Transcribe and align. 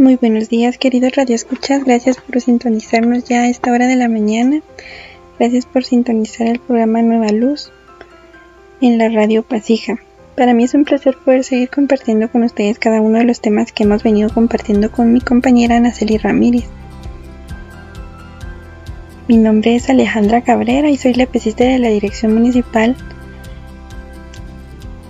Muy 0.00 0.16
buenos 0.16 0.48
días, 0.48 0.78
queridos 0.78 1.14
radioescuchas. 1.14 1.84
Gracias 1.84 2.16
por 2.16 2.40
sintonizarnos 2.40 3.24
ya 3.24 3.42
a 3.42 3.48
esta 3.50 3.70
hora 3.70 3.86
de 3.86 3.96
la 3.96 4.08
mañana. 4.08 4.62
Gracias 5.38 5.66
por 5.66 5.84
sintonizar 5.84 6.46
el 6.46 6.58
programa 6.58 7.02
Nueva 7.02 7.30
Luz 7.32 7.70
en 8.80 8.96
la 8.96 9.10
radio 9.10 9.42
Pasija. 9.42 9.98
Para 10.38 10.54
mí 10.54 10.64
es 10.64 10.72
un 10.72 10.86
placer 10.86 11.18
poder 11.22 11.44
seguir 11.44 11.68
compartiendo 11.68 12.30
con 12.30 12.44
ustedes 12.44 12.78
cada 12.78 13.02
uno 13.02 13.18
de 13.18 13.24
los 13.24 13.42
temas 13.42 13.72
que 13.72 13.82
hemos 13.82 14.02
venido 14.02 14.30
compartiendo 14.32 14.90
con 14.90 15.12
mi 15.12 15.20
compañera 15.20 15.78
Naceli 15.78 16.16
Ramírez. 16.16 16.64
Mi 19.28 19.36
nombre 19.36 19.76
es 19.76 19.90
Alejandra 19.90 20.40
Cabrera 20.40 20.88
y 20.88 20.96
soy 20.96 21.12
la 21.12 21.26
pesista 21.26 21.64
de 21.64 21.78
la 21.78 21.90
Dirección 21.90 22.32
Municipal 22.32 22.96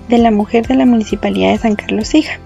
de 0.08 0.18
la 0.18 0.32
Mujer 0.32 0.66
de 0.66 0.74
la 0.74 0.84
Municipalidad 0.84 1.52
de 1.52 1.58
San 1.58 1.76
Carlos 1.76 2.12
Hija. 2.12 2.40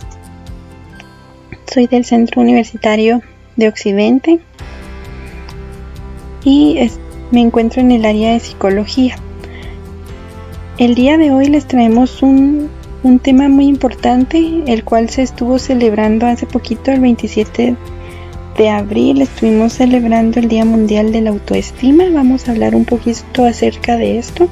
Soy 1.72 1.86
del 1.86 2.04
Centro 2.04 2.42
Universitario 2.42 3.22
de 3.56 3.68
Occidente 3.68 4.40
y 6.44 6.78
me 7.30 7.40
encuentro 7.40 7.80
en 7.80 7.90
el 7.90 8.04
área 8.04 8.32
de 8.32 8.40
psicología. 8.40 9.16
El 10.78 10.94
día 10.94 11.18
de 11.18 11.30
hoy 11.30 11.46
les 11.46 11.66
traemos 11.66 12.22
un, 12.22 12.68
un 13.02 13.18
tema 13.18 13.48
muy 13.48 13.66
importante, 13.66 14.62
el 14.66 14.84
cual 14.84 15.08
se 15.10 15.22
estuvo 15.22 15.58
celebrando 15.58 16.26
hace 16.26 16.46
poquito, 16.46 16.90
el 16.90 17.00
27 17.00 17.76
de 18.56 18.68
abril, 18.68 19.22
estuvimos 19.22 19.72
celebrando 19.74 20.40
el 20.40 20.48
Día 20.48 20.64
Mundial 20.64 21.12
de 21.12 21.22
la 21.22 21.30
Autoestima. 21.30 22.04
Vamos 22.12 22.48
a 22.48 22.52
hablar 22.52 22.74
un 22.74 22.84
poquito 22.84 23.44
acerca 23.44 23.96
de 23.96 24.18
esto. 24.18 24.48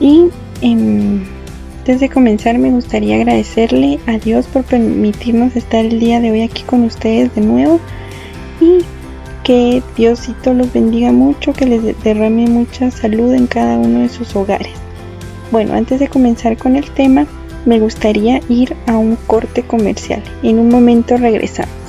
Y 0.00 0.28
em, 0.62 1.24
antes 1.88 2.02
de 2.02 2.10
comenzar 2.10 2.58
me 2.58 2.70
gustaría 2.70 3.16
agradecerle 3.16 3.98
a 4.04 4.18
Dios 4.18 4.46
por 4.46 4.62
permitirnos 4.62 5.56
estar 5.56 5.86
el 5.86 5.98
día 5.98 6.20
de 6.20 6.30
hoy 6.30 6.42
aquí 6.42 6.62
con 6.62 6.84
ustedes 6.84 7.34
de 7.34 7.40
nuevo 7.40 7.80
y 8.60 8.80
que 9.42 9.82
Diosito 9.96 10.52
los 10.52 10.70
bendiga 10.70 11.12
mucho, 11.12 11.54
que 11.54 11.64
les 11.64 11.98
derrame 12.04 12.46
mucha 12.46 12.90
salud 12.90 13.32
en 13.32 13.46
cada 13.46 13.78
uno 13.78 14.00
de 14.00 14.10
sus 14.10 14.36
hogares. 14.36 14.74
Bueno, 15.50 15.72
antes 15.72 15.98
de 15.98 16.08
comenzar 16.08 16.58
con 16.58 16.76
el 16.76 16.90
tema, 16.90 17.26
me 17.64 17.80
gustaría 17.80 18.42
ir 18.50 18.76
a 18.86 18.98
un 18.98 19.16
corte 19.26 19.62
comercial. 19.62 20.22
En 20.42 20.58
un 20.58 20.68
momento 20.68 21.16
regresamos. 21.16 21.87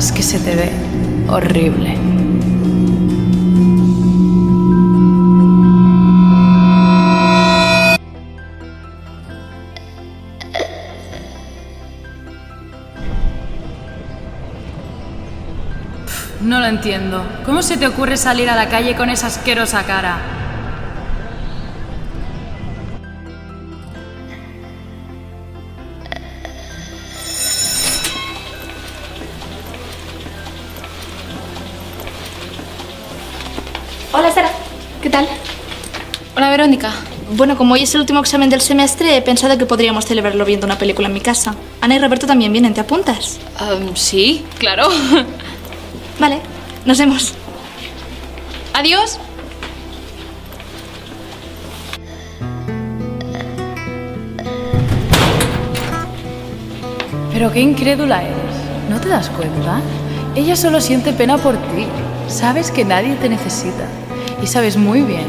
Que 0.00 0.22
se 0.22 0.38
te 0.38 0.56
ve 0.56 0.70
horrible. 1.28 1.94
No 16.40 16.60
lo 16.60 16.66
entiendo. 16.66 17.22
¿Cómo 17.44 17.62
se 17.62 17.76
te 17.76 17.86
ocurre 17.86 18.16
salir 18.16 18.48
a 18.48 18.56
la 18.56 18.70
calle 18.70 18.96
con 18.96 19.10
esa 19.10 19.26
asquerosa 19.26 19.82
cara? 19.82 20.39
Bueno, 37.40 37.56
como 37.56 37.72
hoy 37.72 37.84
es 37.84 37.94
el 37.94 38.02
último 38.02 38.20
examen 38.20 38.50
del 38.50 38.60
semestre, 38.60 39.16
he 39.16 39.22
pensado 39.22 39.56
que 39.56 39.64
podríamos 39.64 40.04
celebrarlo 40.04 40.44
viendo 40.44 40.66
una 40.66 40.76
película 40.76 41.08
en 41.08 41.14
mi 41.14 41.22
casa. 41.22 41.54
Ana 41.80 41.94
y 41.94 41.98
Roberto 41.98 42.26
también 42.26 42.52
vienen, 42.52 42.74
¿te 42.74 42.82
apuntas? 42.82 43.40
sí, 43.94 44.44
claro. 44.58 44.90
vale, 46.20 46.38
nos 46.84 46.98
vemos. 46.98 47.32
Adiós. 48.74 49.18
Pero 57.32 57.50
qué 57.50 57.60
incrédula 57.60 58.22
eres. 58.22 58.90
¿No 58.90 59.00
te 59.00 59.08
das 59.08 59.30
cuenta? 59.30 59.80
Ella 60.34 60.56
solo 60.56 60.78
siente 60.82 61.14
pena 61.14 61.38
por 61.38 61.56
ti. 61.56 61.86
Sabes 62.28 62.70
que 62.70 62.84
nadie 62.84 63.14
te 63.14 63.30
necesita. 63.30 63.88
Y 64.42 64.46
sabes 64.46 64.76
muy 64.76 65.00
bien 65.00 65.24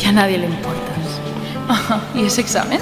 que 0.00 0.06
a 0.06 0.12
nadie 0.12 0.38
le 0.38 0.46
importas. 0.46 0.77
¿Y 2.18 2.24
ese 2.26 2.40
examen? 2.40 2.80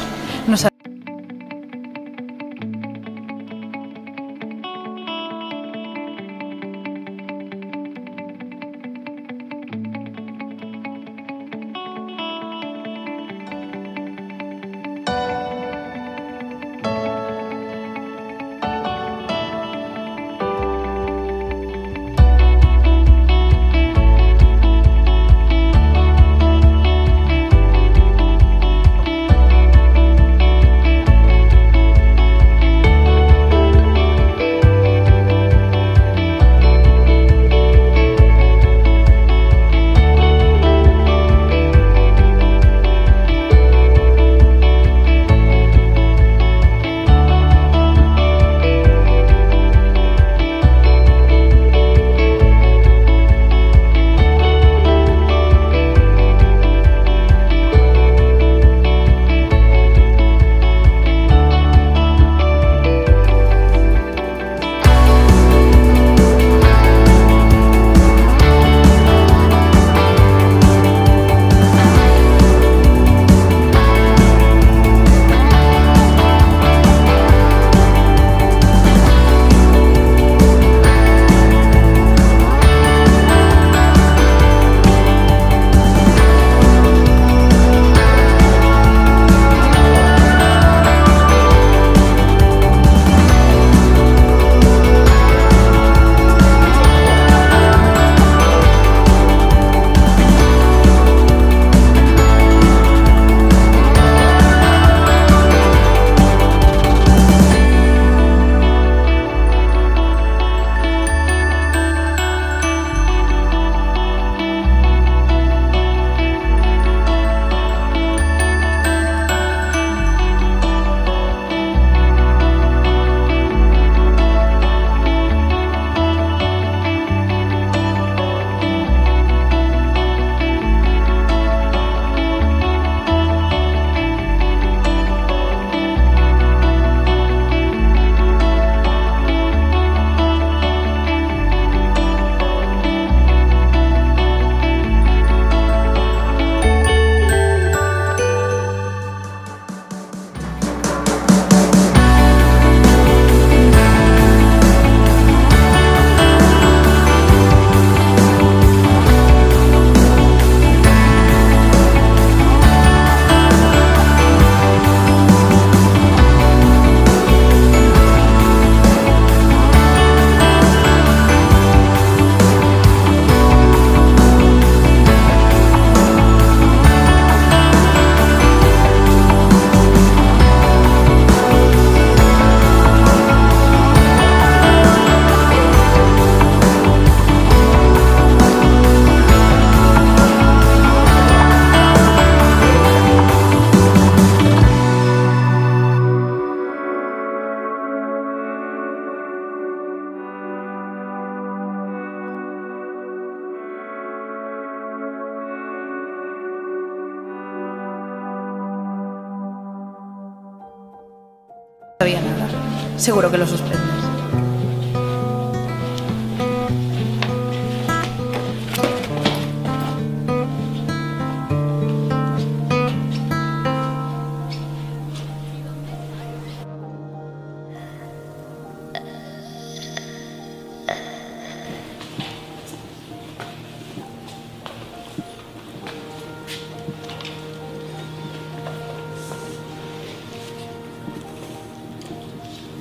Había 212.07 212.21
nada. 212.21 212.49
Seguro 212.97 213.31
que 213.31 213.39
lo 213.39 213.47
suspendes. 213.47 214.06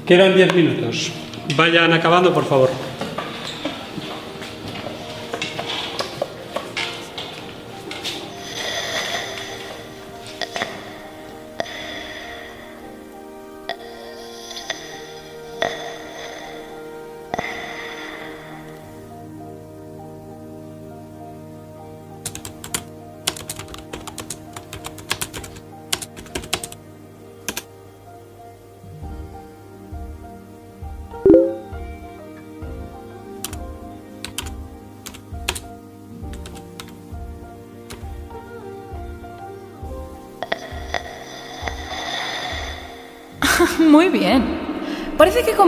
Quedan 0.06 0.36
diez 0.36 0.54
minutos. 0.54 1.12
Vayan 1.58 1.92
acabando, 1.92 2.32
por 2.32 2.46
favor. 2.46 2.70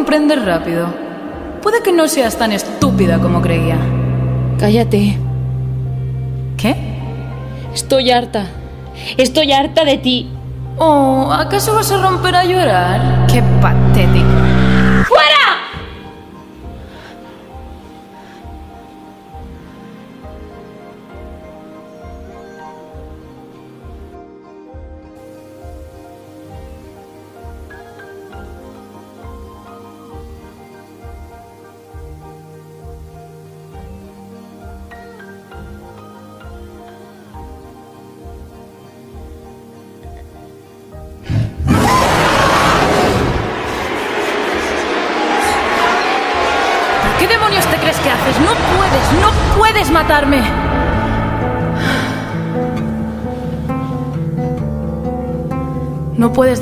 Comprendes 0.08 0.46
rápido. 0.46 0.88
Puede 1.62 1.84
que 1.84 1.92
no 1.92 2.08
seas 2.08 2.38
tan 2.38 2.54
estúpida 2.54 3.20
como 3.20 3.42
creía. 3.42 3.76
Cállate. 4.58 5.18
¿Qué? 6.56 6.78
Estoy 7.74 8.12
harta. 8.12 8.46
Estoy 9.18 9.52
harta 9.52 9.84
de 9.84 9.98
ti. 9.98 10.32
Oh, 10.78 11.30
¿acaso 11.30 11.76
vas 11.76 11.92
a 11.92 12.02
romper 12.02 12.36
a 12.36 12.46
llorar? 12.46 13.28
Qué 13.28 13.44
patético. 13.62 14.37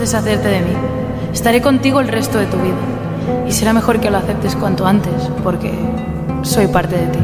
Deshacerte 0.06 0.48
de 0.48 0.62
mí. 0.62 0.76
Estaré 1.34 1.62
contigo 1.62 2.00
el 2.00 2.08
resto 2.08 2.38
de 2.38 2.46
tu 2.46 2.58
vida. 2.58 2.76
Y 3.48 3.52
será 3.52 3.74
mejor 3.74 4.00
que 4.00 4.12
lo 4.12 4.18
aceptes 4.18 4.56
cuanto 4.56 4.86
antes, 4.86 5.32
porque 5.44 5.74
soy 6.44 6.68
parte 6.68 6.96
de 6.96 7.08
ti. 7.08 7.20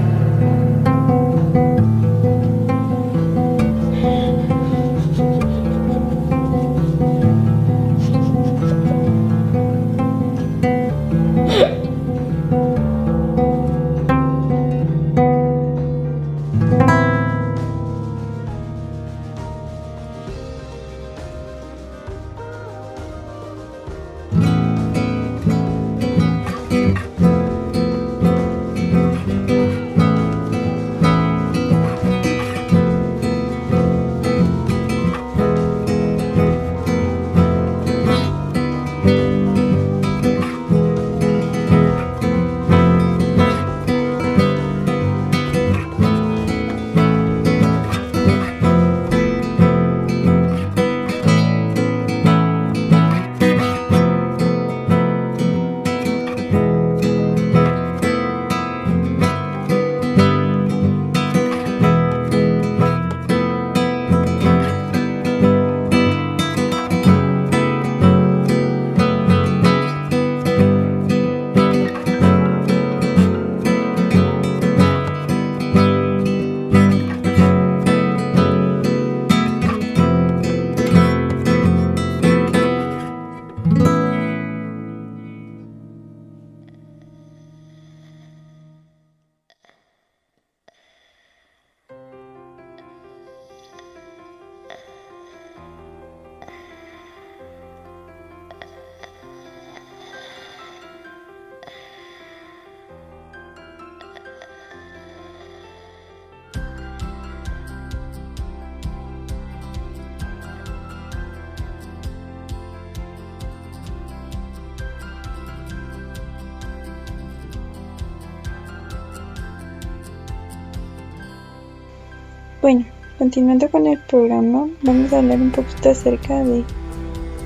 Continuando 123.31 123.71
con 123.71 123.87
el 123.87 123.97
programa, 123.97 124.67
vamos 124.81 125.13
a 125.13 125.19
hablar 125.19 125.39
un 125.39 125.51
poquito 125.51 125.91
acerca 125.91 126.43
de 126.43 126.65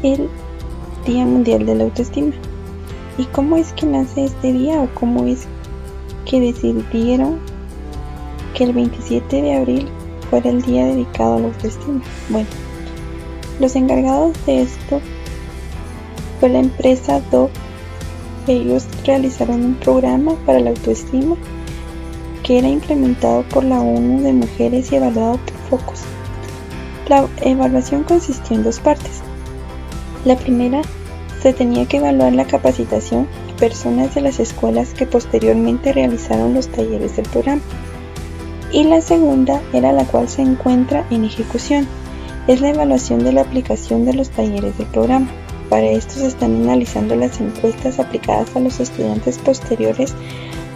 el 0.01 0.27
Día 1.05 1.23
Mundial 1.25 1.63
de 1.63 1.75
la 1.75 1.83
Autoestima. 1.83 2.33
¿Y 3.19 3.25
cómo 3.25 3.55
es 3.55 3.71
que 3.73 3.85
nace 3.85 4.25
este 4.25 4.51
día 4.51 4.81
o 4.81 4.89
cómo 4.95 5.27
es 5.27 5.45
que 6.25 6.39
decidieron 6.39 7.37
que 8.55 8.63
el 8.63 8.73
27 8.73 9.43
de 9.43 9.53
abril 9.53 9.87
fuera 10.27 10.49
el 10.49 10.63
día 10.63 10.87
dedicado 10.87 11.35
a 11.35 11.39
la 11.41 11.47
autoestima? 11.49 12.01
Bueno, 12.29 12.47
los 13.59 13.75
encargados 13.75 14.33
de 14.47 14.63
esto 14.63 14.99
fue 16.39 16.49
la 16.49 16.61
empresa 16.61 17.21
Dove. 17.29 17.51
Ellos 18.47 18.87
realizaron 19.05 19.63
un 19.63 19.75
programa 19.75 20.33
para 20.47 20.61
la 20.61 20.71
autoestima 20.71 21.35
que 22.41 22.57
era 22.57 22.69
implementado 22.69 23.43
por 23.49 23.63
la 23.63 23.79
ONU 23.81 24.23
de 24.23 24.33
mujeres 24.33 24.91
y 24.91 24.95
evaluado 24.95 25.39
focos. 25.69 26.01
La 27.07 27.27
evaluación 27.41 28.03
consistió 28.03 28.55
en 28.55 28.63
dos 28.63 28.79
partes. 28.79 29.21
La 30.23 30.35
primera 30.35 30.81
se 31.41 31.53
tenía 31.53 31.85
que 31.85 31.97
evaluar 31.97 32.33
la 32.33 32.45
capacitación 32.45 33.27
a 33.53 33.55
personas 33.57 34.15
de 34.15 34.21
las 34.21 34.39
escuelas 34.39 34.93
que 34.93 35.05
posteriormente 35.05 35.93
realizaron 35.93 36.55
los 36.55 36.67
talleres 36.67 37.15
del 37.15 37.29
programa. 37.29 37.61
Y 38.71 38.85
la 38.85 39.01
segunda 39.01 39.61
era 39.71 39.91
la 39.91 40.05
cual 40.05 40.27
se 40.27 40.41
encuentra 40.41 41.05
en 41.11 41.23
ejecución, 41.23 41.87
es 42.47 42.61
la 42.61 42.69
evaluación 42.69 43.23
de 43.23 43.33
la 43.33 43.41
aplicación 43.41 44.05
de 44.05 44.13
los 44.13 44.29
talleres 44.29 44.77
del 44.77 44.87
programa. 44.87 45.27
Para 45.69 45.87
esto 45.87 46.15
se 46.15 46.27
están 46.27 46.55
analizando 46.63 47.15
las 47.15 47.39
encuestas 47.39 47.99
aplicadas 47.99 48.55
a 48.55 48.59
los 48.59 48.79
estudiantes 48.79 49.37
posteriores 49.37 50.13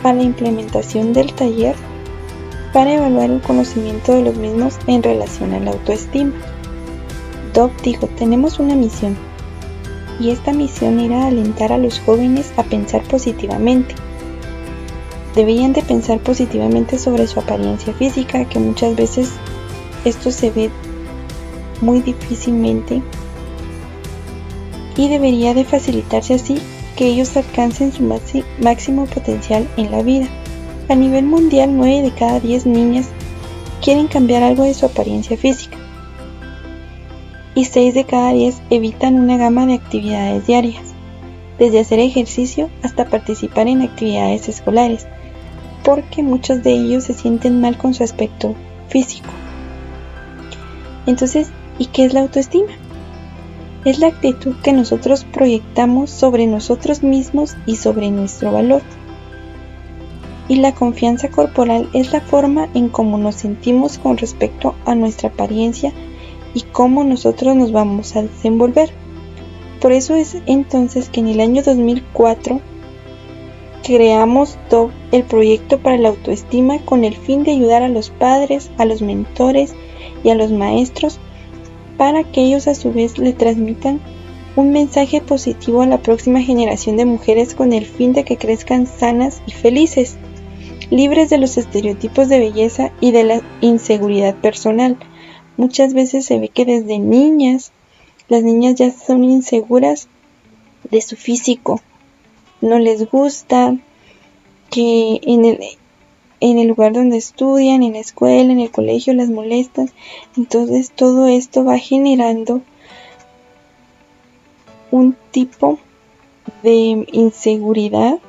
a 0.04 0.14
la 0.14 0.24
implementación 0.24 1.14
del 1.14 1.34
taller 1.34 1.76
para 2.74 2.94
evaluar 2.94 3.30
el 3.30 3.42
conocimiento 3.42 4.14
de 4.14 4.24
los 4.24 4.36
mismos 4.36 4.78
en 4.88 5.04
relación 5.04 5.54
a 5.54 5.60
la 5.60 5.72
autoestima. 5.72 6.34
Dob 7.54 7.72
dijo, 7.82 8.08
tenemos 8.08 8.60
una 8.60 8.76
misión, 8.76 9.18
y 10.20 10.32
esta 10.32 10.52
misión 10.52 11.00
era 11.00 11.28
alentar 11.28 11.72
a 11.72 11.78
los 11.78 12.00
jóvenes 12.00 12.52
a 12.58 12.64
pensar 12.64 13.02
positivamente. 13.04 13.96
Debían 15.36 15.74
de 15.74 15.82
pensar 15.82 16.20
positivamente 16.20 17.00
sobre 17.00 17.28
su 17.28 17.40
apariencia 17.40 17.94
física, 17.94 18.46
que 18.46 18.60
muchas 18.60 18.96
veces 18.96 19.32
esto 20.06 20.32
se 20.32 20.52
ve 20.52 20.70
muy 21.82 22.02
difícilmente 22.02 23.02
y 24.98 25.08
debería 25.08 25.54
de 25.54 25.64
facilitarse 25.64 26.34
así 26.34 26.62
que 26.98 27.08
ellos 27.08 27.38
alcancen 27.38 27.94
su 27.94 28.04
máximo 28.60 29.06
potencial 29.06 29.66
en 29.78 29.92
la 29.92 30.02
vida. 30.02 30.28
A 30.90 30.96
nivel 30.96 31.26
mundial, 31.26 31.78
9 31.78 32.02
de 32.02 32.12
cada 32.12 32.40
10 32.40 32.66
niñas 32.66 33.10
quieren 33.82 34.08
cambiar 34.08 34.42
algo 34.42 34.64
de 34.64 34.74
su 34.74 34.88
apariencia 34.88 35.38
física 35.38 35.78
y 37.54 37.66
6 37.66 37.94
de 37.94 38.06
cada 38.06 38.32
10 38.34 38.62
evitan 38.70 39.20
una 39.20 39.38
gama 39.38 39.66
de 39.66 39.76
actividades 39.76 40.48
diarias, 40.48 40.82
desde 41.60 41.80
hacer 41.80 42.00
ejercicio 42.00 42.70
hasta 42.84 43.06
participar 43.06 43.68
en 43.68 43.82
actividades 43.82 44.50
escolares, 44.50 45.08
porque 45.84 46.24
muchos 46.24 46.64
de 46.64 46.72
ellos 46.72 47.04
se 47.04 47.14
sienten 47.14 47.62
mal 47.62 47.78
con 47.78 47.94
su 47.94 48.04
aspecto 48.04 48.56
físico. 48.88 49.30
Entonces, 51.06 51.52
¿y 51.78 51.88
qué 51.88 52.06
es 52.06 52.14
la 52.14 52.22
autoestima? 52.22 52.72
Es 53.86 54.00
la 54.00 54.08
actitud 54.08 54.56
que 54.64 54.74
nosotros 54.74 55.24
proyectamos 55.26 56.10
sobre 56.10 56.48
nosotros 56.48 57.04
mismos 57.04 57.58
y 57.66 57.76
sobre 57.76 58.10
nuestro 58.10 58.52
valor. 58.52 58.82
Y 60.50 60.56
la 60.56 60.74
confianza 60.74 61.30
corporal 61.30 61.90
es 61.94 62.12
la 62.12 62.20
forma 62.20 62.68
en 62.74 62.90
cómo 62.90 63.18
nos 63.18 63.36
sentimos 63.36 63.98
con 63.98 64.18
respecto 64.18 64.76
a 64.86 64.96
nuestra 64.96 65.30
apariencia 65.30 65.94
y 66.54 66.64
cómo 66.64 67.06
nosotros 67.06 67.56
nos 67.56 67.72
vamos 67.72 68.16
a 68.18 68.24
desenvolver. 68.24 68.92
Por 69.80 69.94
eso 69.94 70.16
es 70.16 70.36
entonces 70.46 71.08
que 71.08 71.22
en 71.22 71.28
el 71.28 71.40
año 71.40 71.64
2004 71.64 72.60
creamos 73.84 74.58
todo 74.70 74.92
el 75.12 75.24
proyecto 75.24 75.80
para 75.80 75.98
la 75.98 76.10
autoestima 76.10 76.80
con 76.80 77.06
el 77.06 77.16
fin 77.16 77.44
de 77.44 77.52
ayudar 77.52 77.84
a 77.84 77.88
los 77.88 78.10
padres, 78.10 78.72
a 78.78 78.86
los 78.86 79.02
mentores 79.02 79.74
y 80.24 80.30
a 80.30 80.36
los 80.36 80.52
maestros 80.52 81.20
para 81.98 82.24
que 82.24 82.42
ellos 82.42 82.68
a 82.68 82.76
su 82.76 82.92
vez 82.92 83.18
le 83.18 83.34
transmitan 83.34 84.00
un 84.56 84.72
mensaje 84.72 85.22
positivo 85.22 85.82
a 85.82 85.86
la 85.86 86.00
próxima 86.00 86.42
generación 86.42 86.98
de 86.98 87.06
mujeres 87.06 87.54
con 87.54 87.72
el 87.72 87.86
fin 87.86 88.14
de 88.14 88.24
que 88.24 88.38
crezcan 88.38 88.88
sanas 88.88 89.42
y 89.46 89.52
felices, 89.52 90.18
libres 90.90 91.30
de 91.30 91.38
los 91.38 91.58
estereotipos 91.58 92.30
de 92.30 92.40
belleza 92.40 92.92
y 93.00 93.12
de 93.12 93.24
la 93.24 93.42
inseguridad 93.62 94.36
personal. 94.36 94.98
Muchas 95.58 95.94
veces 95.94 96.26
se 96.26 96.40
ve 96.40 96.50
que 96.50 96.66
desde 96.66 97.00
niñas 97.00 97.72
las 98.28 98.44
niñas 98.44 98.76
ya 98.76 98.92
son 98.92 99.24
inseguras 99.24 100.08
de 100.90 101.02
su 101.02 101.16
físico, 101.16 101.82
no 102.62 102.78
les 102.78 103.10
gusta 103.10 103.78
que 104.70 105.20
en 105.24 105.46
el, 105.46 105.60
en 106.40 106.60
el 106.60 106.68
lugar 106.68 106.94
donde 106.94 107.18
estudian, 107.18 107.84
en 107.84 107.94
la 107.94 108.00
escuela, 108.00 108.52
en 108.52 108.60
el 108.60 108.72
colegio, 108.72 109.14
las 109.14 109.30
molestan. 109.30 109.90
Entonces 110.38 110.92
todo 110.92 111.28
esto 111.28 111.66
va 111.66 111.78
generando 111.78 112.62
un 114.92 115.16
tipo 115.32 115.80
de 116.64 117.08
inseguridad 117.12 118.20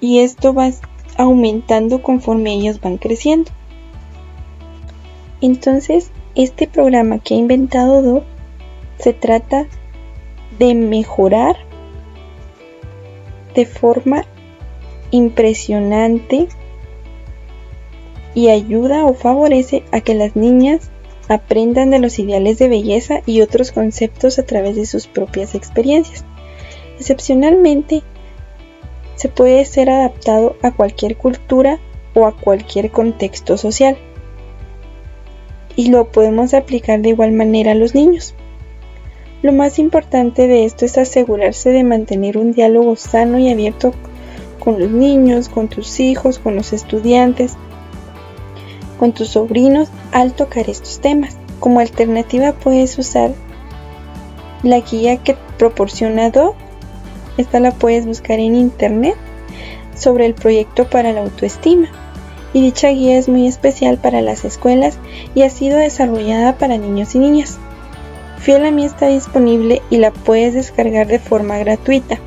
y 0.00 0.20
esto 0.20 0.54
va 0.54 0.70
aumentando 1.18 2.02
conforme 2.02 2.52
ellos 2.52 2.80
van 2.80 2.98
creciendo. 2.98 3.50
Entonces, 5.40 6.10
este 6.34 6.66
programa 6.66 7.18
que 7.18 7.34
ha 7.34 7.38
inventado 7.38 8.02
Do 8.02 8.24
se 8.98 9.12
trata 9.12 9.66
de 10.58 10.74
mejorar 10.74 11.56
de 13.54 13.66
forma 13.66 14.24
impresionante 15.10 16.48
y 18.34 18.48
ayuda 18.48 19.04
o 19.04 19.14
favorece 19.14 19.82
a 19.92 20.00
que 20.00 20.14
las 20.14 20.36
niñas 20.36 20.90
aprendan 21.28 21.90
de 21.90 21.98
los 21.98 22.18
ideales 22.18 22.58
de 22.58 22.68
belleza 22.68 23.22
y 23.26 23.40
otros 23.40 23.72
conceptos 23.72 24.38
a 24.38 24.44
través 24.44 24.76
de 24.76 24.86
sus 24.86 25.06
propias 25.06 25.54
experiencias. 25.54 26.24
Excepcionalmente, 26.98 28.02
se 29.16 29.28
puede 29.28 29.64
ser 29.64 29.90
adaptado 29.90 30.56
a 30.62 30.70
cualquier 30.70 31.16
cultura 31.16 31.80
o 32.14 32.26
a 32.26 32.36
cualquier 32.36 32.90
contexto 32.90 33.56
social. 33.56 33.98
Y 35.74 35.90
lo 35.90 36.10
podemos 36.10 36.54
aplicar 36.54 37.00
de 37.00 37.10
igual 37.10 37.32
manera 37.32 37.72
a 37.72 37.74
los 37.74 37.94
niños. 37.94 38.34
Lo 39.42 39.52
más 39.52 39.78
importante 39.78 40.46
de 40.46 40.64
esto 40.64 40.84
es 40.84 40.96
asegurarse 40.96 41.70
de 41.70 41.84
mantener 41.84 42.38
un 42.38 42.52
diálogo 42.52 42.96
sano 42.96 43.38
y 43.38 43.50
abierto 43.50 43.92
con 44.58 44.80
los 44.80 44.90
niños, 44.90 45.48
con 45.48 45.68
tus 45.68 46.00
hijos, 46.00 46.38
con 46.38 46.56
los 46.56 46.72
estudiantes, 46.72 47.54
con 48.98 49.12
tus 49.12 49.28
sobrinos 49.28 49.88
al 50.12 50.32
tocar 50.32 50.68
estos 50.70 51.00
temas. 51.00 51.36
Como 51.60 51.80
alternativa 51.80 52.52
puedes 52.52 52.98
usar 52.98 53.32
la 54.62 54.80
guía 54.80 55.18
que 55.18 55.36
proporciona 55.58 56.30
Do. 56.30 56.54
Esta 57.36 57.60
la 57.60 57.72
puedes 57.72 58.06
buscar 58.06 58.38
en 58.38 58.56
internet 58.56 59.16
sobre 59.94 60.26
el 60.26 60.34
proyecto 60.34 60.88
para 60.88 61.12
la 61.12 61.22
autoestima. 61.22 61.88
Y 62.52 62.62
dicha 62.62 62.88
guía 62.88 63.18
es 63.18 63.28
muy 63.28 63.46
especial 63.46 63.98
para 63.98 64.22
las 64.22 64.44
escuelas 64.44 64.98
y 65.34 65.42
ha 65.42 65.50
sido 65.50 65.78
desarrollada 65.78 66.56
para 66.56 66.78
niños 66.78 67.14
y 67.14 67.18
niñas. 67.18 67.58
Fiel 68.38 68.64
a 68.64 68.70
mí 68.70 68.84
está 68.84 69.08
disponible 69.08 69.82
y 69.90 69.98
la 69.98 70.10
puedes 70.10 70.54
descargar 70.54 71.06
de 71.06 71.18
forma 71.18 71.58
gratuita 71.58 72.18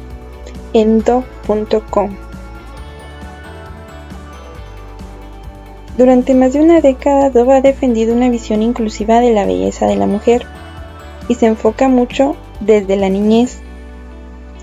en 0.74 1.00
do.com. 1.04 2.16
Durante 5.98 6.34
más 6.34 6.54
de 6.54 6.62
una 6.62 6.80
década, 6.80 7.30
Dove 7.30 7.58
ha 7.58 7.62
defendido 7.62 8.16
una 8.16 8.30
visión 8.30 8.62
inclusiva 8.62 9.20
de 9.20 9.34
la 9.34 9.46
belleza 9.46 9.86
de 9.86 9.98
la 9.98 10.06
mujer 10.06 10.46
y 11.28 11.36
se 11.36 11.46
enfoca 11.46 11.90
mucho 11.90 12.38
desde 12.62 12.96
la 12.96 13.10
niñez, 13.10 13.60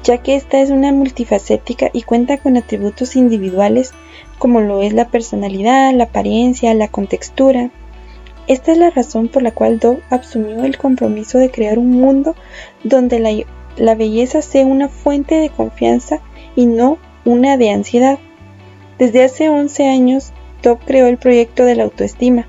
ya 0.06 0.18
que 0.18 0.36
esta 0.36 0.60
es 0.60 0.70
una 0.70 0.92
multifacética 0.92 1.90
y 1.92 2.02
cuenta 2.02 2.38
con 2.38 2.56
atributos 2.56 3.16
individuales 3.16 3.92
como 4.38 4.60
lo 4.60 4.80
es 4.80 4.92
la 4.92 5.08
personalidad, 5.08 5.92
la 5.94 6.04
apariencia, 6.04 6.72
la 6.74 6.86
contextura. 6.86 7.70
Esta 8.46 8.70
es 8.70 8.78
la 8.78 8.90
razón 8.90 9.26
por 9.26 9.42
la 9.42 9.50
cual 9.50 9.80
Dove 9.80 10.02
asumió 10.08 10.62
el 10.64 10.78
compromiso 10.78 11.38
de 11.38 11.50
crear 11.50 11.80
un 11.80 11.90
mundo 11.90 12.36
donde 12.84 13.44
la, 13.76 13.94
belleza 13.96 14.42
sea 14.42 14.64
una 14.64 14.88
fuente 14.88 15.34
de 15.34 15.50
confianza 15.50 16.20
y 16.54 16.66
no 16.66 16.98
una 17.24 17.56
de 17.56 17.70
ansiedad. 17.70 18.20
Desde 18.98 19.24
hace 19.24 19.48
11 19.48 19.88
años, 19.88 20.32
Top 20.60 20.78
creó 20.86 21.08
el 21.08 21.18
proyecto 21.18 21.64
de 21.64 21.74
la 21.74 21.82
autoestima. 21.82 22.46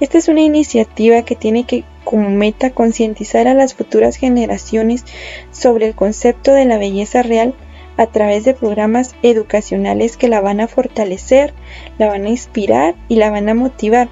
Esta 0.00 0.18
es 0.18 0.26
una 0.26 0.40
iniciativa 0.40 1.22
que 1.22 1.36
tiene 1.36 1.62
que 1.62 1.84
como 2.04 2.30
meta 2.30 2.70
concientizar 2.70 3.48
a 3.48 3.54
las 3.54 3.74
futuras 3.74 4.16
generaciones 4.16 5.04
sobre 5.50 5.88
el 5.88 5.94
concepto 5.94 6.52
de 6.52 6.64
la 6.64 6.78
belleza 6.78 7.22
real 7.22 7.54
a 7.96 8.06
través 8.06 8.44
de 8.44 8.54
programas 8.54 9.14
educacionales 9.22 10.16
que 10.16 10.28
la 10.28 10.40
van 10.40 10.60
a 10.60 10.68
fortalecer, 10.68 11.52
la 11.98 12.08
van 12.08 12.24
a 12.24 12.30
inspirar 12.30 12.94
y 13.08 13.16
la 13.16 13.30
van 13.30 13.48
a 13.48 13.54
motivar. 13.54 14.08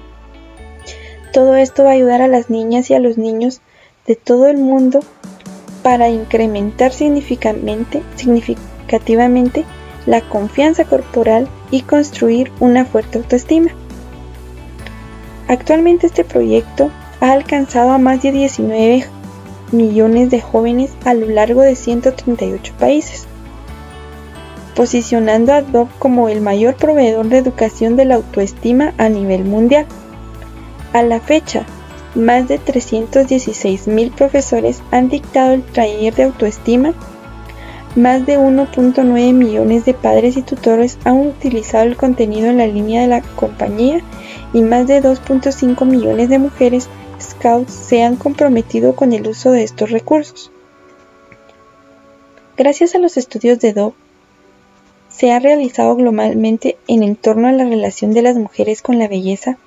Todo 1.33 1.55
esto 1.55 1.83
va 1.83 1.91
a 1.91 1.93
ayudar 1.93 2.21
a 2.21 2.27
las 2.27 2.49
niñas 2.49 2.89
y 2.89 2.93
a 2.93 2.99
los 2.99 3.17
niños 3.17 3.61
de 4.05 4.15
todo 4.15 4.47
el 4.47 4.57
mundo 4.57 5.01
para 5.83 6.09
incrementar 6.09 6.91
significativamente, 6.91 8.03
la 10.05 10.21
confianza 10.21 10.85
corporal 10.85 11.47
y 11.69 11.81
construir 11.81 12.51
una 12.59 12.85
fuerte 12.85 13.19
autoestima. 13.19 13.71
Actualmente 15.47 16.07
este 16.07 16.23
proyecto 16.23 16.89
ha 17.21 17.31
alcanzado 17.31 17.91
a 17.91 17.99
más 17.99 18.21
de 18.23 18.31
19 18.31 19.05
millones 19.71 20.31
de 20.31 20.41
jóvenes 20.41 20.91
a 21.05 21.13
lo 21.13 21.27
largo 21.27 21.61
de 21.61 21.75
138 21.75 22.73
países, 22.79 23.27
posicionando 24.75 25.53
a 25.53 25.57
Adobe 25.57 25.91
como 25.99 26.29
el 26.29 26.41
mayor 26.41 26.75
proveedor 26.75 27.29
de 27.29 27.37
educación 27.37 27.95
de 27.95 28.05
la 28.05 28.15
autoestima 28.15 28.93
a 28.97 29.07
nivel 29.07 29.45
mundial. 29.45 29.85
A 30.93 31.03
la 31.03 31.19
fecha, 31.19 31.63
más 32.15 32.47
de 32.47 32.59
316.000 32.59 34.11
profesores 34.11 34.81
han 34.89 35.07
dictado 35.09 35.53
el 35.53 35.61
taller 35.61 36.15
de 36.15 36.23
autoestima, 36.23 36.93
más 37.95 38.25
de 38.25 38.39
1.9 38.39 39.33
millones 39.33 39.85
de 39.85 39.93
padres 39.93 40.37
y 40.37 40.41
tutores 40.41 40.97
han 41.03 41.27
utilizado 41.27 41.83
el 41.83 41.97
contenido 41.97 42.47
en 42.49 42.57
la 42.57 42.67
línea 42.67 43.01
de 43.01 43.07
la 43.07 43.21
compañía 43.21 44.01
y 44.53 44.61
más 44.61 44.87
de 44.87 45.03
2.5 45.03 45.85
millones 45.85 46.29
de 46.29 46.39
mujeres 46.39 46.89
scouts 47.21 47.73
se 47.73 48.03
han 48.03 48.15
comprometido 48.15 48.95
con 48.95 49.13
el 49.13 49.27
uso 49.27 49.51
de 49.51 49.63
estos 49.63 49.91
recursos. 49.91 50.51
Gracias 52.57 52.95
a 52.95 52.99
los 52.99 53.17
estudios 53.17 53.59
de 53.59 53.73
Dove, 53.73 53.95
se 55.09 55.31
ha 55.31 55.39
realizado 55.39 55.95
globalmente 55.95 56.77
en 56.87 57.15
torno 57.15 57.47
a 57.47 57.51
la 57.51 57.65
relación 57.65 58.13
de 58.13 58.21
las 58.21 58.37
mujeres 58.37 58.81
con 58.81 58.97
la 58.97 59.07
belleza, 59.07 59.57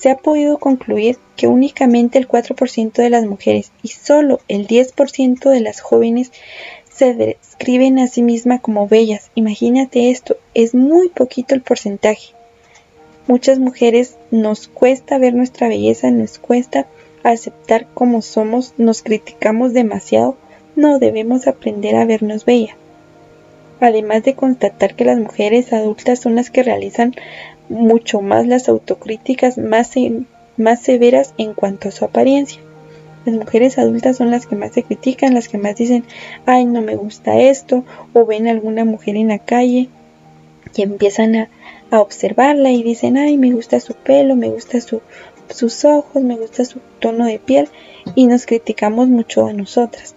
se 0.00 0.08
ha 0.08 0.16
podido 0.16 0.56
concluir 0.58 1.18
que 1.36 1.46
únicamente 1.46 2.18
el 2.18 2.26
4% 2.26 2.92
de 2.92 3.10
las 3.10 3.26
mujeres 3.26 3.70
y 3.82 3.88
solo 3.88 4.40
el 4.48 4.66
10% 4.66 5.50
de 5.50 5.60
las 5.60 5.82
jóvenes 5.82 6.32
se 6.90 7.12
describen 7.12 7.98
a 7.98 8.06
sí 8.06 8.22
mismas 8.22 8.62
como 8.62 8.88
bellas. 8.88 9.30
Imagínate 9.34 10.10
esto, 10.10 10.38
es 10.54 10.74
muy 10.74 11.10
poquito 11.10 11.54
el 11.54 11.60
porcentaje. 11.60 12.34
Muchas 13.26 13.58
mujeres 13.58 14.16
nos 14.30 14.68
cuesta 14.68 15.18
ver 15.18 15.34
nuestra 15.34 15.68
belleza, 15.68 16.10
nos 16.10 16.38
cuesta 16.38 16.86
aceptar 17.22 17.86
como 17.94 18.22
somos, 18.22 18.74
nos 18.78 19.02
criticamos 19.02 19.72
demasiado, 19.72 20.36
no 20.76 20.98
debemos 20.98 21.46
aprender 21.46 21.96
a 21.96 22.04
vernos 22.04 22.44
bella. 22.44 22.76
Además 23.80 24.24
de 24.24 24.34
constatar 24.34 24.94
que 24.94 25.04
las 25.04 25.18
mujeres 25.18 25.72
adultas 25.72 26.18
son 26.18 26.34
las 26.34 26.50
que 26.50 26.62
realizan 26.62 27.14
mucho 27.68 28.20
más 28.20 28.46
las 28.46 28.68
autocríticas 28.68 29.56
más, 29.56 29.90
severas 30.80 31.34
en 31.38 31.54
cuanto 31.54 31.88
a 31.88 31.92
su 31.92 32.04
apariencia. 32.04 32.60
Las 33.24 33.34
mujeres 33.34 33.78
adultas 33.78 34.16
son 34.16 34.30
las 34.30 34.46
que 34.46 34.56
más 34.56 34.72
se 34.72 34.82
critican, 34.82 35.34
las 35.34 35.48
que 35.48 35.58
más 35.58 35.76
dicen, 35.76 36.04
ay, 36.46 36.64
no 36.64 36.82
me 36.82 36.96
gusta 36.96 37.38
esto, 37.38 37.84
o 38.12 38.26
ven 38.26 38.48
a 38.48 38.50
alguna 38.50 38.84
mujer 38.84 39.16
en 39.16 39.28
la 39.28 39.38
calle 39.38 39.88
y 40.74 40.82
empiezan 40.82 41.36
a, 41.36 41.48
observarla 41.98 42.70
y 42.70 42.84
dicen, 42.84 43.16
ay, 43.16 43.36
me 43.36 43.50
gusta 43.50 43.80
su 43.80 43.94
pelo, 43.94 44.36
me 44.36 44.48
gusta 44.48 44.80
su, 44.80 45.00
sus 45.48 45.84
ojos, 45.84 46.22
me 46.22 46.36
gusta 46.36 46.64
su 46.64 46.78
tono 47.00 47.26
de 47.26 47.40
piel 47.40 47.68
y 48.14 48.26
nos 48.26 48.46
criticamos 48.46 49.08
mucho 49.08 49.46
a 49.46 49.52
nosotras. 49.52 50.14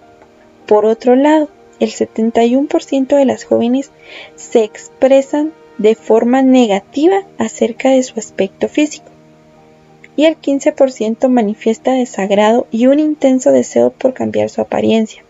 Por 0.68 0.86
otro 0.86 1.16
lado, 1.16 1.50
el 1.80 1.90
71% 1.90 3.16
de 3.18 3.26
las 3.26 3.44
jóvenes 3.44 3.90
se 4.36 4.64
expresan 4.64 5.52
de 5.80 5.96
forma 5.96 6.44
negativa 6.44 7.24
acerca 7.40 7.90
de 7.90 8.04
su 8.04 8.20
aspecto 8.20 8.68
físico 8.70 9.14
y 10.16 10.26
el 10.26 10.40
15% 10.40 11.28
manifiesta 11.30 11.94
desagrado 11.94 12.68
y 12.72 12.88
un 12.88 13.00
intenso 13.00 13.52
deseo 13.52 13.90
por 13.92 14.14
cambiar 14.14 14.50
su 14.50 14.62
apariencia. 14.62 15.24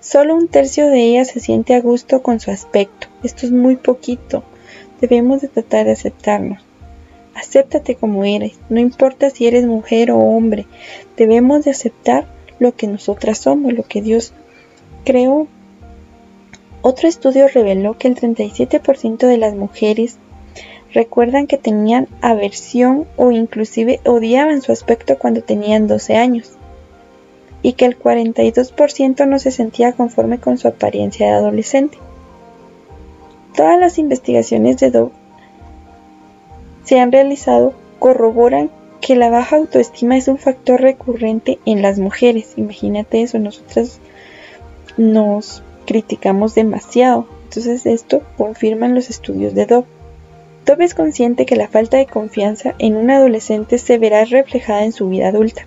Solo 0.00 0.34
un 0.34 0.48
tercio 0.48 0.88
de 0.88 1.02
ellas 1.02 1.28
se 1.28 1.40
siente 1.40 1.74
a 1.74 1.80
gusto 1.80 2.22
con 2.22 2.40
su 2.40 2.50
aspecto. 2.50 3.08
Esto 3.22 3.46
es 3.46 3.52
muy 3.52 3.76
poquito. 3.76 4.42
Debemos 5.04 5.42
de 5.42 5.48
tratar 5.48 5.84
de 5.84 5.92
aceptarnos. 5.92 6.62
Acéptate 7.34 7.94
como 7.94 8.24
eres, 8.24 8.58
no 8.70 8.80
importa 8.80 9.28
si 9.28 9.46
eres 9.46 9.66
mujer 9.66 10.10
o 10.10 10.16
hombre. 10.16 10.64
Debemos 11.18 11.62
de 11.66 11.72
aceptar 11.72 12.24
lo 12.58 12.74
que 12.74 12.86
nosotras 12.86 13.36
somos, 13.36 13.74
lo 13.74 13.82
que 13.82 14.00
Dios 14.00 14.32
creó. 15.04 15.46
Otro 16.80 17.06
estudio 17.06 17.48
reveló 17.48 17.98
que 17.98 18.08
el 18.08 18.16
37% 18.16 19.26
de 19.26 19.36
las 19.36 19.54
mujeres 19.54 20.16
recuerdan 20.94 21.48
que 21.48 21.58
tenían 21.58 22.08
aversión 22.22 23.06
o 23.18 23.30
inclusive 23.30 24.00
odiaban 24.06 24.62
su 24.62 24.72
aspecto 24.72 25.18
cuando 25.18 25.42
tenían 25.42 25.86
12 25.86 26.16
años 26.16 26.52
y 27.60 27.74
que 27.74 27.84
el 27.84 27.98
42% 27.98 29.28
no 29.28 29.38
se 29.38 29.50
sentía 29.50 29.92
conforme 29.92 30.40
con 30.40 30.56
su 30.56 30.66
apariencia 30.66 31.26
de 31.26 31.32
adolescente. 31.34 31.98
Todas 33.54 33.78
las 33.78 33.98
investigaciones 33.98 34.78
de 34.78 34.90
Dove 34.90 35.12
se 36.84 36.98
han 36.98 37.12
realizado 37.12 37.72
corroboran 37.98 38.70
que 39.00 39.14
la 39.14 39.30
baja 39.30 39.56
autoestima 39.56 40.16
es 40.16 40.28
un 40.28 40.38
factor 40.38 40.80
recurrente 40.80 41.58
en 41.64 41.80
las 41.80 41.98
mujeres. 41.98 42.54
Imagínate 42.56 43.22
eso, 43.22 43.38
nosotras 43.38 44.00
nos 44.96 45.62
criticamos 45.86 46.54
demasiado. 46.54 47.26
Entonces 47.44 47.86
esto 47.86 48.22
confirman 48.36 48.94
los 48.94 49.08
estudios 49.08 49.54
de 49.54 49.66
Dove. 49.66 49.86
Dove 50.66 50.84
es 50.84 50.94
consciente 50.94 51.46
que 51.46 51.56
la 51.56 51.68
falta 51.68 51.98
de 51.98 52.06
confianza 52.06 52.74
en 52.78 52.96
un 52.96 53.10
adolescente 53.10 53.78
se 53.78 53.98
verá 53.98 54.24
reflejada 54.24 54.84
en 54.84 54.92
su 54.92 55.08
vida 55.08 55.28
adulta, 55.28 55.66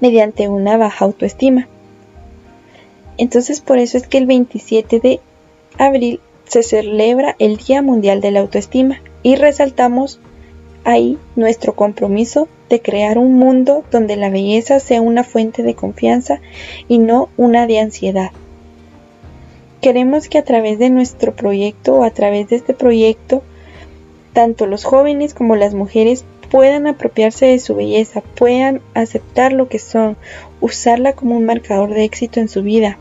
mediante 0.00 0.48
una 0.48 0.76
baja 0.76 1.04
autoestima. 1.04 1.68
Entonces 3.16 3.60
por 3.60 3.78
eso 3.78 3.96
es 3.96 4.06
que 4.06 4.18
el 4.18 4.26
27 4.26 5.00
de 5.00 5.20
abril 5.78 6.20
se 6.48 6.62
celebra 6.62 7.36
el 7.38 7.56
Día 7.58 7.82
Mundial 7.82 8.20
de 8.20 8.30
la 8.30 8.40
Autoestima 8.40 9.00
y 9.22 9.36
resaltamos 9.36 10.20
ahí 10.84 11.18
nuestro 11.36 11.74
compromiso 11.74 12.48
de 12.70 12.80
crear 12.80 13.18
un 13.18 13.34
mundo 13.34 13.84
donde 13.90 14.16
la 14.16 14.30
belleza 14.30 14.80
sea 14.80 15.00
una 15.00 15.24
fuente 15.24 15.62
de 15.62 15.74
confianza 15.74 16.40
y 16.88 16.98
no 16.98 17.28
una 17.36 17.66
de 17.66 17.80
ansiedad. 17.80 18.30
Queremos 19.80 20.28
que 20.28 20.38
a 20.38 20.44
través 20.44 20.78
de 20.78 20.90
nuestro 20.90 21.34
proyecto 21.34 21.96
o 21.96 22.04
a 22.04 22.10
través 22.10 22.48
de 22.48 22.56
este 22.56 22.74
proyecto 22.74 23.42
tanto 24.32 24.66
los 24.66 24.84
jóvenes 24.84 25.34
como 25.34 25.56
las 25.56 25.74
mujeres 25.74 26.24
puedan 26.50 26.86
apropiarse 26.86 27.46
de 27.46 27.58
su 27.58 27.74
belleza, 27.74 28.20
puedan 28.20 28.80
aceptar 28.94 29.52
lo 29.52 29.68
que 29.68 29.78
son, 29.78 30.16
usarla 30.60 31.12
como 31.12 31.36
un 31.36 31.44
marcador 31.44 31.90
de 31.90 32.04
éxito 32.04 32.40
en 32.40 32.48
su 32.48 32.62
vida. 32.62 32.98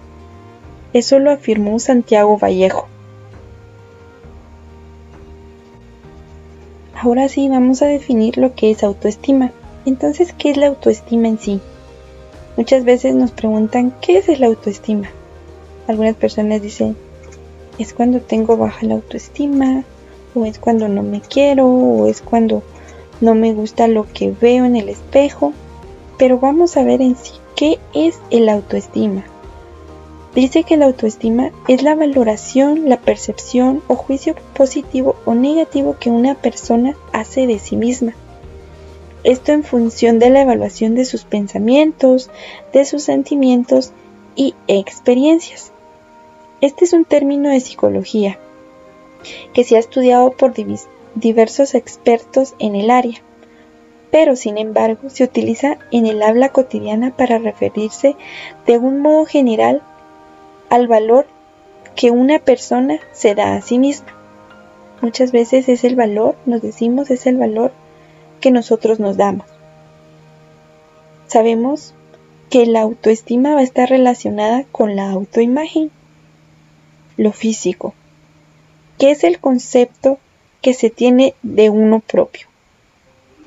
Eso 0.93 1.19
lo 1.19 1.31
afirmó 1.31 1.79
Santiago 1.79 2.38
Vallejo. 2.38 2.88
Ahora 6.99 7.29
sí 7.29 7.47
vamos 7.47 7.83
a 7.83 7.86
definir 7.86 8.39
lo 8.39 8.55
que 8.55 8.71
es 8.71 8.83
autoestima. 8.83 9.51
Entonces, 9.86 10.33
¿qué 10.33 10.49
es 10.49 10.57
la 10.57 10.65
autoestima 10.65 11.27
en 11.27 11.38
sí? 11.38 11.62
Muchas 12.55 12.86
veces 12.86 13.13
nos 13.13 13.29
preguntan, 13.29 13.93
¿qué 14.01 14.17
es 14.17 14.39
la 14.39 14.47
autoestima? 14.47 15.07
Algunas 15.88 16.15
personas 16.15 16.60
dicen, 16.60 16.97
es 17.77 17.93
cuando 17.93 18.19
tengo 18.19 18.57
baja 18.57 18.83
la 18.88 18.95
autoestima, 18.95 19.83
o 20.33 20.45
es 20.45 20.57
cuando 20.57 20.88
no 20.88 21.03
me 21.03 21.21
quiero, 21.21 21.67
o 21.67 22.07
es 22.07 22.23
cuando 22.23 22.63
no 23.21 23.36
me 23.36 23.53
gusta 23.53 23.88
lo 23.88 24.12
que 24.12 24.31
veo 24.31 24.65
en 24.65 24.75
el 24.75 24.89
espejo. 24.89 25.53
Pero 26.17 26.39
vamos 26.39 26.77
a 26.77 26.83
ver 26.83 27.03
en 27.03 27.15
sí 27.15 27.33
qué 27.55 27.77
es 27.93 28.19
el 28.31 28.49
autoestima. 28.49 29.23
Dice 30.38 30.65
que 30.65 30.78
la 30.78 30.86
autoestima 30.86 31.50
es 31.67 31.82
la 31.82 31.95
valoración, 31.95 32.88
la 32.89 32.97
percepción 32.97 33.82
o 33.88 33.95
juicio 33.95 34.36
positivo 34.54 35.15
o 35.26 35.34
negativo 35.34 35.95
que 36.00 36.12
una 36.12 36.36
persona 36.36 36.95
hace 37.12 37.47
de 37.47 37.58
sí 37.58 37.76
misma. 37.76 38.13
Esto 39.23 39.52
en 39.52 39.63
función 39.63 40.19
de 40.19 40.30
la 40.30 40.41
evaluación 40.41 40.93
de 40.93 41.06
sus 41.06 41.23
pensamientos, 41.23 42.30
de 42.71 42.86
sus 42.86 43.02
sentimientos 43.02 43.93
y 44.36 44.54
experiencias. 44.67 45.71
Este 46.62 46.86
es 46.86 46.93
un 46.93 47.06
término 47.06 47.50
de 47.50 47.60
psicología 47.60 48.38
que 49.56 49.63
se 49.63 49.76
ha 49.76 49.80
estudiado 49.80 50.30
por 50.30 50.54
diversos 51.15 51.73
expertos 51.73 52.54
en 52.60 52.76
el 52.76 52.91
área, 52.91 53.23
pero 54.12 54.36
sin 54.36 54.60
embargo 54.60 55.10
se 55.10 55.23
utiliza 55.23 55.80
en 55.91 56.06
el 56.06 56.21
habla 56.21 56.50
cotidiana 56.50 57.10
para 57.17 57.39
referirse 57.39 58.15
de 58.67 58.78
un 58.78 59.02
modo 59.02 59.26
general 59.26 59.82
al 60.69 60.88
valor 60.88 61.27
que 61.95 62.12
una 62.12 62.39
persona 62.39 62.99
se 63.13 63.36
da 63.36 63.56
a 63.56 63.62
sí 63.62 63.80
misma. 63.80 64.13
Muchas 65.01 65.32
veces 65.32 65.69
es 65.69 65.84
el 65.84 65.95
valor, 65.95 66.36
nos 66.45 66.62
decimos, 66.62 67.10
es 67.12 67.27
el 67.27 67.38
valor 67.38 67.71
que 68.41 68.51
nosotros 68.51 68.99
nos 68.99 69.17
damos. 69.17 69.47
Sabemos 71.27 71.93
que 72.49 72.65
la 72.65 72.82
autoestima 72.82 73.53
va 73.53 73.60
a 73.60 73.63
estar 73.63 73.89
relacionada 73.89 74.63
con 74.71 74.95
la 74.95 75.12
autoimagen, 75.12 75.91
lo 77.17 77.32
físico, 77.32 77.93
que 78.97 79.12
es 79.12 79.23
el 79.23 79.39
concepto 79.39 80.17
que 80.62 80.73
se 80.73 80.89
tiene 80.89 81.34
de 81.43 81.69
uno 81.69 81.99
propio, 81.99 82.47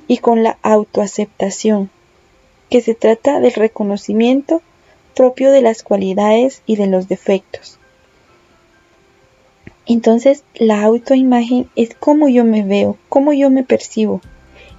y 0.06 0.18
con 0.18 0.42
la 0.42 0.58
autoaceptación, 0.62 1.90
que 2.68 2.80
se 2.80 2.94
trata 2.94 3.40
del 3.40 3.52
reconocimiento 3.52 4.62
propio 5.20 5.52
de 5.52 5.60
las 5.60 5.82
cualidades 5.82 6.62
y 6.64 6.76
de 6.76 6.86
los 6.86 7.06
defectos. 7.06 7.78
Entonces, 9.84 10.44
la 10.54 10.82
autoimagen 10.82 11.68
es 11.76 11.94
cómo 11.94 12.30
yo 12.30 12.46
me 12.46 12.62
veo, 12.62 12.96
cómo 13.10 13.34
yo 13.34 13.50
me 13.50 13.62
percibo, 13.62 14.22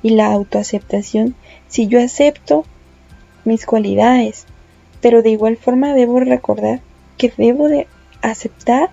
y 0.01 0.09
la 0.09 0.33
autoaceptación 0.33 1.35
si 1.67 1.85
yo 1.85 2.01
acepto 2.01 2.65
mis 3.45 3.67
cualidades, 3.67 4.47
pero 4.99 5.21
de 5.21 5.29
igual 5.29 5.57
forma 5.57 5.93
debo 5.93 6.19
recordar 6.19 6.81
que 7.19 7.31
debo 7.37 7.67
de 7.67 7.85
aceptar 8.23 8.89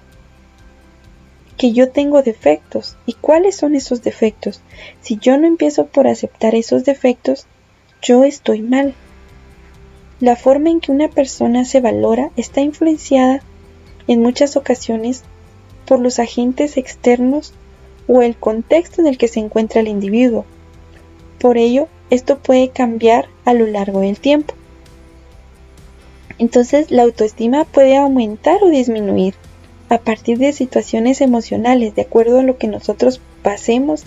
que 1.57 1.73
yo 1.73 1.89
tengo 1.89 2.21
defectos. 2.21 2.99
¿Y 3.07 3.15
cuáles 3.15 3.57
son 3.57 3.75
esos 3.75 4.03
defectos? 4.03 4.61
Si 5.01 5.17
yo 5.17 5.39
no 5.39 5.47
empiezo 5.47 5.87
por 5.87 6.09
aceptar 6.09 6.55
esos 6.55 6.85
defectos, 6.85 7.47
yo 8.03 8.25
estoy 8.25 8.61
mal. 8.61 8.93
La 10.21 10.35
forma 10.35 10.71
en 10.71 10.81
que 10.81 10.91
una 10.91 11.09
persona 11.09 11.65
se 11.65 11.81
valora 11.81 12.31
está 12.37 12.61
influenciada 12.61 13.41
en 14.09 14.21
muchas 14.21 14.57
ocasiones 14.57 15.23
por 15.87 16.01
los 16.01 16.19
agentes 16.19 16.77
externos 16.77 17.55
o 18.09 18.23
el 18.23 18.37
contexto 18.37 19.01
en 19.01 19.07
el 19.07 19.17
que 19.17 19.29
se 19.29 19.39
encuentra 19.39 19.81
el 19.81 19.89
individuo. 19.89 20.45
Por 21.39 21.57
ello, 21.57 21.87
esto 22.11 22.39
puede 22.39 22.71
cambiar 22.71 23.29
a 23.45 23.53
lo 23.53 23.67
largo 23.67 24.01
del 24.01 24.19
tiempo. 24.19 24.55
Entonces, 26.39 26.91
la 26.91 27.03
autoestima 27.03 27.65
puede 27.65 27.97
aumentar 27.97 28.63
o 28.63 28.71
disminuir 28.71 29.35
a 29.89 29.99
partir 29.99 30.39
de 30.39 30.53
situaciones 30.53 31.21
emocionales, 31.21 31.95
de 31.95 32.03
acuerdo 32.03 32.41
a 32.41 32.43
lo 32.43 32.59
que 32.59 32.67
nosotros 32.67 33.21
pasemos 33.43 34.05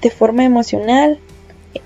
de 0.00 0.10
forma 0.10 0.44
emocional 0.44 1.18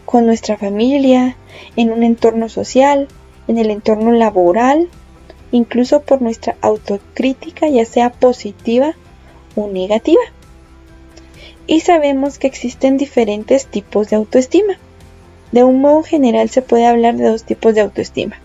con 0.04 0.26
nuestra 0.26 0.56
familia, 0.56 1.36
en 1.76 1.92
un 1.92 2.02
entorno 2.02 2.48
social, 2.48 3.08
en 3.48 3.58
el 3.58 3.70
entorno 3.70 4.12
laboral, 4.12 4.88
incluso 5.52 6.02
por 6.02 6.22
nuestra 6.22 6.56
autocrítica, 6.60 7.68
ya 7.68 7.84
sea 7.84 8.10
positiva 8.10 8.94
o 9.54 9.68
negativa. 9.68 10.22
Y 11.66 11.80
sabemos 11.80 12.38
que 12.38 12.46
existen 12.46 12.96
diferentes 12.96 13.66
tipos 13.66 14.08
de 14.10 14.16
autoestima. 14.16 14.78
De 15.52 15.64
un 15.64 15.80
modo 15.80 16.02
general 16.02 16.48
se 16.48 16.62
puede 16.62 16.86
hablar 16.86 17.16
de 17.16 17.28
dos 17.28 17.44
tipos 17.44 17.74
de 17.74 17.80
autoestima, 17.80 18.36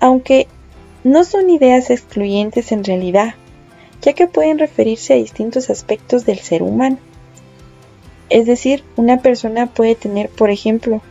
aunque 0.00 0.46
no 1.02 1.24
son 1.24 1.50
ideas 1.50 1.90
excluyentes 1.90 2.72
en 2.72 2.84
realidad, 2.84 3.34
ya 4.00 4.12
que 4.12 4.26
pueden 4.26 4.58
referirse 4.58 5.12
a 5.12 5.16
distintos 5.16 5.70
aspectos 5.70 6.24
del 6.24 6.38
ser 6.38 6.62
humano. 6.62 6.98
Es 8.30 8.46
decir, 8.46 8.84
una 8.96 9.18
persona 9.18 9.66
puede 9.66 9.96
tener, 9.96 10.28
por 10.28 10.50
ejemplo, 10.50 11.02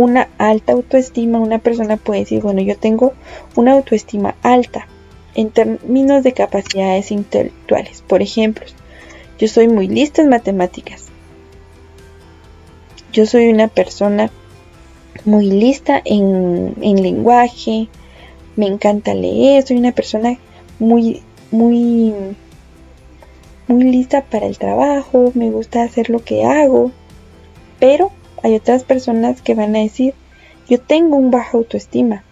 una 0.00 0.28
alta 0.38 0.72
autoestima, 0.72 1.38
una 1.38 1.58
persona 1.58 1.98
puede 1.98 2.20
decir, 2.20 2.42
bueno, 2.42 2.62
yo 2.62 2.76
tengo 2.76 3.12
una 3.54 3.72
autoestima 3.72 4.34
alta 4.42 4.86
en 5.34 5.50
términos 5.50 6.22
de 6.22 6.32
capacidades 6.32 7.10
intelectuales. 7.10 8.02
Por 8.06 8.22
ejemplo, 8.22 8.64
yo 9.38 9.46
soy 9.46 9.68
muy 9.68 9.88
lista 9.88 10.22
en 10.22 10.30
matemáticas. 10.30 11.08
Yo 13.12 13.26
soy 13.26 13.48
una 13.48 13.68
persona 13.68 14.30
muy 15.26 15.50
lista 15.50 16.00
en, 16.02 16.74
en 16.80 17.02
lenguaje, 17.02 17.88
me 18.56 18.66
encanta 18.66 19.12
leer, 19.12 19.66
soy 19.66 19.76
una 19.76 19.92
persona 19.92 20.38
muy 20.78 21.22
muy, 21.50 22.14
muy 23.66 23.84
lista 23.84 24.22
para 24.22 24.46
el 24.46 24.56
trabajo, 24.56 25.32
me 25.34 25.50
gusta 25.50 25.82
hacer 25.82 26.08
lo 26.08 26.24
que 26.24 26.44
hago, 26.44 26.90
pero 27.78 28.12
hay 28.42 28.54
otras 28.54 28.84
personas 28.84 29.42
que 29.42 29.54
van 29.54 29.76
a 29.76 29.80
decir, 29.80 30.14
yo 30.68 30.80
tengo 30.80 31.16
un 31.16 31.30
bajo 31.30 31.58
autoestima. 31.58 32.24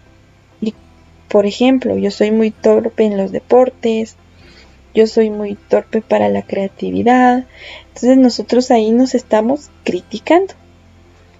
Y, 0.61 0.73
por 1.27 1.45
ejemplo, 1.45 1.97
yo 1.97 2.11
soy 2.11 2.31
muy 2.31 2.51
torpe 2.51 3.05
en 3.05 3.17
los 3.17 3.31
deportes, 3.31 4.15
yo 4.93 5.07
soy 5.07 5.29
muy 5.29 5.55
torpe 5.55 6.01
para 6.01 6.29
la 6.29 6.41
creatividad. 6.41 7.45
Entonces 7.87 8.17
nosotros 8.17 8.71
ahí 8.71 8.91
nos 8.91 9.15
estamos 9.15 9.69
criticando. 9.83 10.53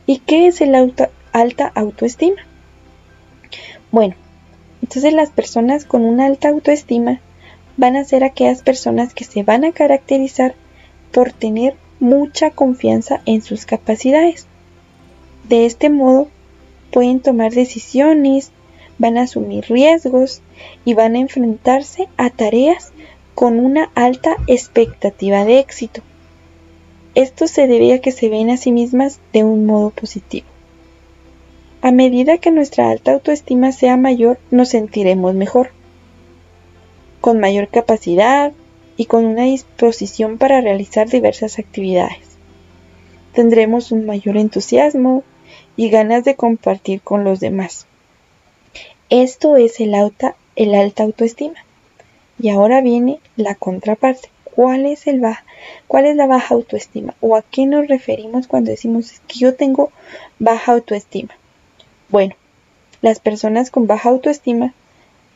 ¿Y 0.05 0.19
qué 0.19 0.47
es 0.47 0.61
el 0.61 0.75
alta 1.31 1.71
autoestima? 1.75 2.41
Bueno, 3.91 4.15
entonces 4.81 5.13
las 5.13 5.31
personas 5.31 5.85
con 5.85 6.03
una 6.03 6.25
alta 6.25 6.49
autoestima 6.49 7.21
van 7.77 7.95
a 7.95 8.03
ser 8.03 8.23
aquellas 8.23 8.61
personas 8.61 9.13
que 9.13 9.23
se 9.23 9.43
van 9.43 9.63
a 9.63 9.71
caracterizar 9.71 10.53
por 11.11 11.31
tener 11.31 11.75
mucha 11.99 12.51
confianza 12.51 13.21
en 13.25 13.41
sus 13.41 13.65
capacidades. 13.65 14.47
De 15.49 15.65
este 15.65 15.89
modo, 15.89 16.27
pueden 16.91 17.21
tomar 17.21 17.51
decisiones, 17.51 18.51
van 18.99 19.17
a 19.17 19.23
asumir 19.23 19.65
riesgos 19.67 20.43
y 20.85 20.93
van 20.93 21.15
a 21.15 21.19
enfrentarse 21.19 22.07
a 22.17 22.29
tareas 22.29 22.91
con 23.33 23.59
una 23.59 23.89
alta 23.95 24.35
expectativa 24.45 25.45
de 25.45 25.57
éxito. 25.57 26.01
Esto 27.15 27.47
se 27.47 27.65
debe 27.65 27.93
a 27.93 27.99
que 27.99 28.11
se 28.11 28.29
ven 28.29 28.51
a 28.51 28.57
sí 28.57 28.71
mismas 28.71 29.19
de 29.33 29.43
un 29.43 29.65
modo 29.65 29.89
positivo. 29.89 30.45
A 31.81 31.91
medida 31.91 32.37
que 32.37 32.51
nuestra 32.51 32.91
alta 32.91 33.13
autoestima 33.13 33.71
sea 33.71 33.97
mayor, 33.97 34.37
nos 34.51 34.69
sentiremos 34.69 35.33
mejor 35.33 35.71
con 37.21 37.39
mayor 37.39 37.69
capacidad 37.69 38.51
y 38.97 39.05
con 39.05 39.25
una 39.25 39.45
disposición 39.45 40.37
para 40.37 40.61
realizar 40.61 41.09
diversas 41.09 41.57
actividades. 41.57 42.37
Tendremos 43.33 43.91
un 43.91 44.05
mayor 44.05 44.37
entusiasmo 44.37 45.23
y 45.79 45.89
ganas 45.89 46.25
de 46.25 46.35
compartir 46.35 46.99
con 46.99 47.23
los 47.23 47.39
demás. 47.39 47.85
Esto 49.09 49.55
es 49.55 49.79
el 49.79 49.95
alta, 49.95 50.35
el 50.57 50.75
alta 50.75 51.03
autoestima. 51.03 51.55
Y 52.37 52.49
ahora 52.49 52.81
viene 52.81 53.21
la 53.37 53.55
contraparte. 53.55 54.29
¿Cuál 54.43 54.85
es, 54.85 55.07
el 55.07 55.21
baja, 55.21 55.45
¿Cuál 55.87 56.07
es 56.07 56.17
la 56.17 56.27
baja 56.27 56.53
autoestima? 56.53 57.15
¿O 57.21 57.37
a 57.37 57.43
qué 57.43 57.65
nos 57.65 57.87
referimos 57.87 58.49
cuando 58.49 58.71
decimos 58.71 59.21
que 59.29 59.39
yo 59.39 59.55
tengo 59.55 59.93
baja 60.37 60.73
autoestima? 60.73 61.29
Bueno, 62.09 62.35
las 63.01 63.21
personas 63.21 63.71
con 63.71 63.87
baja 63.87 64.09
autoestima 64.09 64.73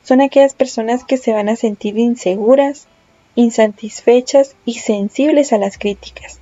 son 0.04 0.20
aquellas 0.20 0.56
personas 0.56 1.06
que 1.06 1.16
se 1.16 1.32
van 1.32 1.48
a 1.48 1.56
sentir 1.56 1.98
inseguras, 1.98 2.88
insatisfechas 3.36 4.58
y 4.66 4.74
sensibles 4.80 5.54
a 5.54 5.58
las 5.58 5.78
críticas. 5.78 6.42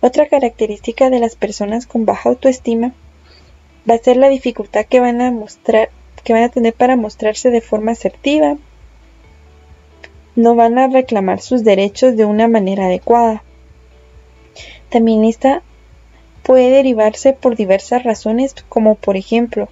Otra 0.00 0.28
característica 0.28 1.10
de 1.10 1.18
las 1.18 1.34
personas 1.34 1.88
con 1.88 2.06
baja 2.06 2.28
autoestima 2.28 2.94
va 3.88 3.94
a 3.94 3.98
ser 3.98 4.16
la 4.16 4.28
dificultad 4.28 4.84
que 4.86 5.00
van 5.00 5.20
a 5.20 5.30
mostrar, 5.30 5.90
que 6.24 6.32
van 6.32 6.42
a 6.42 6.48
tener 6.48 6.74
para 6.74 6.96
mostrarse 6.96 7.50
de 7.50 7.60
forma 7.60 7.92
asertiva. 7.92 8.56
No 10.34 10.54
van 10.54 10.78
a 10.78 10.88
reclamar 10.88 11.40
sus 11.40 11.64
derechos 11.64 12.16
de 12.16 12.24
una 12.24 12.48
manera 12.48 12.86
adecuada. 12.86 13.42
También 14.90 15.24
esta 15.24 15.62
puede 16.42 16.70
derivarse 16.70 17.32
por 17.32 17.56
diversas 17.56 18.04
razones, 18.04 18.54
como 18.68 18.94
por 18.94 19.16
ejemplo 19.16 19.68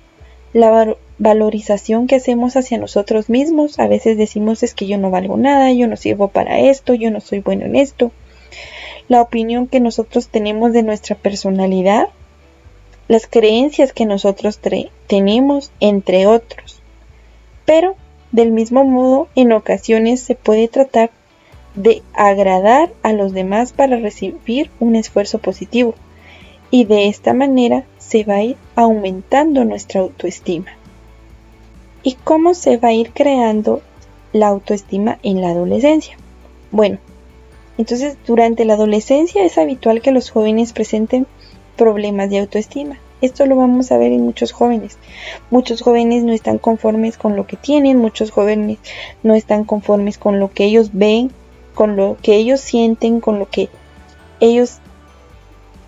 la 0.53 0.97
valorización 1.19 2.07
que 2.07 2.17
hacemos 2.17 2.57
hacia 2.57 2.79
nosotros 2.79 3.29
mismos. 3.29 3.79
A 3.79 3.89
veces 3.89 4.17
decimos 4.17 4.63
es 4.63 4.75
que 4.75 4.87
yo 4.87 4.99
no 4.99 5.11
valgo 5.11 5.37
nada, 5.37 5.73
yo 5.73 5.87
no 5.87 5.97
sirvo 5.97 6.29
para 6.29 6.61
esto, 6.61 6.95
yo 6.95 7.11
no 7.11 7.21
soy 7.21 7.41
bueno 7.41 7.67
en 7.67 7.77
esto. 7.77 8.13
La 9.09 9.21
opinión 9.21 9.67
que 9.67 9.81
nosotros 9.81 10.29
tenemos 10.29 10.73
de 10.73 10.83
nuestra 10.83 11.17
personalidad, 11.17 12.09
las 13.09 13.27
creencias 13.27 13.93
que 13.93 14.07
nosotros 14.07 14.61
tenemos, 15.07 15.71
entre 15.81 16.27
otros. 16.27 16.81
Pero, 17.65 17.97
del 18.33 18.51
mismo 18.51 18.85
modo, 18.85 19.29
en 19.35 19.53
ocasiones 19.53 20.21
se 20.21 20.35
puede 20.35 20.69
tratar 20.69 21.11
de 21.75 22.03
agradar 22.13 22.93
a 23.03 23.13
los 23.13 23.33
demás 23.33 23.73
para 23.73 23.97
recibir 23.97 24.71
un 24.81 24.97
esfuerzo 24.97 25.39
positivo. 25.39 25.95
Y 26.71 26.85
de 26.85 27.09
esta 27.09 27.35
manera 27.35 27.85
se 27.99 28.25
va 28.25 28.37
a 28.37 28.43
ir 28.43 28.57
aumentando 28.75 29.65
nuestra 29.65 30.01
autoestima. 30.01 30.73
¿Y 32.03 32.15
cómo 32.15 32.55
se 32.55 32.77
va 32.77 32.89
a 32.89 32.93
ir 32.93 33.13
creando 33.13 33.83
la 34.33 34.49
autoestima 34.49 35.19
en 35.23 35.41
la 35.41 35.51
adolescencia? 35.51 36.17
Bueno, 36.71 36.99
entonces 37.79 38.17
durante 38.27 38.65
la 38.65 38.75
adolescencia 38.75 39.45
es 39.45 39.59
habitual 39.59 40.01
que 40.01 40.13
los 40.13 40.31
jóvenes 40.31 40.73
presenten 40.73 41.27
problemas 41.77 42.31
de 42.31 42.41
autoestima. 42.41 42.99
Esto 43.21 43.47
lo 43.47 43.57
vamos 43.57 43.91
a 43.91 43.99
ver 43.99 44.13
en 44.13 44.23
muchos 44.23 44.53
jóvenes. 44.53 44.99
Muchos 45.51 45.83
jóvenes 45.83 46.25
no 46.25 46.33
están 46.33 46.59
conformes 46.59 47.17
con 47.17 47.37
lo 47.37 47.47
que 47.47 47.57
tienen, 47.57 47.99
muchos 47.99 48.31
jóvenes 48.31 48.79
no 49.23 49.35
están 49.35 49.65
conformes 49.65 50.19
con 50.19 50.41
lo 50.41 50.51
que 50.51 50.65
ellos 50.65 50.91
ven, 50.93 51.31
con 51.75 51.97
lo 51.97 52.17
que 52.21 52.37
ellos 52.37 52.61
sienten, 52.61 53.21
con 53.21 53.39
lo 53.39 53.49
que 53.49 53.69
ellos 54.41 54.79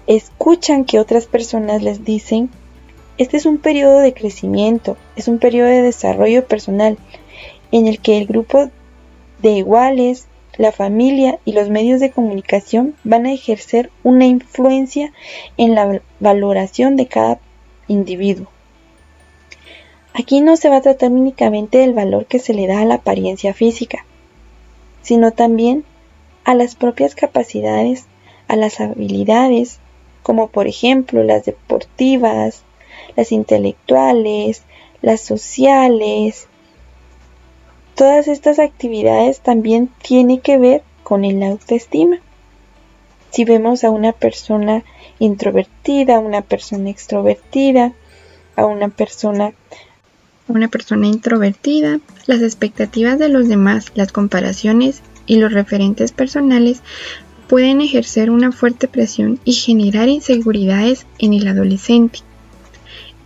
escuchan 0.07 0.85
que 0.85 0.99
otras 0.99 1.27
personas 1.27 1.83
les 1.83 2.05
dicen 2.05 2.51
este 3.19 3.39
es 3.39 3.47
un 3.47 3.57
periodo 3.57 4.01
de 4.01 4.13
crecimiento, 4.13 4.99
es 5.17 5.27
un 5.27 5.39
periodo 5.39 5.69
de 5.69 5.81
desarrollo 5.81 6.47
personal 6.47 6.99
en 7.73 7.87
el 7.87 7.99
que 7.99 8.19
el 8.19 8.27
grupo 8.27 8.71
de 9.41 9.53
iguales, 9.53 10.27
la 10.59 10.73
familia 10.73 11.39
y 11.45 11.53
los 11.53 11.69
medios 11.69 12.01
de 12.01 12.11
comunicación 12.11 12.95
van 13.05 13.27
a 13.27 13.33
ejercer 13.33 13.91
una 14.03 14.27
influencia 14.27 15.13
en 15.57 15.75
la 15.75 16.01
valoración 16.21 16.97
de 16.97 17.07
cada 17.07 17.39
individuo. 17.89 18.49
Aquí 20.15 20.41
no 20.41 20.57
se 20.57 20.71
va 20.71 20.77
a 20.77 20.83
tratar 20.83 21.11
únicamente 21.11 21.79
del 21.79 21.93
valor 21.93 22.25
que 22.25 22.39
se 22.39 22.55
le 22.55 22.67
da 22.67 22.81
a 22.81 22.87
la 22.87 22.95
apariencia 22.95 23.53
física, 23.53 24.07
sino 25.03 25.33
también 25.33 25.85
a 26.45 26.55
las 26.55 26.75
propias 26.75 27.15
capacidades, 27.15 28.07
a 28.49 28.57
las 28.57 28.81
habilidades, 28.81 29.79
como 30.23 30.49
por 30.49 30.69
ejemplo 30.69 31.23
las 31.23 31.45
deportivas, 31.45 32.63
las 33.15 33.31
intelectuales, 33.31 34.63
las 35.03 35.21
sociales. 35.21 36.49
Todas 37.97 38.29
estas 38.29 38.59
actividades 38.59 39.41
también 39.41 39.89
tienen 40.03 40.39
que 40.41 40.59
ver 40.59 40.83
con 41.03 41.25
el 41.25 41.43
autoestima. 41.43 42.19
Si 43.31 43.47
vemos 43.47 43.85
a 43.85 43.91
una 43.91 44.13
persona 44.13 44.85
introvertida, 45.19 46.19
una 46.19 46.43
persona 46.43 46.91
extrovertida, 46.91 47.95
a 48.55 48.67
una 48.67 48.91
persona 48.91 49.55
una 50.49 50.69
persona 50.69 51.07
introvertida, 51.07 51.99
las 52.27 52.43
expectativas 52.43 53.19
de 53.19 53.31
los 53.31 53.49
demás, 53.49 53.87
las 53.95 54.13
comparaciones 54.13 55.01
y 55.25 55.37
los 55.37 55.53
referentes 55.53 56.13
personales 56.13 56.83
pueden 57.49 57.81
ejercer 57.81 58.31
una 58.31 58.53
fuerte 58.53 58.89
presión 58.89 59.41
y 59.45 59.55
generar 59.55 60.09
inseguridades 60.09 61.07
en 61.19 61.33
el 61.33 61.49
adolescente. 61.49 62.21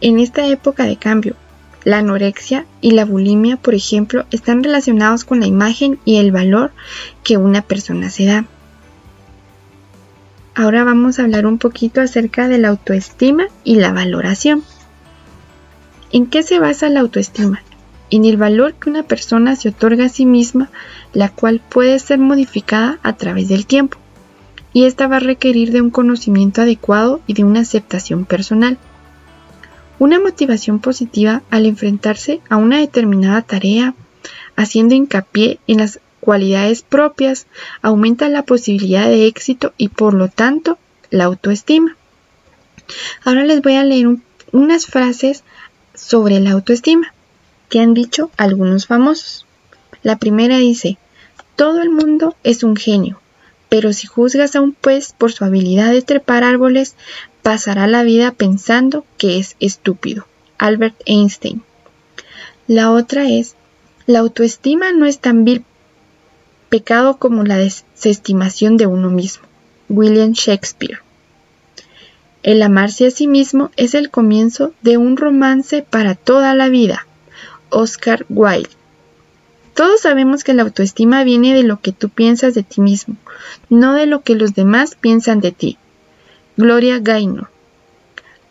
En 0.00 0.18
esta 0.18 0.46
época 0.46 0.85
de 0.85 0.96
cambio, 0.96 1.35
la 1.84 1.98
anorexia 1.98 2.66
y 2.80 2.92
la 2.92 3.04
bulimia, 3.04 3.56
por 3.56 3.74
ejemplo, 3.74 4.26
están 4.30 4.62
relacionados 4.62 5.24
con 5.24 5.40
la 5.40 5.46
imagen 5.46 5.98
y 6.04 6.16
el 6.16 6.32
valor 6.32 6.72
que 7.22 7.36
una 7.36 7.62
persona 7.62 8.10
se 8.10 8.26
da. 8.26 8.46
Ahora 10.54 10.84
vamos 10.84 11.18
a 11.18 11.22
hablar 11.22 11.46
un 11.46 11.58
poquito 11.58 12.00
acerca 12.00 12.48
de 12.48 12.58
la 12.58 12.68
autoestima 12.68 13.46
y 13.64 13.76
la 13.76 13.92
valoración. 13.92 14.62
¿En 16.12 16.26
qué 16.26 16.42
se 16.42 16.58
basa 16.58 16.88
la 16.88 17.00
autoestima? 17.00 17.62
En 18.10 18.24
el 18.24 18.36
valor 18.36 18.74
que 18.74 18.90
una 18.90 19.04
persona 19.04 19.54
se 19.54 19.68
otorga 19.68 20.06
a 20.06 20.08
sí 20.08 20.26
misma, 20.26 20.68
la 21.12 21.28
cual 21.28 21.60
puede 21.66 21.98
ser 22.00 22.18
modificada 22.18 22.98
a 23.02 23.14
través 23.14 23.48
del 23.48 23.64
tiempo, 23.64 23.96
y 24.72 24.84
esta 24.84 25.06
va 25.06 25.16
a 25.16 25.20
requerir 25.20 25.70
de 25.72 25.80
un 25.80 25.90
conocimiento 25.90 26.62
adecuado 26.62 27.20
y 27.26 27.34
de 27.34 27.44
una 27.44 27.60
aceptación 27.60 28.24
personal. 28.24 28.78
Una 30.00 30.18
motivación 30.18 30.78
positiva 30.78 31.42
al 31.50 31.66
enfrentarse 31.66 32.40
a 32.48 32.56
una 32.56 32.78
determinada 32.78 33.42
tarea, 33.42 33.94
haciendo 34.56 34.94
hincapié 34.94 35.60
en 35.66 35.76
las 35.76 36.00
cualidades 36.20 36.80
propias, 36.80 37.46
aumenta 37.82 38.30
la 38.30 38.44
posibilidad 38.44 39.06
de 39.06 39.26
éxito 39.26 39.74
y 39.76 39.88
por 39.88 40.14
lo 40.14 40.28
tanto 40.28 40.78
la 41.10 41.24
autoestima. 41.24 41.98
Ahora 43.26 43.44
les 43.44 43.60
voy 43.60 43.76
a 43.76 43.84
leer 43.84 44.16
unas 44.52 44.86
frases 44.86 45.44
sobre 45.94 46.40
la 46.40 46.52
autoestima 46.52 47.12
que 47.68 47.80
han 47.80 47.92
dicho 47.92 48.30
algunos 48.38 48.86
famosos. 48.86 49.44
La 50.02 50.16
primera 50.16 50.56
dice, 50.56 50.96
todo 51.56 51.82
el 51.82 51.90
mundo 51.90 52.34
es 52.42 52.62
un 52.62 52.74
genio, 52.74 53.20
pero 53.68 53.92
si 53.92 54.06
juzgas 54.06 54.56
a 54.56 54.62
un 54.62 54.72
pez 54.72 55.12
por 55.12 55.30
su 55.30 55.44
habilidad 55.44 55.92
de 55.92 56.00
trepar 56.00 56.42
árboles, 56.42 56.96
pasará 57.42 57.87
la 57.87 58.03
vida 58.03 58.33
pensando 58.33 59.05
que 59.18 59.38
es 59.38 59.57
estúpido. 59.61 60.26
Albert 60.59 61.00
Einstein. 61.07 61.62
La 62.66 62.90
otra 62.90 63.29
es, 63.29 63.57
la 64.07 64.20
autoestima 64.20 64.92
no 64.92 65.07
es 65.07 65.18
tan 65.18 65.44
vil 65.44 65.64
pecado 66.68 67.16
como 67.16 67.42
la 67.42 67.57
desestimación 67.57 68.76
de 68.76 68.87
uno 68.87 69.11
mismo. 69.11 69.44
William 69.88 70.33
Shakespeare. 70.33 71.00
El 72.42 72.62
amarse 72.62 73.07
a 73.07 73.11
sí 73.11 73.26
mismo 73.26 73.70
es 73.76 73.94
el 73.94 74.11
comienzo 74.11 74.72
de 74.83 74.96
un 74.96 75.16
romance 75.16 75.83
para 75.83 76.14
toda 76.14 76.55
la 76.55 76.68
vida. 76.68 77.07
Oscar 77.70 78.24
Wilde. 78.29 78.70
Todos 79.74 80.00
sabemos 80.00 80.44
que 80.44 80.55
la 80.55 80.62
autoestima 80.62 81.24
viene 81.24 81.55
de 81.55 81.62
lo 81.62 81.81
que 81.81 81.92
tú 81.92 82.09
piensas 82.09 82.55
de 82.55 82.62
ti 82.62 82.81
mismo, 82.81 83.16
no 83.68 83.94
de 83.94 84.07
lo 84.07 84.22
que 84.22 84.35
los 84.35 84.55
demás 84.55 84.94
piensan 84.94 85.40
de 85.40 85.53
ti. 85.53 85.79
Gloria 86.56 86.98
Gaynor. 86.98 87.48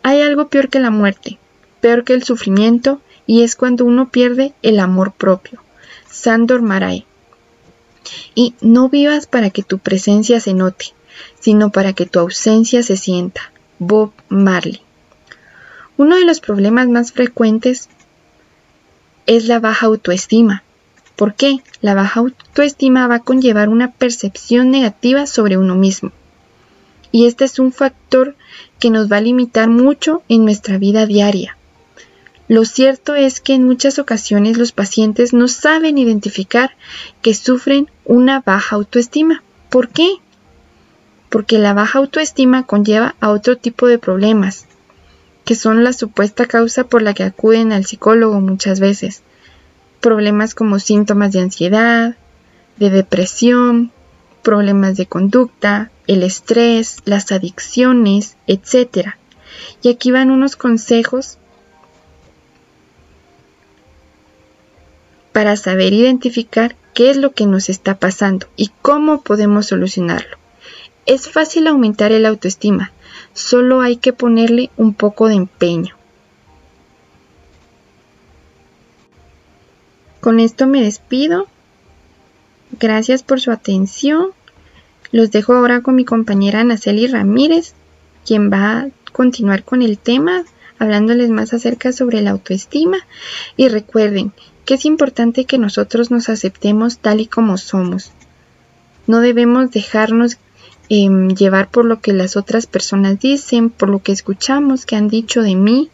Hay 0.02 0.22
algo 0.22 0.48
peor 0.48 0.68
que 0.68 0.80
la 0.80 0.90
muerte, 0.90 1.38
peor 1.80 2.04
que 2.04 2.14
el 2.14 2.22
sufrimiento, 2.22 3.00
y 3.26 3.42
es 3.42 3.54
cuando 3.56 3.84
uno 3.84 4.10
pierde 4.10 4.54
el 4.62 4.80
amor 4.80 5.12
propio. 5.12 5.60
Sandor 6.10 6.62
Maray. 6.62 7.04
Y 8.34 8.54
no 8.60 8.88
vivas 8.88 9.26
para 9.26 9.50
que 9.50 9.62
tu 9.62 9.78
presencia 9.78 10.40
se 10.40 10.54
note, 10.54 10.86
sino 11.38 11.70
para 11.70 11.92
que 11.92 12.06
tu 12.06 12.18
ausencia 12.18 12.82
se 12.82 12.96
sienta. 12.96 13.52
Bob 13.78 14.12
Marley. 14.28 14.82
Uno 15.96 16.16
de 16.16 16.24
los 16.24 16.40
problemas 16.40 16.88
más 16.88 17.12
frecuentes 17.12 17.88
es 19.26 19.46
la 19.46 19.60
baja 19.60 19.86
autoestima. 19.86 20.62
¿Por 21.16 21.34
qué? 21.34 21.58
La 21.82 21.94
baja 21.94 22.20
autoestima 22.20 23.06
va 23.06 23.16
a 23.16 23.22
conllevar 23.22 23.68
una 23.68 23.92
percepción 23.92 24.70
negativa 24.70 25.26
sobre 25.26 25.56
uno 25.56 25.76
mismo. 25.76 26.12
Y 27.12 27.26
este 27.26 27.44
es 27.44 27.58
un 27.58 27.72
factor 27.72 28.36
que 28.78 28.90
nos 28.90 29.10
va 29.10 29.18
a 29.18 29.22
limitar 29.22 29.68
mucho 29.68 30.22
en 30.28 30.44
nuestra 30.44 30.78
vida 30.78 31.06
diaria. 31.06 31.56
Lo 32.48 32.64
cierto 32.64 33.14
es 33.14 33.40
que 33.40 33.54
en 33.54 33.64
muchas 33.64 33.98
ocasiones 33.98 34.58
los 34.58 34.72
pacientes 34.72 35.32
no 35.32 35.48
saben 35.48 35.98
identificar 35.98 36.72
que 37.22 37.34
sufren 37.34 37.90
una 38.04 38.40
baja 38.40 38.76
autoestima. 38.76 39.42
¿Por 39.68 39.88
qué? 39.88 40.18
porque 41.30 41.58
la 41.58 41.72
baja 41.72 42.00
autoestima 42.00 42.66
conlleva 42.66 43.14
a 43.20 43.30
otro 43.30 43.56
tipo 43.56 43.86
de 43.86 43.98
problemas, 43.98 44.66
que 45.44 45.54
son 45.54 45.84
la 45.84 45.92
supuesta 45.92 46.44
causa 46.44 46.84
por 46.84 47.02
la 47.02 47.14
que 47.14 47.22
acuden 47.22 47.72
al 47.72 47.86
psicólogo 47.86 48.40
muchas 48.40 48.80
veces. 48.80 49.22
Problemas 50.00 50.54
como 50.54 50.78
síntomas 50.80 51.32
de 51.32 51.40
ansiedad, 51.40 52.16
de 52.76 52.90
depresión, 52.90 53.92
problemas 54.42 54.96
de 54.96 55.06
conducta, 55.06 55.90
el 56.10 56.24
estrés, 56.24 57.02
las 57.04 57.30
adicciones, 57.30 58.36
etc. 58.48 59.10
Y 59.80 59.90
aquí 59.90 60.10
van 60.10 60.32
unos 60.32 60.56
consejos 60.56 61.38
para 65.30 65.56
saber 65.56 65.92
identificar 65.92 66.74
qué 66.94 67.10
es 67.10 67.16
lo 67.16 67.30
que 67.30 67.46
nos 67.46 67.68
está 67.68 67.96
pasando 68.00 68.48
y 68.56 68.72
cómo 68.82 69.22
podemos 69.22 69.66
solucionarlo. 69.66 70.36
Es 71.06 71.30
fácil 71.30 71.68
aumentar 71.68 72.10
el 72.10 72.26
autoestima, 72.26 72.90
solo 73.32 73.80
hay 73.80 73.96
que 73.96 74.12
ponerle 74.12 74.70
un 74.76 74.94
poco 74.94 75.28
de 75.28 75.36
empeño. 75.36 75.94
Con 80.20 80.40
esto 80.40 80.66
me 80.66 80.82
despido. 80.82 81.46
Gracias 82.80 83.22
por 83.22 83.40
su 83.40 83.52
atención. 83.52 84.32
Los 85.12 85.30
dejo 85.30 85.54
ahora 85.54 85.80
con 85.80 85.96
mi 85.96 86.04
compañera 86.04 86.62
Naceli 86.64 87.06
Ramírez, 87.06 87.74
quien 88.24 88.50
va 88.50 88.78
a 88.78 88.88
continuar 89.12 89.64
con 89.64 89.82
el 89.82 89.98
tema, 89.98 90.44
hablándoles 90.78 91.30
más 91.30 91.52
acerca 91.52 91.92
sobre 91.92 92.22
la 92.22 92.30
autoestima. 92.30 92.98
Y 93.56 93.68
recuerden 93.68 94.32
que 94.64 94.74
es 94.74 94.84
importante 94.84 95.44
que 95.44 95.58
nosotros 95.58 96.10
nos 96.10 96.28
aceptemos 96.28 96.98
tal 96.98 97.20
y 97.20 97.26
como 97.26 97.58
somos. 97.58 98.12
No 99.06 99.20
debemos 99.20 99.70
dejarnos 99.70 100.38
Em, 100.92 101.36
llevar 101.36 101.70
por 101.70 101.84
lo 101.84 102.00
que 102.00 102.12
las 102.12 102.36
otras 102.36 102.66
personas 102.66 103.20
dicen, 103.20 103.70
por 103.70 103.88
lo 103.88 104.00
que 104.00 104.10
escuchamos 104.10 104.86
que 104.86 104.96
han 104.96 105.06
dicho 105.06 105.40
de 105.40 105.54
mí. 105.54 105.88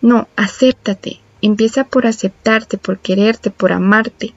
No, 0.00 0.28
acéptate. 0.36 1.18
Empieza 1.42 1.82
por 1.82 2.06
aceptarte, 2.06 2.78
por 2.78 3.00
quererte, 3.00 3.50
por 3.50 3.72
amarte, 3.72 4.32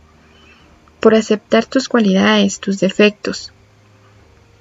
por 0.99 1.13
aceptar 1.13 1.67
tus 1.67 1.87
cualidades, 1.87 2.59
tus 2.59 2.79
defectos. 2.79 3.53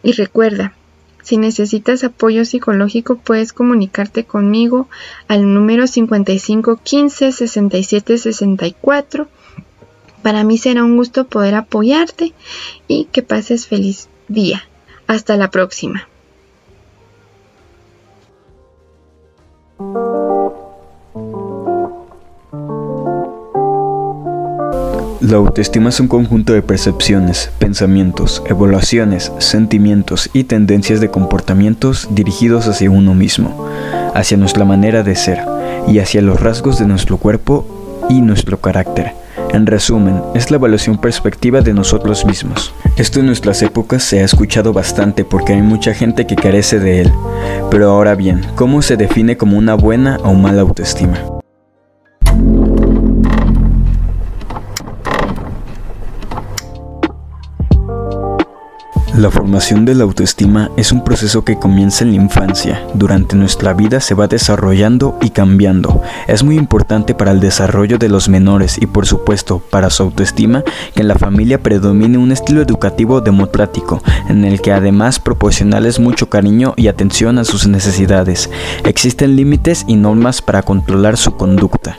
Y 0.02 0.12
recuerda, 0.12 0.74
si 1.22 1.36
necesitas 1.36 2.02
apoyo 2.02 2.44
psicológico 2.44 3.16
puedes 3.16 3.52
comunicarte 3.52 4.24
conmigo 4.24 4.88
al 5.28 5.54
número 5.54 5.86
55 5.86 6.80
15 6.82 7.32
67 7.32 8.18
64. 8.18 9.28
Para 10.22 10.44
mí 10.44 10.58
será 10.58 10.84
un 10.84 10.96
gusto 10.96 11.26
poder 11.26 11.54
apoyarte 11.54 12.32
y 12.88 13.06
que 13.06 13.22
pases 13.22 13.66
feliz 13.66 14.08
día. 14.28 14.64
Hasta 15.06 15.36
la 15.36 15.50
próxima. 15.50 16.08
La 25.22 25.36
autoestima 25.36 25.90
es 25.90 26.00
un 26.00 26.08
conjunto 26.08 26.52
de 26.52 26.62
percepciones, 26.62 27.48
pensamientos, 27.60 28.42
evaluaciones, 28.44 29.30
sentimientos 29.38 30.28
y 30.32 30.44
tendencias 30.44 31.00
de 31.00 31.12
comportamientos 31.12 32.08
dirigidos 32.10 32.66
hacia 32.66 32.90
uno 32.90 33.14
mismo, 33.14 33.68
hacia 34.14 34.36
nuestra 34.36 34.64
manera 34.64 35.04
de 35.04 35.14
ser 35.14 35.38
y 35.86 36.00
hacia 36.00 36.22
los 36.22 36.40
rasgos 36.40 36.80
de 36.80 36.88
nuestro 36.88 37.18
cuerpo 37.18 37.64
y 38.10 38.20
nuestro 38.20 38.60
carácter. 38.60 39.12
En 39.52 39.66
resumen, 39.66 40.20
es 40.34 40.50
la 40.50 40.56
evaluación 40.56 41.00
perspectiva 41.00 41.60
de 41.60 41.72
nosotros 41.72 42.26
mismos. 42.26 42.74
Esto 42.96 43.20
en 43.20 43.26
nuestras 43.26 43.62
épocas 43.62 44.02
se 44.02 44.22
ha 44.22 44.24
escuchado 44.24 44.72
bastante 44.72 45.24
porque 45.24 45.52
hay 45.52 45.62
mucha 45.62 45.94
gente 45.94 46.26
que 46.26 46.34
carece 46.34 46.80
de 46.80 47.02
él. 47.02 47.12
Pero 47.70 47.90
ahora 47.90 48.16
bien, 48.16 48.44
¿cómo 48.56 48.82
se 48.82 48.96
define 48.96 49.36
como 49.36 49.56
una 49.56 49.74
buena 49.74 50.16
o 50.24 50.34
mala 50.34 50.62
autoestima? 50.62 51.41
La 59.16 59.30
formación 59.30 59.84
de 59.84 59.94
la 59.94 60.04
autoestima 60.04 60.70
es 60.78 60.90
un 60.90 61.04
proceso 61.04 61.44
que 61.44 61.58
comienza 61.58 62.02
en 62.02 62.12
la 62.12 62.22
infancia. 62.22 62.82
Durante 62.94 63.36
nuestra 63.36 63.74
vida 63.74 64.00
se 64.00 64.14
va 64.14 64.26
desarrollando 64.26 65.18
y 65.20 65.28
cambiando. 65.28 66.00
Es 66.28 66.42
muy 66.42 66.56
importante 66.56 67.14
para 67.14 67.32
el 67.32 67.40
desarrollo 67.40 67.98
de 67.98 68.08
los 68.08 68.30
menores 68.30 68.78
y 68.80 68.86
por 68.86 69.06
supuesto 69.06 69.58
para 69.58 69.90
su 69.90 70.04
autoestima 70.04 70.64
que 70.94 71.02
en 71.02 71.08
la 71.08 71.16
familia 71.16 71.62
predomine 71.62 72.16
un 72.16 72.32
estilo 72.32 72.62
educativo 72.62 73.20
democrático 73.20 74.02
en 74.30 74.46
el 74.46 74.62
que 74.62 74.72
además 74.72 75.20
proporcionales 75.20 76.00
mucho 76.00 76.30
cariño 76.30 76.72
y 76.78 76.88
atención 76.88 77.38
a 77.38 77.44
sus 77.44 77.66
necesidades. 77.66 78.48
Existen 78.84 79.36
límites 79.36 79.84
y 79.86 79.96
normas 79.96 80.40
para 80.40 80.62
controlar 80.62 81.18
su 81.18 81.36
conducta. 81.36 81.98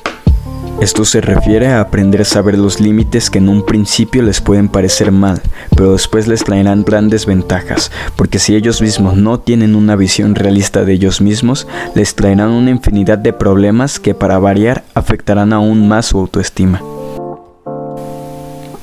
Esto 0.81 1.05
se 1.05 1.21
refiere 1.21 1.67
a 1.67 1.79
aprender 1.79 2.21
a 2.21 2.25
saber 2.25 2.57
los 2.57 2.79
límites 2.81 3.29
que 3.29 3.38
en 3.38 3.47
un 3.47 3.65
principio 3.65 4.21
les 4.21 4.41
pueden 4.41 4.67
parecer 4.67 5.12
mal, 5.12 5.41
pero 5.75 5.93
después 5.93 6.27
les 6.27 6.43
traerán 6.43 6.83
grandes 6.83 7.25
ventajas, 7.25 7.91
porque 8.15 8.39
si 8.39 8.55
ellos 8.55 8.81
mismos 8.81 9.15
no 9.15 9.39
tienen 9.39 9.75
una 9.75 9.95
visión 9.95 10.36
realista 10.36 10.83
de 10.83 10.93
ellos 10.93 11.21
mismos, 11.21 11.67
les 11.95 12.15
traerán 12.15 12.49
una 12.49 12.71
infinidad 12.71 13.17
de 13.17 13.33
problemas 13.33 13.99
que 13.99 14.13
para 14.13 14.39
variar 14.39 14.83
afectarán 14.93 15.53
aún 15.53 15.88
más 15.88 16.07
su 16.07 16.19
autoestima 16.19 16.81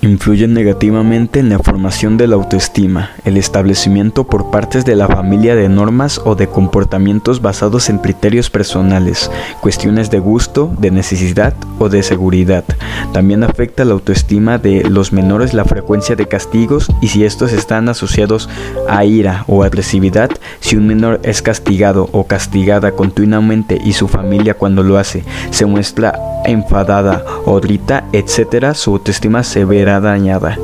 influyen 0.02 0.54
negativamente 0.54 1.40
en 1.40 1.50
la 1.50 1.58
formación 1.58 2.16
de 2.16 2.26
la 2.26 2.36
autoestima, 2.36 3.10
el 3.24 3.36
establecimiento 3.36 4.24
por 4.24 4.50
partes 4.50 4.84
de 4.84 4.96
la 4.96 5.08
familia 5.08 5.54
de 5.54 5.68
normas 5.68 6.20
o 6.24 6.34
de 6.34 6.48
comportamientos 6.48 7.42
basados 7.42 7.90
en 7.90 7.98
criterios 7.98 8.48
personales, 8.48 9.30
cuestiones 9.60 10.10
de 10.10 10.18
gusto, 10.18 10.72
de 10.78 10.90
necesidad 10.90 11.54
o 11.78 11.88
de 11.88 12.02
seguridad. 12.02 12.64
También 13.12 13.44
afecta 13.44 13.84
la 13.84 13.92
autoestima 13.92 14.58
de 14.58 14.84
los 14.88 15.12
menores 15.12 15.52
la 15.52 15.64
frecuencia 15.64 16.16
de 16.16 16.26
castigos 16.26 16.90
y 17.02 17.08
si 17.08 17.24
estos 17.24 17.52
están 17.52 17.88
asociados 17.88 18.48
a 18.88 19.04
ira 19.04 19.44
o 19.48 19.64
agresividad, 19.64 20.30
si 20.60 20.76
un 20.76 20.86
menor 20.86 21.20
es 21.22 21.42
castigado 21.42 22.08
o 22.12 22.26
castigada 22.26 22.92
continuamente 22.92 23.78
y 23.84 23.92
su 23.92 24.08
familia 24.08 24.54
cuando 24.54 24.82
lo 24.82 24.98
hace 24.98 25.24
se 25.50 25.66
muestra 25.66 26.18
enfadada 26.44 27.24
o 27.44 27.60
grita, 27.60 28.04
etc., 28.12 28.74
su 28.74 28.92
autoestima 28.92 29.42
se 29.44 29.64
verá 29.64 29.89
dañada. 29.98 30.58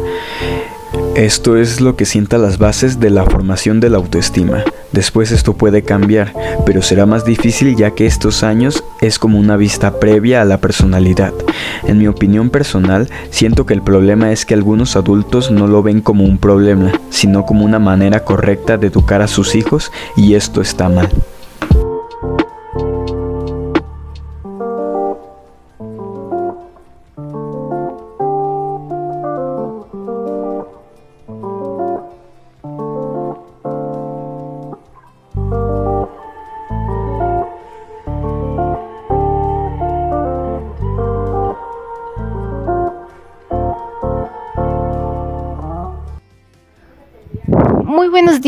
Esto 1.17 1.57
es 1.57 1.81
lo 1.81 1.97
que 1.97 2.05
sienta 2.05 2.37
las 2.37 2.59
bases 2.59 3.01
de 3.01 3.09
la 3.09 3.25
formación 3.25 3.81
de 3.81 3.89
la 3.89 3.97
autoestima. 3.97 4.63
Después 4.93 5.33
esto 5.33 5.55
puede 5.55 5.83
cambiar, 5.83 6.35
pero 6.67 6.83
será 6.83 7.07
más 7.07 7.25
difícil 7.25 7.75
ya 7.75 7.93
que 7.93 8.05
estos 8.05 8.43
años 8.43 8.85
es 9.01 9.19
como 9.19 9.39
una 9.39 9.57
vista 9.57 9.99
previa 9.99 10.43
a 10.43 10.45
la 10.45 10.59
personalidad. 10.59 11.33
En 11.87 11.99
mi 11.99 12.07
opinión 12.07 12.51
personal, 12.51 13.09
siento 13.31 13.65
que 13.65 13.73
el 13.73 13.83
problema 13.83 14.31
es 14.31 14.45
que 14.45 14.55
algunos 14.55 14.95
adultos 14.95 15.51
no 15.51 15.67
lo 15.67 15.83
ven 15.83 16.03
como 16.03 16.25
un 16.25 16.37
problema, 16.37 16.93
sino 17.09 17.47
como 17.47 17.65
una 17.65 17.79
manera 17.79 18.23
correcta 18.23 18.77
de 18.77 18.89
educar 18.89 19.23
a 19.23 19.27
sus 19.27 19.55
hijos 19.55 19.91
y 20.17 20.35
esto 20.35 20.61
está 20.61 20.91
mal. 20.91 21.09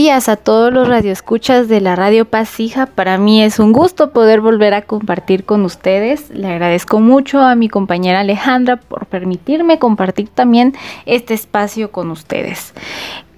Días 0.09 0.31
a 0.31 0.37
todos 0.37 0.73
los 0.73 0.89
radioescuchas 0.89 1.69
de 1.69 1.83
la 1.83 1.95
Radio 1.95 2.25
Pasija. 2.25 2.87
Para 2.87 3.19
mí 3.19 3.43
es 3.43 3.59
un 3.59 3.75
gusto 3.75 4.11
poder 4.11 4.41
volver 4.41 4.73
a 4.73 4.81
compartir 4.81 5.45
con 5.45 5.67
ustedes. 5.67 6.31
Le 6.31 6.49
agradezco 6.49 6.99
mucho 6.99 7.41
a 7.41 7.55
mi 7.55 7.69
compañera 7.69 8.21
Alejandra 8.21 8.77
por 8.77 9.05
permitirme 9.05 9.79
compartir 9.79 10.31
también 10.31 10.75
este 11.05 11.35
espacio 11.35 11.93
con 11.93 12.11
ustedes. 12.11 12.73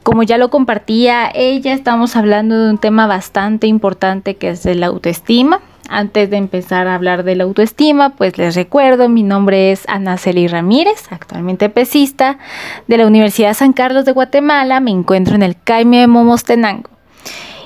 Como 0.04 0.22
ya 0.22 0.38
lo 0.38 0.48
compartía 0.50 1.28
ella, 1.34 1.72
estamos 1.72 2.14
hablando 2.14 2.56
de 2.56 2.70
un 2.70 2.78
tema 2.78 3.08
bastante 3.08 3.66
importante 3.66 4.36
que 4.36 4.50
es 4.50 4.64
la 4.64 4.86
autoestima. 4.86 5.58
Antes 5.92 6.30
de 6.30 6.36
empezar 6.36 6.86
a 6.86 6.94
hablar 6.94 7.24
de 7.24 7.34
la 7.34 7.42
autoestima, 7.42 8.10
pues 8.10 8.38
les 8.38 8.54
recuerdo, 8.54 9.08
mi 9.08 9.24
nombre 9.24 9.72
es 9.72 9.82
Ana 9.88 10.18
Celi 10.18 10.46
Ramírez, 10.46 11.10
actualmente 11.10 11.68
pesista 11.68 12.38
de 12.86 12.96
la 12.96 13.08
Universidad 13.08 13.54
San 13.54 13.72
Carlos 13.72 14.04
de 14.04 14.12
Guatemala, 14.12 14.78
me 14.78 14.92
encuentro 14.92 15.34
en 15.34 15.42
el 15.42 15.56
Caime 15.60 15.98
de 15.98 16.06
Momostenango. 16.06 16.88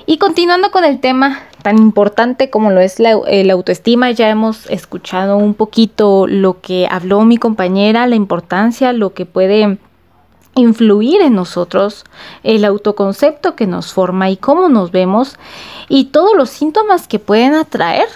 Y 0.06 0.16
continuando 0.16 0.70
con 0.70 0.84
el 0.84 1.00
tema 1.00 1.42
tan 1.60 1.76
importante 1.76 2.48
como 2.48 2.70
lo 2.70 2.80
es 2.80 2.98
la, 2.98 3.14
la, 3.26 3.52
autoestima, 3.52 4.10
ya 4.10 4.30
hemos 4.30 4.70
escuchado 4.70 5.37
un 5.37 5.52
poquito 5.52 6.26
lo 6.26 6.62
que 6.62 6.88
habló 6.90 7.26
mi 7.26 7.37
compañera, 7.37 8.06
la 8.06 8.16
importancia, 8.16 8.94
lo 8.94 9.12
que 9.12 9.26
puede 9.26 9.76
influir 10.55 11.21
en 11.21 11.35
nosotros, 11.35 12.05
el 12.43 12.64
autoconcepto 12.64 13.57
que 13.57 13.67
nos 13.67 13.93
forma 13.93 14.31
y 14.31 14.37
cómo 14.37 14.69
nos 14.69 14.90
vemos 14.90 15.37
y 15.88 16.07
todos 16.07 16.37
los 16.37 16.51
síntomas 16.51 17.09
que 17.09 17.19
pueden 17.19 17.55
atraer 17.55 18.07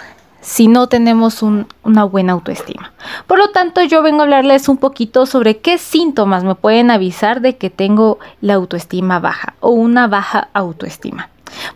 si 0.40 0.68
no 0.68 0.88
tenemos 0.88 1.42
una 1.42 2.04
buena 2.04 2.32
autoestima. 2.32 2.92
Por 3.26 3.38
lo 3.38 3.50
tanto, 3.50 3.82
yo 3.82 4.02
vengo 4.02 4.20
a 4.20 4.24
hablarles 4.24 4.68
un 4.68 4.76
poquito 4.76 5.26
sobre 5.26 5.58
qué 5.58 5.78
síntomas 5.78 6.44
me 6.44 6.54
pueden 6.54 6.90
avisar 6.90 7.40
de 7.40 7.56
que 7.56 7.70
tengo 7.70 8.18
la 8.40 8.54
autoestima 8.54 9.18
baja 9.18 9.54
o 9.60 9.70
una 9.70 10.06
baja 10.06 10.48
autoestima. 10.52 11.28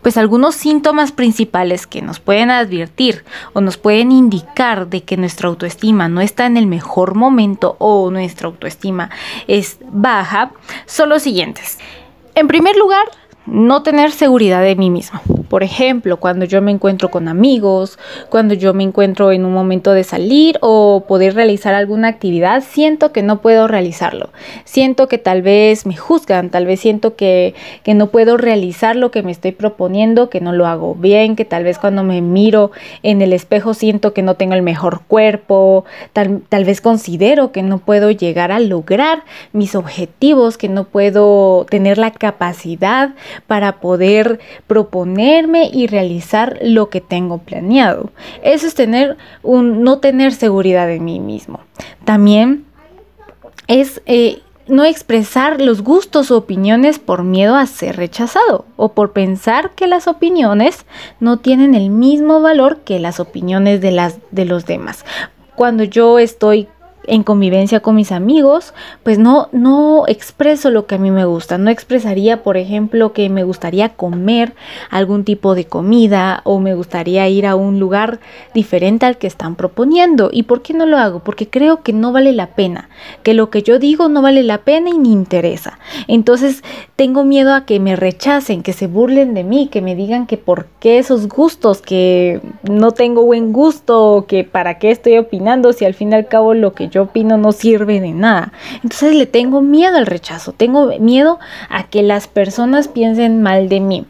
Pues 0.02 0.16
algunos 0.16 0.54
síntomas 0.54 1.12
principales 1.12 1.86
que 1.86 2.02
nos 2.02 2.20
pueden 2.20 2.50
advertir 2.50 3.24
o 3.52 3.60
nos 3.60 3.76
pueden 3.76 4.12
indicar 4.12 4.88
de 4.88 5.02
que 5.02 5.16
nuestra 5.16 5.48
autoestima 5.48 6.08
no 6.08 6.20
está 6.20 6.46
en 6.46 6.56
el 6.56 6.66
mejor 6.66 7.14
momento 7.14 7.76
o 7.78 8.10
nuestra 8.10 8.48
autoestima 8.48 9.10
es 9.46 9.78
baja 9.90 10.52
son 10.86 11.08
los 11.08 11.22
siguientes. 11.22 11.78
En 12.34 12.48
primer 12.48 12.76
lugar, 12.76 13.04
no 13.46 13.82
tener 13.82 14.12
seguridad 14.12 14.62
de 14.62 14.76
mí 14.76 14.90
mismo. 14.90 15.20
Por 15.48 15.62
ejemplo, 15.62 16.18
cuando 16.18 16.44
yo 16.44 16.62
me 16.62 16.70
encuentro 16.70 17.10
con 17.10 17.28
amigos, 17.28 17.98
cuando 18.30 18.54
yo 18.54 18.72
me 18.72 18.84
encuentro 18.84 19.32
en 19.32 19.44
un 19.44 19.52
momento 19.52 19.92
de 19.92 20.04
salir 20.04 20.58
o 20.62 21.04
poder 21.06 21.34
realizar 21.34 21.74
alguna 21.74 22.08
actividad, 22.08 22.62
siento 22.66 23.12
que 23.12 23.22
no 23.22 23.42
puedo 23.42 23.68
realizarlo. 23.68 24.30
Siento 24.64 25.08
que 25.08 25.18
tal 25.18 25.42
vez 25.42 25.84
me 25.84 25.96
juzgan, 25.96 26.50
tal 26.50 26.64
vez 26.64 26.80
siento 26.80 27.16
que, 27.16 27.54
que 27.82 27.94
no 27.94 28.06
puedo 28.06 28.36
realizar 28.36 28.96
lo 28.96 29.10
que 29.10 29.22
me 29.22 29.32
estoy 29.32 29.52
proponiendo, 29.52 30.30
que 30.30 30.40
no 30.40 30.52
lo 30.52 30.66
hago 30.66 30.94
bien, 30.94 31.36
que 31.36 31.44
tal 31.44 31.64
vez 31.64 31.78
cuando 31.78 32.02
me 32.02 32.22
miro 32.22 32.70
en 33.02 33.20
el 33.20 33.32
espejo 33.32 33.74
siento 33.74 34.14
que 34.14 34.22
no 34.22 34.36
tengo 34.36 34.54
el 34.54 34.62
mejor 34.62 35.02
cuerpo, 35.06 35.84
tal, 36.12 36.42
tal 36.48 36.64
vez 36.64 36.80
considero 36.80 37.52
que 37.52 37.62
no 37.62 37.78
puedo 37.78 38.10
llegar 38.10 38.52
a 38.52 38.60
lograr 38.60 39.24
mis 39.52 39.74
objetivos, 39.74 40.56
que 40.56 40.68
no 40.68 40.84
puedo 40.84 41.66
tener 41.68 41.98
la 41.98 42.12
capacidad 42.12 43.14
para 43.46 43.80
poder 43.80 44.40
proponerme 44.66 45.70
y 45.72 45.86
realizar 45.86 46.58
lo 46.62 46.88
que 46.90 47.00
tengo 47.00 47.38
planeado. 47.38 48.10
Eso 48.42 48.66
es 48.66 48.74
tener 48.74 49.16
no 49.42 49.98
tener 49.98 50.32
seguridad 50.32 50.90
en 50.90 51.04
mí 51.04 51.20
mismo. 51.20 51.60
También 52.04 52.64
es 53.66 54.02
eh, 54.06 54.40
no 54.68 54.84
expresar 54.84 55.60
los 55.60 55.82
gustos 55.82 56.30
o 56.30 56.36
opiniones 56.36 56.98
por 56.98 57.24
miedo 57.24 57.56
a 57.56 57.66
ser 57.66 57.96
rechazado 57.96 58.64
o 58.76 58.92
por 58.92 59.12
pensar 59.12 59.72
que 59.72 59.86
las 59.86 60.06
opiniones 60.06 60.86
no 61.20 61.38
tienen 61.38 61.74
el 61.74 61.90
mismo 61.90 62.40
valor 62.40 62.80
que 62.80 62.98
las 62.98 63.20
opiniones 63.20 63.80
de, 63.80 63.90
las, 63.90 64.18
de 64.30 64.44
los 64.44 64.66
demás. 64.66 65.04
Cuando 65.56 65.84
yo 65.84 66.18
estoy 66.18 66.68
en 67.06 67.22
convivencia 67.22 67.80
con 67.80 67.96
mis 67.96 68.12
amigos, 68.12 68.74
pues 69.02 69.18
no, 69.18 69.48
no 69.52 70.04
expreso 70.06 70.70
lo 70.70 70.86
que 70.86 70.94
a 70.94 70.98
mí 70.98 71.10
me 71.10 71.24
gusta. 71.24 71.58
No 71.58 71.70
expresaría, 71.70 72.42
por 72.42 72.56
ejemplo, 72.56 73.12
que 73.12 73.28
me 73.28 73.44
gustaría 73.44 73.90
comer 73.90 74.54
algún 74.90 75.24
tipo 75.24 75.54
de 75.54 75.64
comida 75.64 76.40
o 76.44 76.60
me 76.60 76.74
gustaría 76.74 77.28
ir 77.28 77.46
a 77.46 77.56
un 77.56 77.80
lugar 77.80 78.20
diferente 78.54 79.06
al 79.06 79.18
que 79.18 79.26
están 79.26 79.56
proponiendo. 79.56 80.30
¿Y 80.32 80.44
por 80.44 80.62
qué 80.62 80.74
no 80.74 80.86
lo 80.86 80.98
hago? 80.98 81.20
Porque 81.20 81.48
creo 81.48 81.82
que 81.82 81.92
no 81.92 82.12
vale 82.12 82.32
la 82.32 82.48
pena, 82.48 82.88
que 83.22 83.34
lo 83.34 83.50
que 83.50 83.62
yo 83.62 83.78
digo 83.78 84.08
no 84.08 84.22
vale 84.22 84.42
la 84.42 84.58
pena 84.58 84.90
y 84.90 84.98
ni 84.98 85.12
interesa. 85.12 85.78
Entonces 86.06 86.62
tengo 86.96 87.24
miedo 87.24 87.54
a 87.54 87.64
que 87.64 87.80
me 87.80 87.96
rechacen, 87.96 88.62
que 88.62 88.72
se 88.72 88.86
burlen 88.86 89.34
de 89.34 89.44
mí, 89.44 89.68
que 89.68 89.82
me 89.82 89.96
digan 89.96 90.26
que 90.26 90.36
por 90.36 90.66
qué 90.78 90.98
esos 90.98 91.28
gustos, 91.28 91.82
que 91.82 92.40
no 92.62 92.92
tengo 92.92 93.24
buen 93.24 93.52
gusto, 93.52 94.26
que 94.28 94.44
para 94.44 94.78
qué 94.78 94.90
estoy 94.90 95.18
opinando 95.18 95.72
si 95.72 95.84
al 95.84 95.94
fin 95.94 96.12
y 96.12 96.14
al 96.14 96.28
cabo 96.28 96.54
lo 96.54 96.72
que 96.74 96.88
yo 96.92 97.02
opino 97.02 97.36
no 97.36 97.50
sirve 97.50 98.00
de 98.00 98.12
nada. 98.12 98.52
Entonces 98.76 99.16
le 99.16 99.26
tengo 99.26 99.60
miedo 99.60 99.96
al 99.96 100.06
rechazo, 100.06 100.52
tengo 100.52 100.92
miedo 101.00 101.40
a 101.68 101.84
que 101.84 102.02
las 102.02 102.28
personas 102.28 102.86
piensen 102.86 103.42
mal 103.42 103.68
de 103.68 103.80
mí. 103.80 104.06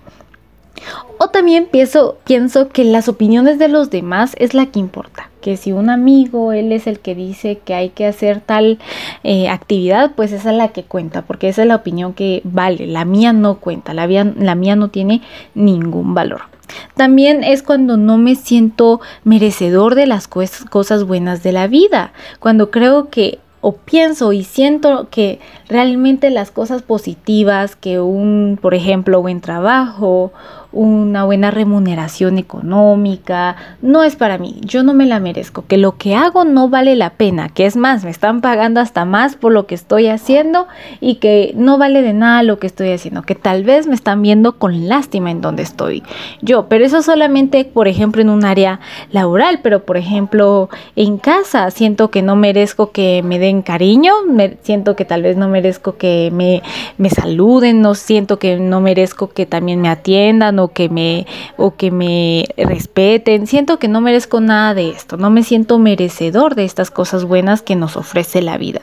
O 1.18 1.28
también 1.28 1.68
pienso, 1.70 2.18
pienso 2.24 2.68
que 2.68 2.84
las 2.84 3.08
opiniones 3.08 3.58
de 3.58 3.68
los 3.68 3.90
demás 3.90 4.34
es 4.38 4.54
la 4.54 4.66
que 4.66 4.80
importa. 4.80 5.30
que 5.40 5.56
si 5.56 5.72
un 5.72 5.90
amigo, 5.90 6.52
él 6.52 6.70
es 6.70 6.86
el 6.86 7.00
que 7.00 7.16
dice 7.16 7.58
que 7.64 7.74
hay 7.74 7.88
que 7.90 8.06
hacer 8.06 8.40
tal 8.40 8.78
eh, 9.24 9.48
actividad, 9.48 10.12
pues 10.14 10.30
esa 10.30 10.52
es 10.52 10.56
la 10.56 10.68
que 10.68 10.84
cuenta, 10.84 11.22
porque 11.22 11.48
esa 11.48 11.62
es 11.62 11.68
la 11.68 11.74
opinión 11.74 12.12
que 12.12 12.42
vale, 12.44 12.86
la 12.86 13.04
mía 13.04 13.32
no 13.32 13.58
cuenta, 13.58 13.92
la, 13.92 14.06
la 14.06 14.54
mía 14.54 14.76
no 14.76 14.88
tiene 14.88 15.20
ningún 15.54 16.14
valor. 16.14 16.51
También 16.94 17.44
es 17.44 17.62
cuando 17.62 17.96
no 17.96 18.18
me 18.18 18.34
siento 18.34 19.00
merecedor 19.24 19.94
de 19.94 20.06
las 20.06 20.28
cosas 20.28 21.04
buenas 21.04 21.42
de 21.42 21.52
la 21.52 21.66
vida, 21.66 22.12
cuando 22.38 22.70
creo 22.70 23.10
que 23.10 23.38
o 23.62 23.76
pienso 23.76 24.32
y 24.32 24.42
siento 24.42 25.08
que 25.10 25.38
realmente 25.72 26.30
las 26.30 26.50
cosas 26.50 26.82
positivas 26.82 27.74
que 27.74 28.00
un, 28.00 28.58
por 28.60 28.74
ejemplo, 28.74 29.20
buen 29.22 29.40
trabajo 29.40 30.32
una 30.72 31.24
buena 31.24 31.50
remuneración 31.50 32.38
económica, 32.38 33.56
no 33.82 34.02
es 34.02 34.16
para 34.16 34.38
mí, 34.38 34.56
yo 34.62 34.82
no 34.82 34.94
me 34.94 35.06
la 35.06 35.20
merezco, 35.20 35.64
que 35.66 35.76
lo 35.76 35.98
que 35.98 36.14
hago 36.14 36.44
no 36.44 36.68
vale 36.68 36.96
la 36.96 37.10
pena, 37.10 37.50
que 37.50 37.66
es 37.66 37.76
más, 37.76 38.04
me 38.04 38.10
están 38.10 38.40
pagando 38.40 38.80
hasta 38.80 39.04
más 39.04 39.36
por 39.36 39.52
lo 39.52 39.66
que 39.66 39.74
estoy 39.74 40.08
haciendo 40.08 40.66
y 41.00 41.16
que 41.16 41.52
no 41.56 41.76
vale 41.76 42.02
de 42.02 42.14
nada 42.14 42.42
lo 42.42 42.58
que 42.58 42.66
estoy 42.66 42.90
haciendo, 42.90 43.22
que 43.22 43.34
tal 43.34 43.64
vez 43.64 43.86
me 43.86 43.94
están 43.94 44.22
viendo 44.22 44.58
con 44.58 44.88
lástima 44.88 45.30
en 45.30 45.42
donde 45.42 45.62
estoy 45.62 46.02
yo, 46.40 46.68
pero 46.68 46.84
eso 46.84 47.02
solamente, 47.02 47.64
por 47.66 47.86
ejemplo, 47.86 48.22
en 48.22 48.30
un 48.30 48.44
área 48.44 48.80
laboral, 49.10 49.60
pero 49.62 49.84
por 49.84 49.98
ejemplo, 49.98 50.70
en 50.96 51.18
casa 51.18 51.70
siento 51.70 52.10
que 52.10 52.22
no 52.22 52.34
merezco 52.34 52.92
que 52.92 53.22
me 53.22 53.38
den 53.38 53.60
cariño, 53.60 54.14
siento 54.62 54.96
que 54.96 55.04
tal 55.04 55.22
vez 55.22 55.36
no 55.36 55.48
merezco 55.48 55.61
que 55.98 56.30
me, 56.32 56.62
me 56.98 57.10
saluden, 57.10 57.80
no 57.80 57.94
siento 57.94 58.38
que 58.38 58.56
no 58.56 58.80
merezco 58.80 59.28
que 59.28 59.46
también 59.46 59.80
me 59.80 59.88
atiendan 59.88 60.58
o 60.58 60.68
que 60.68 60.88
me 60.88 61.26
o 61.56 61.74
que 61.74 61.90
me 61.90 62.46
respeten. 62.56 63.46
Siento 63.46 63.78
que 63.78 63.88
no 63.88 64.00
merezco 64.00 64.40
nada 64.40 64.74
de 64.74 64.90
esto, 64.90 65.16
no 65.16 65.30
me 65.30 65.42
siento 65.42 65.78
merecedor 65.78 66.54
de 66.54 66.64
estas 66.64 66.90
cosas 66.90 67.24
buenas 67.24 67.62
que 67.62 67.76
nos 67.76 67.96
ofrece 67.96 68.42
la 68.42 68.58
vida. 68.58 68.82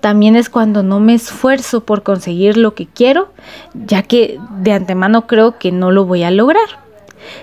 También 0.00 0.36
es 0.36 0.48
cuando 0.48 0.82
no 0.82 1.00
me 1.00 1.14
esfuerzo 1.14 1.84
por 1.84 2.02
conseguir 2.02 2.56
lo 2.56 2.74
que 2.74 2.86
quiero, 2.86 3.28
ya 3.74 4.02
que 4.02 4.38
de 4.58 4.72
antemano 4.72 5.26
creo 5.26 5.58
que 5.58 5.72
no 5.72 5.90
lo 5.90 6.04
voy 6.04 6.22
a 6.22 6.30
lograr. 6.30 6.80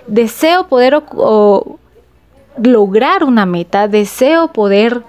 Deseo 0.07 0.67
poder 0.67 1.01
lograr 2.61 3.24
una 3.24 3.45
meta, 3.45 3.88
deseo 3.88 4.51
poder 4.51 5.03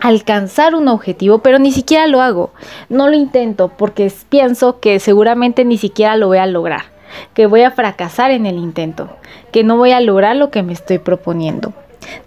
alcanzar 0.00 0.74
un 0.74 0.88
objetivo, 0.88 1.38
pero 1.38 1.58
ni 1.58 1.72
siquiera 1.72 2.06
lo 2.06 2.20
hago. 2.20 2.50
No 2.88 3.08
lo 3.08 3.14
intento 3.14 3.68
porque 3.68 4.12
pienso 4.28 4.80
que 4.80 5.00
seguramente 5.00 5.64
ni 5.64 5.78
siquiera 5.78 6.16
lo 6.16 6.28
voy 6.28 6.38
a 6.38 6.46
lograr 6.46 6.98
que 7.34 7.46
voy 7.46 7.62
a 7.62 7.70
fracasar 7.70 8.30
en 8.30 8.46
el 8.46 8.58
intento, 8.58 9.08
que 9.52 9.64
no 9.64 9.76
voy 9.76 9.92
a 9.92 10.00
lograr 10.00 10.36
lo 10.36 10.50
que 10.50 10.62
me 10.62 10.72
estoy 10.72 10.98
proponiendo. 10.98 11.72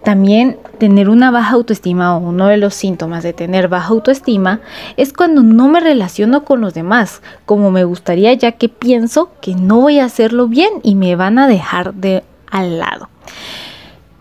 También 0.04 0.58
tener 0.78 1.08
una 1.08 1.30
baja 1.30 1.54
autoestima 1.54 2.16
o 2.16 2.20
uno 2.20 2.46
de 2.46 2.56
los 2.56 2.74
síntomas 2.74 3.24
de 3.24 3.32
tener 3.32 3.68
baja 3.68 3.88
autoestima 3.88 4.60
es 4.96 5.12
cuando 5.12 5.42
no 5.42 5.66
me 5.68 5.80
relaciono 5.80 6.44
con 6.44 6.60
los 6.60 6.72
demás 6.72 7.20
como 7.46 7.72
me 7.72 7.82
gustaría 7.82 8.32
ya 8.34 8.52
que 8.52 8.68
pienso 8.68 9.30
que 9.40 9.56
no 9.56 9.80
voy 9.80 9.98
a 9.98 10.04
hacerlo 10.04 10.46
bien 10.46 10.70
y 10.84 10.94
me 10.94 11.16
van 11.16 11.38
a 11.38 11.48
dejar 11.48 11.94
de 11.94 12.22
al 12.48 12.78
lado. 12.78 13.08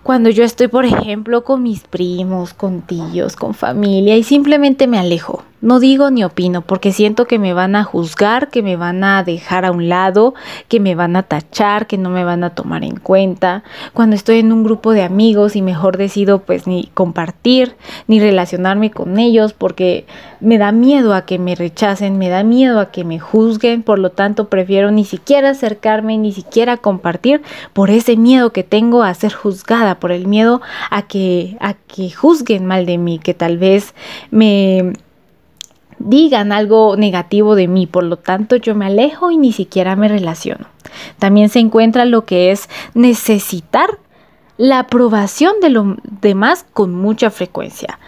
Cuando 0.04 0.32
yo 0.32 0.44
estoy, 0.44 0.68
por 0.68 0.86
ejemplo, 0.86 1.44
con 1.44 1.62
mis 1.62 1.82
primos, 1.82 2.54
con 2.56 2.82
tíos, 2.82 3.36
con 3.36 3.54
familia 3.54 4.18
y 4.18 4.24
simplemente 4.24 4.88
me 4.88 4.98
alejo, 4.98 5.44
no 5.62 5.80
digo 5.80 6.10
ni 6.10 6.24
opino 6.24 6.62
porque 6.62 6.92
siento 6.92 7.26
que 7.26 7.40
me 7.40 7.54
van 7.54 7.76
a 7.76 7.84
juzgar, 7.84 8.50
que 8.50 8.64
me 8.64 8.76
van 8.76 9.04
a 9.04 9.24
dejar 9.24 9.66
a 9.66 9.72
un 9.72 9.90
lado, 9.90 10.34
que 10.68 10.80
me 10.80 10.96
van 10.96 11.16
a 11.16 11.24
tachar, 11.24 11.88
que 11.88 11.98
no 11.98 12.10
me 12.10 12.24
van 12.24 12.44
a 12.44 12.52
tomar 12.52 12.84
en 12.84 12.98
cuenta. 12.98 13.64
Cuando 13.94 14.16
estoy 14.16 14.40
en 14.40 14.52
un 14.52 14.64
grupo 14.64 14.92
de 14.92 15.04
amigos 15.04 15.56
y 15.56 15.62
mejor 15.62 15.98
decido 15.98 16.40
pues 16.40 16.68
ni 16.68 16.90
compartir 16.94 17.76
ni 18.08 18.20
relacionarme 18.20 18.92
con 18.92 19.20
ellos 19.20 19.54
porque 19.54 20.06
me 20.40 20.58
da 20.58 20.72
miedo 20.72 21.14
a 21.14 21.26
que 21.26 21.38
me 21.38 21.56
rechacen, 21.56 22.18
me 22.18 22.30
da 22.30 22.44
miedo 22.44 22.80
a 22.80 22.92
que 22.92 23.04
me 23.04 23.20
juzguen, 23.20 23.84
por 23.84 24.00
lo 24.00 24.10
tanto 24.10 24.50
prefiero 24.50 24.90
ni 24.92 25.06
siquiera 25.06 25.52
acercarme, 25.52 26.18
ni 26.18 26.32
siquiera 26.32 26.78
compartir 26.78 27.42
por 27.74 27.92
ese 27.92 28.18
miedo 28.18 28.52
que 28.52 28.64
tengo 28.64 29.04
a 29.04 29.14
ser 29.14 29.34
juzgada, 29.34 30.00
por 30.00 30.12
el 30.12 30.28
miedo 30.28 30.62
a 30.90 31.04
que 31.04 31.58
a 31.60 31.76
que 31.76 32.10
juzguen 32.10 32.66
mal 32.66 32.86
de 32.86 32.98
mí, 32.98 33.20
que 33.20 33.34
tal 33.34 33.58
vez 33.58 33.94
me 34.32 34.94
digan 36.06 36.52
algo 36.52 36.96
negativo 36.98 37.56
de 37.56 37.68
mí, 37.68 37.88
por 37.88 38.04
lo 38.04 38.18
tanto 38.18 38.56
yo 38.56 38.76
me 38.76 38.86
alejo 38.86 39.32
y 39.32 39.38
ni 39.38 39.52
siquiera 39.52 39.96
me 39.96 40.08
relaciono. 40.08 40.68
También 41.20 41.50
se 41.50 41.60
encuentra 41.60 42.06
lo 42.06 42.26
que 42.26 42.52
es 42.52 42.70
necesitar 42.94 44.00
la 44.58 44.80
aprobación 44.80 45.54
de 45.62 45.70
los 45.70 45.96
demás 46.22 46.66
con 46.74 46.94
mucha 46.94 47.32
frecuencia. 47.32 48.00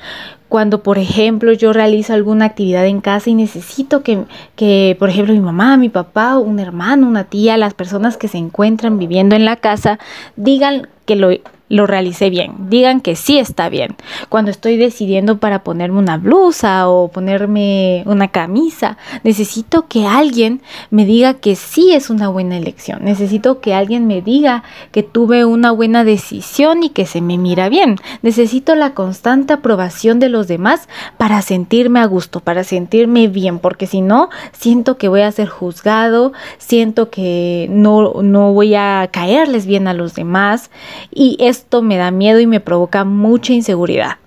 Cuando, 0.50 0.84
por 0.84 1.00
ejemplo, 1.00 1.52
yo 1.52 1.74
realizo 1.74 2.14
alguna 2.14 2.46
actividad 2.46 2.86
en 2.86 3.02
casa 3.02 3.32
y 3.32 3.34
necesito 3.34 4.04
que, 4.04 4.26
que, 4.56 4.96
por 5.00 5.10
ejemplo, 5.10 5.34
mi 5.34 5.40
mamá, 5.40 5.78
mi 5.78 5.90
papá, 5.90 6.38
un 6.38 6.60
hermano, 6.60 7.08
una 7.08 7.24
tía, 7.24 7.58
las 7.58 7.74
personas 7.74 8.18
que 8.18 8.28
se 8.28 8.38
encuentran 8.38 9.00
viviendo 9.00 9.36
en 9.36 9.46
la 9.46 9.56
casa, 9.56 9.98
digan 10.36 10.88
que 11.06 11.16
lo 11.16 11.32
lo 11.74 11.88
realicé 11.88 12.30
bien, 12.30 12.70
digan 12.70 13.02
que 13.02 13.16
sí 13.16 13.40
está 13.40 13.68
bien. 13.68 13.96
Cuando 14.30 14.52
estoy 14.52 14.78
decidiendo 14.78 15.40
para 15.40 15.64
ponerme 15.64 15.98
una 15.98 16.18
blusa 16.18 16.88
o 16.88 17.08
ponerme 17.08 18.04
una 18.06 18.28
camisa, 18.28 18.98
necesito 19.24 19.88
que 19.88 20.06
alguien 20.06 20.62
me 20.92 21.04
diga 21.04 21.34
que 21.34 21.56
sí 21.56 21.92
es 21.92 22.12
una 22.12 22.28
buena 22.28 22.58
elección. 22.58 23.00
Necesito 23.04 23.60
que 23.60 23.74
alguien 23.74 24.06
me 24.06 24.22
diga 24.22 24.62
que 24.92 25.02
tuve 25.02 25.46
una 25.46 25.72
buena 25.72 26.04
decisión 26.04 26.84
y 26.84 26.90
que 26.90 27.08
se 27.08 27.22
me 27.22 27.40
mira 27.40 27.70
bien. 27.70 27.96
Necesito 28.22 28.76
la 28.76 28.94
constante 28.94 29.54
aprobación 29.54 30.20
de 30.20 30.30
los 30.30 30.48
demás 30.48 30.88
para 31.18 31.42
sentirme 31.42 32.02
a 32.02 32.06
gusto, 32.06 32.40
para 32.40 32.64
sentirme 32.64 33.28
bien, 33.28 33.58
porque 33.58 33.88
si 33.88 34.02
no, 34.02 34.30
siento 34.52 35.00
que 35.00 35.08
voy 35.08 35.22
a 35.22 35.32
ser 35.32 35.48
juzgado, 35.50 36.34
siento 36.60 37.10
que 37.10 37.66
no, 37.72 38.22
no 38.22 38.54
voy 38.54 38.76
a 38.76 39.10
caerles 39.12 39.66
bien 39.66 39.88
a 39.88 39.96
los 39.96 40.14
demás 40.14 40.70
y 41.10 41.38
esto 41.64 41.82
me 41.82 41.98
da 41.98 42.12
miedo 42.12 42.40
y 42.40 42.46
me 42.46 42.60
provoca 42.60 43.06
mucha 43.06 43.54
inseguridad. 43.54 44.18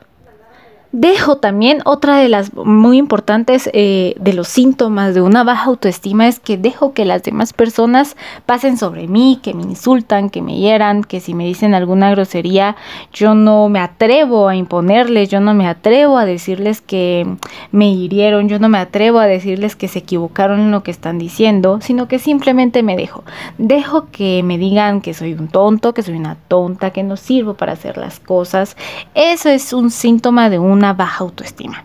Dejo 0.98 1.36
también 1.36 1.82
otra 1.84 2.16
de 2.16 2.30
las 2.30 2.54
muy 2.54 2.96
importantes 2.96 3.68
eh, 3.74 4.14
de 4.18 4.32
los 4.32 4.48
síntomas 4.48 5.14
de 5.14 5.20
una 5.20 5.44
baja 5.44 5.66
autoestima 5.66 6.26
es 6.26 6.40
que 6.40 6.56
dejo 6.56 6.94
que 6.94 7.04
las 7.04 7.22
demás 7.22 7.52
personas 7.52 8.16
pasen 8.46 8.78
sobre 8.78 9.06
mí, 9.06 9.38
que 9.42 9.52
me 9.52 9.62
insultan, 9.62 10.30
que 10.30 10.40
me 10.40 10.56
hieran, 10.56 11.04
que 11.04 11.20
si 11.20 11.34
me 11.34 11.44
dicen 11.44 11.74
alguna 11.74 12.10
grosería 12.12 12.76
yo 13.12 13.34
no 13.34 13.68
me 13.68 13.78
atrevo 13.78 14.48
a 14.48 14.56
imponerles, 14.56 15.28
yo 15.28 15.38
no 15.38 15.52
me 15.52 15.68
atrevo 15.68 16.16
a 16.16 16.24
decirles 16.24 16.80
que 16.80 17.26
me 17.72 17.90
hirieron, 17.90 18.48
yo 18.48 18.58
no 18.58 18.70
me 18.70 18.78
atrevo 18.78 19.18
a 19.18 19.26
decirles 19.26 19.76
que 19.76 19.88
se 19.88 19.98
equivocaron 19.98 20.60
en 20.60 20.70
lo 20.70 20.82
que 20.82 20.92
están 20.92 21.18
diciendo, 21.18 21.78
sino 21.82 22.08
que 22.08 22.18
simplemente 22.18 22.82
me 22.82 22.96
dejo. 22.96 23.22
Dejo 23.58 24.06
que 24.10 24.42
me 24.42 24.56
digan 24.56 25.02
que 25.02 25.12
soy 25.12 25.34
un 25.34 25.48
tonto, 25.48 25.92
que 25.92 26.02
soy 26.02 26.14
una 26.14 26.38
tonta, 26.48 26.88
que 26.88 27.02
no 27.02 27.18
sirvo 27.18 27.52
para 27.52 27.72
hacer 27.72 27.98
las 27.98 28.18
cosas. 28.18 28.78
Eso 29.14 29.50
es 29.50 29.74
un 29.74 29.90
síntoma 29.90 30.48
de 30.48 30.58
una 30.58 30.85
baja 30.92 31.24
autoestima. 31.24 31.84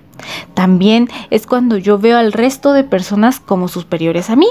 También 0.54 1.10
es 1.30 1.48
cuando 1.48 1.78
yo 1.78 1.98
veo 1.98 2.18
al 2.18 2.34
resto 2.34 2.74
de 2.74 2.84
personas 2.84 3.40
como 3.40 3.68
superiores 3.68 4.30
a 4.30 4.36
mí. 4.36 4.48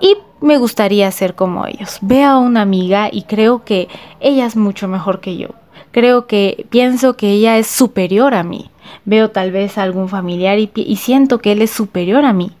Y 0.00 0.16
me 0.40 0.58
gustaría 0.58 1.10
ser 1.10 1.34
como 1.34 1.66
ellos. 1.66 1.98
Veo 2.00 2.30
a 2.30 2.38
una 2.38 2.62
amiga 2.62 3.08
y 3.10 3.22
creo 3.22 3.64
que 3.64 3.88
ella 4.20 4.46
es 4.46 4.56
mucho 4.56 4.88
mejor 4.88 5.20
que 5.20 5.36
yo. 5.36 5.48
Creo 5.92 6.26
que 6.26 6.66
pienso 6.70 7.16
que 7.16 7.30
ella 7.30 7.58
es 7.58 7.66
superior 7.66 8.34
a 8.34 8.42
mí. 8.42 8.70
Veo 9.04 9.30
tal 9.30 9.52
vez 9.52 9.78
a 9.78 9.82
algún 9.82 10.08
familiar 10.08 10.58
y, 10.58 10.70
y 10.74 10.96
siento 10.96 11.38
que 11.38 11.52
él 11.52 11.62
es 11.62 11.70
superior 11.70 12.24
a 12.24 12.32
mí 12.32 12.52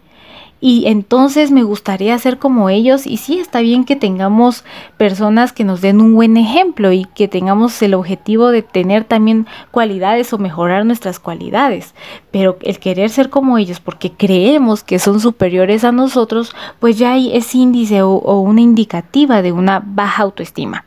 y 0.64 0.86
entonces 0.86 1.50
me 1.50 1.64
gustaría 1.64 2.16
ser 2.20 2.38
como 2.38 2.70
ellos 2.70 3.04
y 3.04 3.16
sí 3.16 3.40
está 3.40 3.58
bien 3.58 3.84
que 3.84 3.96
tengamos 3.96 4.64
personas 4.96 5.52
que 5.52 5.64
nos 5.64 5.80
den 5.80 6.00
un 6.00 6.14
buen 6.14 6.36
ejemplo 6.36 6.92
y 6.92 7.04
que 7.04 7.26
tengamos 7.26 7.82
el 7.82 7.94
objetivo 7.94 8.50
de 8.50 8.62
tener 8.62 9.02
también 9.02 9.48
cualidades 9.72 10.32
o 10.32 10.38
mejorar 10.38 10.86
nuestras 10.86 11.18
cualidades, 11.18 11.96
pero 12.30 12.58
el 12.60 12.78
querer 12.78 13.10
ser 13.10 13.28
como 13.28 13.58
ellos 13.58 13.80
porque 13.80 14.12
creemos 14.12 14.84
que 14.84 15.00
son 15.00 15.18
superiores 15.18 15.82
a 15.82 15.90
nosotros, 15.90 16.54
pues 16.78 16.96
ya 16.96 17.14
hay 17.14 17.36
ese 17.36 17.58
índice 17.58 18.02
o, 18.02 18.12
o 18.12 18.38
una 18.38 18.60
indicativa 18.60 19.42
de 19.42 19.50
una 19.50 19.82
baja 19.84 20.22
autoestima. 20.22 20.84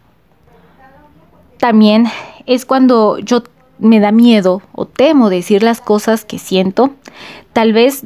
También 1.57 2.05
es 2.45 2.65
cuando 2.65 3.19
yo 3.19 3.43
me 3.79 3.99
da 3.99 4.13
miedo 4.13 4.61
o 4.71 4.85
temo 4.85 5.29
decir 5.29 5.63
las 5.63 5.81
cosas 5.81 6.23
que 6.23 6.39
siento, 6.39 6.91
tal 7.51 7.73
vez 7.73 8.05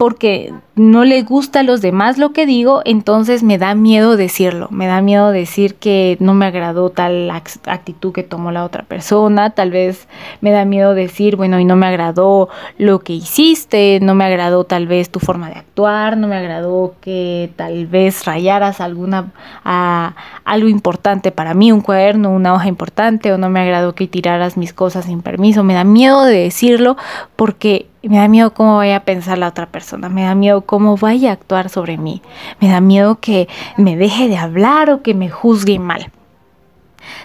porque 0.00 0.54
no 0.80 1.04
le 1.04 1.20
gusta 1.22 1.60
a 1.60 1.62
los 1.62 1.82
demás 1.82 2.16
lo 2.16 2.32
que 2.32 2.46
digo, 2.46 2.80
entonces 2.86 3.42
me 3.42 3.58
da 3.58 3.74
miedo 3.74 4.16
decirlo, 4.16 4.68
me 4.70 4.86
da 4.86 5.02
miedo 5.02 5.30
decir 5.30 5.74
que 5.74 6.16
no 6.20 6.32
me 6.32 6.46
agradó 6.46 6.88
tal 6.88 7.30
actitud 7.30 8.14
que 8.14 8.22
tomó 8.22 8.50
la 8.50 8.64
otra 8.64 8.84
persona, 8.84 9.50
tal 9.50 9.72
vez 9.72 10.08
me 10.40 10.52
da 10.52 10.64
miedo 10.64 10.94
decir, 10.94 11.36
bueno, 11.36 11.60
y 11.60 11.66
no 11.66 11.76
me 11.76 11.86
agradó 11.86 12.48
lo 12.78 13.00
que 13.00 13.12
hiciste, 13.12 13.98
no 14.00 14.14
me 14.14 14.24
agradó 14.24 14.64
tal 14.64 14.86
vez 14.86 15.10
tu 15.10 15.20
forma 15.20 15.50
de 15.50 15.56
actuar, 15.56 16.16
no 16.16 16.28
me 16.28 16.36
agradó 16.36 16.94
que 17.02 17.52
tal 17.56 17.86
vez 17.86 18.24
rayaras 18.24 18.80
alguna 18.80 19.32
algo 19.62 20.68
importante 20.68 21.30
para 21.30 21.52
mí, 21.52 21.72
un 21.72 21.82
cuaderno, 21.82 22.30
una 22.30 22.54
hoja 22.54 22.68
importante, 22.68 23.34
o 23.34 23.38
no 23.38 23.50
me 23.50 23.60
agradó 23.60 23.94
que 23.94 24.06
tiraras 24.06 24.56
mis 24.56 24.72
cosas 24.72 25.04
sin 25.04 25.20
permiso, 25.20 25.62
me 25.62 25.74
da 25.74 25.84
miedo 25.84 26.24
de 26.24 26.38
decirlo 26.38 26.96
porque 27.36 27.90
me 28.02 28.16
da 28.16 28.28
miedo 28.28 28.54
cómo 28.54 28.76
vaya 28.76 28.96
a 28.96 29.00
pensar 29.00 29.36
la 29.38 29.48
otra 29.48 29.66
persona, 29.66 30.08
me 30.08 30.22
da 30.22 30.34
miedo 30.34 30.62
cómo 30.70 30.96
vaya 30.96 31.30
a 31.30 31.32
actuar 31.32 31.68
sobre 31.68 31.98
mí, 31.98 32.22
me 32.60 32.68
da 32.68 32.80
miedo 32.80 33.18
que 33.18 33.48
me 33.76 33.96
deje 33.96 34.28
de 34.28 34.36
hablar 34.36 34.88
o 34.88 35.02
que 35.02 35.14
me 35.14 35.28
juzgue 35.28 35.80
mal. 35.80 36.12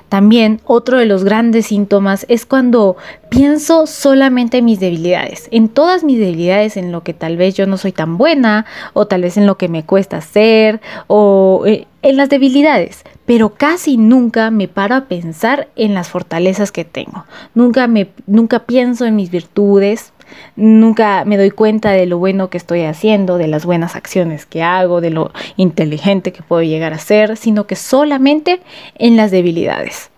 También 0.10 0.62
otro 0.66 0.98
de 0.98 1.06
los 1.06 1.24
grandes 1.24 1.68
síntomas 1.68 2.26
es 2.28 2.48
cuando 2.48 2.98
pienso 3.30 3.86
solamente 3.86 4.58
en 4.58 4.66
mis 4.66 4.80
debilidades, 4.80 5.48
en 5.52 5.70
todas 5.70 6.04
mis 6.04 6.18
debilidades, 6.18 6.76
en 6.76 6.92
lo 6.92 7.04
que 7.04 7.14
tal 7.14 7.38
vez 7.38 7.54
yo 7.54 7.68
no 7.68 7.78
soy 7.78 7.92
tan 7.92 8.18
buena 8.18 8.66
o 8.94 9.06
tal 9.06 9.22
vez 9.22 9.38
en 9.38 9.46
lo 9.46 9.60
que 9.60 9.70
me 9.70 9.86
cuesta 9.86 10.18
hacer 10.18 10.82
o 11.06 11.66
eh, 11.68 11.86
en 12.02 12.18
las 12.18 12.30
debilidades, 12.30 13.04
pero 13.28 13.54
casi 13.54 13.98
nunca 13.98 14.50
me 14.50 14.68
paro 14.68 14.96
a 14.96 15.06
pensar 15.06 15.68
en 15.76 15.94
las 15.94 16.10
fortalezas 16.10 16.72
que 16.72 16.84
tengo. 16.84 17.26
Nunca 17.54 17.86
me 17.86 18.10
nunca 18.26 18.66
pienso 18.66 19.06
en 19.06 19.16
mis 19.16 19.30
virtudes, 19.30 20.14
Nunca 20.56 21.24
me 21.26 21.38
doy 21.38 21.52
cuenta 21.52 21.92
de 21.92 22.06
lo 22.06 22.18
bueno 22.18 22.50
que 22.50 22.58
estoy 22.58 22.84
haciendo, 22.84 23.38
de 23.38 23.48
las 23.48 23.66
buenas 23.66 23.96
acciones 23.96 24.46
que 24.46 24.64
hago, 24.64 25.02
de 25.02 25.10
lo 25.10 25.32
inteligente 25.58 26.32
que 26.34 26.44
puedo 26.44 26.64
llegar 26.64 26.94
a 26.94 27.00
ser, 27.00 27.38
sino 27.38 27.68
que 27.68 27.76
solamente 27.76 28.62
en 28.96 29.18
las 29.18 29.32
debilidades. 29.32 30.10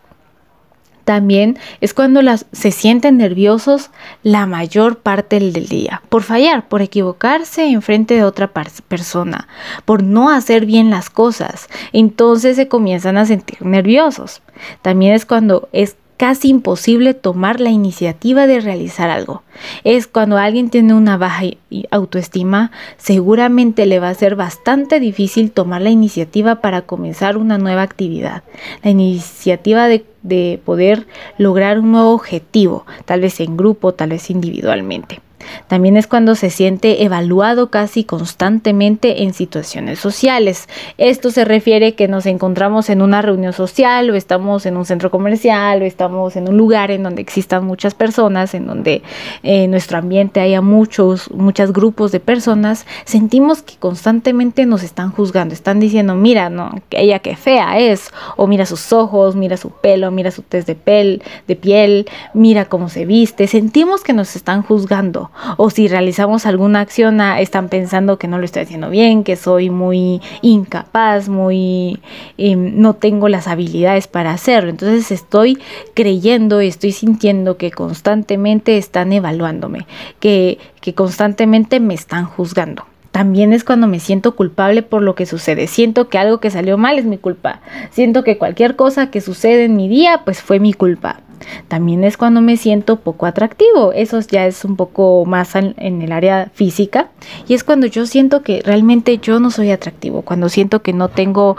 También 1.07 1.57
es 1.79 1.93
cuando 1.93 2.19
se 2.51 2.71
sienten 2.71 3.15
nerviosos 3.15 3.91
la 4.23 4.45
mayor 4.45 4.99
parte 4.99 5.39
del 5.39 5.69
día, 5.69 6.01
por 6.09 6.23
fallar, 6.23 6.67
por 6.67 6.81
equivocarse 6.81 7.65
en 7.65 7.81
frente 7.81 8.15
de 8.15 8.25
otra 8.25 8.51
persona, 8.51 9.47
por 9.85 10.03
no 10.03 10.29
hacer 10.29 10.65
bien 10.65 10.89
las 10.89 11.09
cosas. 11.09 11.69
Entonces 11.93 12.57
se 12.57 12.67
comienzan 12.67 13.15
a 13.15 13.25
sentir 13.25 13.61
nerviosos. 13.61 14.41
También 14.81 15.13
es 15.13 15.25
cuando 15.25 15.69
es 15.71 15.95
casi 16.17 16.49
imposible 16.49 17.13
tomar 17.13 17.61
la 17.61 17.69
iniciativa 17.69 18.47
de 18.47 18.59
realizar 18.59 19.09
algo. 19.09 19.43
Es 19.83 20.07
cuando 20.07 20.37
alguien 20.37 20.69
tiene 20.69 20.93
una 20.93 21.17
baja 21.17 21.43
autoestima, 21.91 22.71
seguramente 22.97 23.85
le 23.85 23.99
va 23.99 24.09
a 24.09 24.15
ser 24.15 24.35
bastante 24.35 24.99
difícil 24.99 25.51
tomar 25.51 25.81
la 25.81 25.89
iniciativa 25.89 26.55
para 26.55 26.81
comenzar 26.81 27.37
una 27.37 27.57
nueva 27.57 27.83
actividad. 27.83 28.43
La 28.83 28.89
iniciativa 28.89 29.87
de, 29.87 30.05
de 30.23 30.59
poder 30.65 31.07
lograr 31.37 31.79
un 31.79 31.91
nuevo 31.91 32.11
objetivo, 32.11 32.85
tal 33.05 33.21
vez 33.21 33.39
en 33.39 33.55
grupo, 33.55 33.93
tal 33.93 34.09
vez 34.09 34.29
individualmente. 34.29 35.21
También 35.67 35.97
es 35.97 36.07
cuando 36.07 36.35
se 36.35 36.49
siente 36.49 37.03
evaluado 37.03 37.69
casi 37.69 38.03
constantemente 38.03 39.23
en 39.23 39.33
situaciones 39.33 39.99
sociales. 39.99 40.67
Esto 40.97 41.31
se 41.31 41.45
refiere 41.45 41.95
que 41.95 42.07
nos 42.07 42.25
encontramos 42.25 42.89
en 42.89 43.01
una 43.01 43.21
reunión 43.21 43.53
social 43.53 44.09
o 44.09 44.15
estamos 44.15 44.65
en 44.65 44.77
un 44.77 44.85
centro 44.85 45.11
comercial 45.11 45.81
o 45.81 45.85
estamos 45.85 46.35
en 46.35 46.49
un 46.49 46.57
lugar 46.57 46.91
en 46.91 47.03
donde 47.03 47.21
existan 47.21 47.65
muchas 47.65 47.93
personas, 47.93 48.53
en 48.53 48.67
donde 48.67 49.01
en 49.43 49.63
eh, 49.63 49.67
nuestro 49.67 49.97
ambiente 49.97 50.39
haya 50.39 50.61
muchos, 50.61 51.31
muchos 51.31 51.73
grupos 51.73 52.11
de 52.11 52.19
personas, 52.19 52.85
sentimos 53.05 53.61
que 53.61 53.75
constantemente 53.77 54.65
nos 54.65 54.83
están 54.83 55.11
juzgando, 55.11 55.53
están 55.53 55.79
diciendo, 55.79 56.15
mira, 56.15 56.49
no, 56.49 56.71
ella 56.91 57.19
qué 57.19 57.35
fea 57.35 57.79
es, 57.79 58.11
o 58.35 58.47
mira 58.47 58.65
sus 58.65 58.93
ojos, 58.93 59.35
mira 59.35 59.57
su 59.57 59.69
pelo, 59.69 60.11
mira 60.11 60.31
su 60.31 60.41
test 60.41 60.67
de, 60.67 60.75
piel, 60.75 61.23
de 61.47 61.55
piel, 61.55 62.07
mira 62.33 62.65
cómo 62.65 62.89
se 62.89 63.05
viste, 63.05 63.47
sentimos 63.47 64.03
que 64.03 64.13
nos 64.13 64.35
están 64.35 64.63
juzgando 64.63 65.26
o 65.57 65.69
si 65.69 65.87
realizamos 65.87 66.45
alguna 66.45 66.81
acción 66.81 67.21
ah, 67.21 67.39
están 67.41 67.69
pensando 67.69 68.17
que 68.17 68.27
no 68.27 68.37
lo 68.37 68.45
estoy 68.45 68.63
haciendo 68.63 68.89
bien, 68.89 69.23
que 69.23 69.35
soy 69.35 69.69
muy 69.69 70.21
incapaz, 70.41 71.29
muy 71.29 71.99
em, 72.37 72.79
no 72.79 72.93
tengo 72.93 73.29
las 73.29 73.47
habilidades 73.47 74.07
para 74.07 74.31
hacerlo. 74.31 74.69
Entonces 74.69 75.11
estoy 75.11 75.59
creyendo 75.93 76.61
y 76.61 76.67
estoy 76.67 76.91
sintiendo 76.91 77.57
que 77.57 77.71
constantemente 77.71 78.77
están 78.77 79.13
evaluándome, 79.13 79.87
que, 80.19 80.59
que 80.81 80.93
constantemente 80.93 81.79
me 81.79 81.93
están 81.93 82.25
juzgando 82.25 82.85
también 83.17 83.51
es 83.51 83.63
cuando 83.63 83.87
me 83.87 83.99
siento 83.99 84.35
culpable 84.35 84.83
por 84.83 85.01
lo 85.01 85.15
que 85.15 85.25
sucede. 85.25 85.65
Siento 85.65 86.07
que 86.07 86.19
algo 86.19 86.39
que 86.39 86.51
salió 86.51 86.77
mal 86.77 86.99
es 86.99 87.05
mi 87.05 87.17
culpa. 87.17 87.61
Siento 87.89 88.23
que 88.23 88.37
cualquier 88.37 88.75
cosa 88.75 89.09
que 89.09 89.21
sucede 89.21 89.65
en 89.65 89.75
mi 89.75 89.87
día, 89.87 90.21
pues 90.23 90.39
fue 90.43 90.59
mi 90.59 90.71
culpa. 90.71 91.21
También 91.67 92.03
es 92.03 92.17
cuando 92.17 92.41
me 92.41 92.57
siento 92.57 92.97
poco 92.97 93.25
atractivo. 93.25 93.93
Eso 93.93 94.19
ya 94.19 94.45
es 94.45 94.65
un 94.65 94.75
poco 94.75 95.25
más 95.25 95.55
en, 95.55 96.01
el 96.01 96.11
área 96.11 96.51
física. 96.53 97.09
Y 97.47 97.53
es 97.53 97.63
cuando 97.63 97.87
yo 97.87 98.05
siento 98.05 98.41
que 98.43 98.61
realmente 98.63 99.17
yo 99.17 99.39
no 99.39 99.51
soy 99.51 99.71
atractivo. 99.71 100.21
Cuando 100.21 100.49
siento 100.49 100.81
que 100.81 100.93
no 100.93 101.09
tengo... 101.09 101.57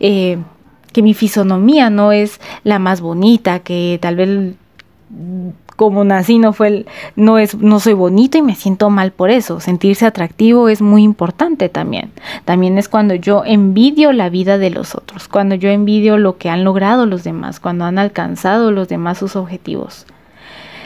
Eh, 0.00 0.38
que 0.92 1.02
mi 1.02 1.12
fisonomía 1.12 1.90
no 1.90 2.12
es 2.12 2.40
la 2.62 2.78
más 2.78 3.00
bonita, 3.00 3.58
que 3.58 3.98
tal 4.00 4.14
vez 4.14 4.54
como 5.76 6.04
nací 6.04 6.38
no 6.38 6.52
fue 6.52 6.86
no 7.16 7.38
es 7.38 7.56
no 7.56 7.80
soy 7.80 7.94
bonito 7.94 8.38
y 8.38 8.42
me 8.42 8.54
siento 8.54 8.90
mal 8.90 9.12
por 9.12 9.30
eso. 9.30 9.60
Sentirse 9.60 10.06
atractivo 10.06 10.68
es 10.68 10.82
muy 10.82 11.02
importante 11.02 11.68
también. 11.68 12.10
También 12.44 12.78
es 12.78 12.88
cuando 12.88 13.14
yo 13.14 13.42
envidio 13.44 14.12
la 14.12 14.28
vida 14.28 14.58
de 14.58 14.70
los 14.70 14.94
otros, 14.94 15.28
cuando 15.28 15.54
yo 15.54 15.70
envidio 15.70 16.18
lo 16.18 16.38
que 16.38 16.50
han 16.50 16.64
logrado 16.64 17.06
los 17.06 17.24
demás, 17.24 17.60
cuando 17.60 17.84
han 17.84 17.98
alcanzado 17.98 18.70
los 18.70 18.88
demás 18.88 19.18
sus 19.18 19.36
objetivos. 19.36 20.06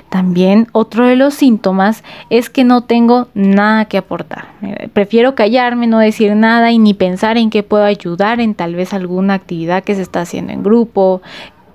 También 0.09 0.69
otro 0.73 1.07
de 1.07 1.17
los 1.17 1.35
síntomas 1.35 2.03
es 2.31 2.49
que 2.49 2.65
no 2.65 2.83
tengo 2.83 3.29
nada 3.35 3.85
que 3.85 3.99
aportar. 3.99 4.47
Prefiero 4.95 5.35
callarme, 5.35 5.87
no 5.87 5.99
decir 5.99 6.35
nada 6.35 6.73
y 6.73 6.79
ni 6.79 6.95
pensar 6.95 7.37
en 7.37 7.51
qué 7.51 7.63
puedo 7.63 7.85
ayudar 7.85 8.41
en 8.41 8.55
tal 8.55 8.75
vez 8.75 8.95
alguna 8.95 9.35
actividad 9.35 9.85
que 9.85 9.95
se 9.95 10.03
está 10.03 10.23
haciendo 10.23 10.53
en 10.53 10.63
grupo, 10.63 11.21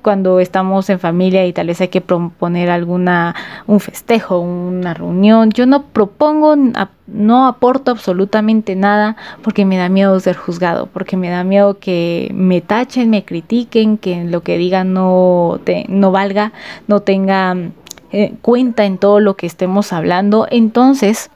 cuando 0.03 0.39
estamos 0.39 0.89
en 0.89 0.99
familia 0.99 1.45
y 1.47 1.53
tal 1.53 1.67
vez 1.67 1.81
hay 1.81 1.87
que 1.87 2.01
proponer 2.01 2.69
alguna 2.69 3.33
un 3.65 3.79
festejo, 3.79 4.39
una 4.39 4.93
reunión. 4.93 5.49
Yo 5.51 5.65
no 5.65 5.83
propongo, 5.87 6.55
no 7.07 7.47
aporto 7.47 7.91
absolutamente 7.91 8.75
nada 8.75 9.15
porque 9.41 9.65
me 9.65 9.77
da 9.77 9.89
miedo 9.89 10.19
ser 10.19 10.35
juzgado, 10.35 10.87
porque 10.87 11.17
me 11.17 11.29
da 11.29 11.43
miedo 11.43 11.79
que 11.79 12.29
me 12.35 12.61
tachen, 12.61 13.09
me 13.09 13.25
critiquen, 13.25 13.97
que 13.97 14.23
lo 14.25 14.41
que 14.41 14.57
te, 15.63 15.85
no 15.89 16.11
valga, 16.11 16.51
no 16.87 16.99
tenga 16.99 17.55
eh, 18.11 18.33
cuenta 18.41 18.85
en 18.85 18.97
todo 18.99 19.19
lo 19.19 19.35
que 19.35 19.47
estemos 19.47 19.91
hablando. 19.93 20.47
Entonces, 20.51 21.31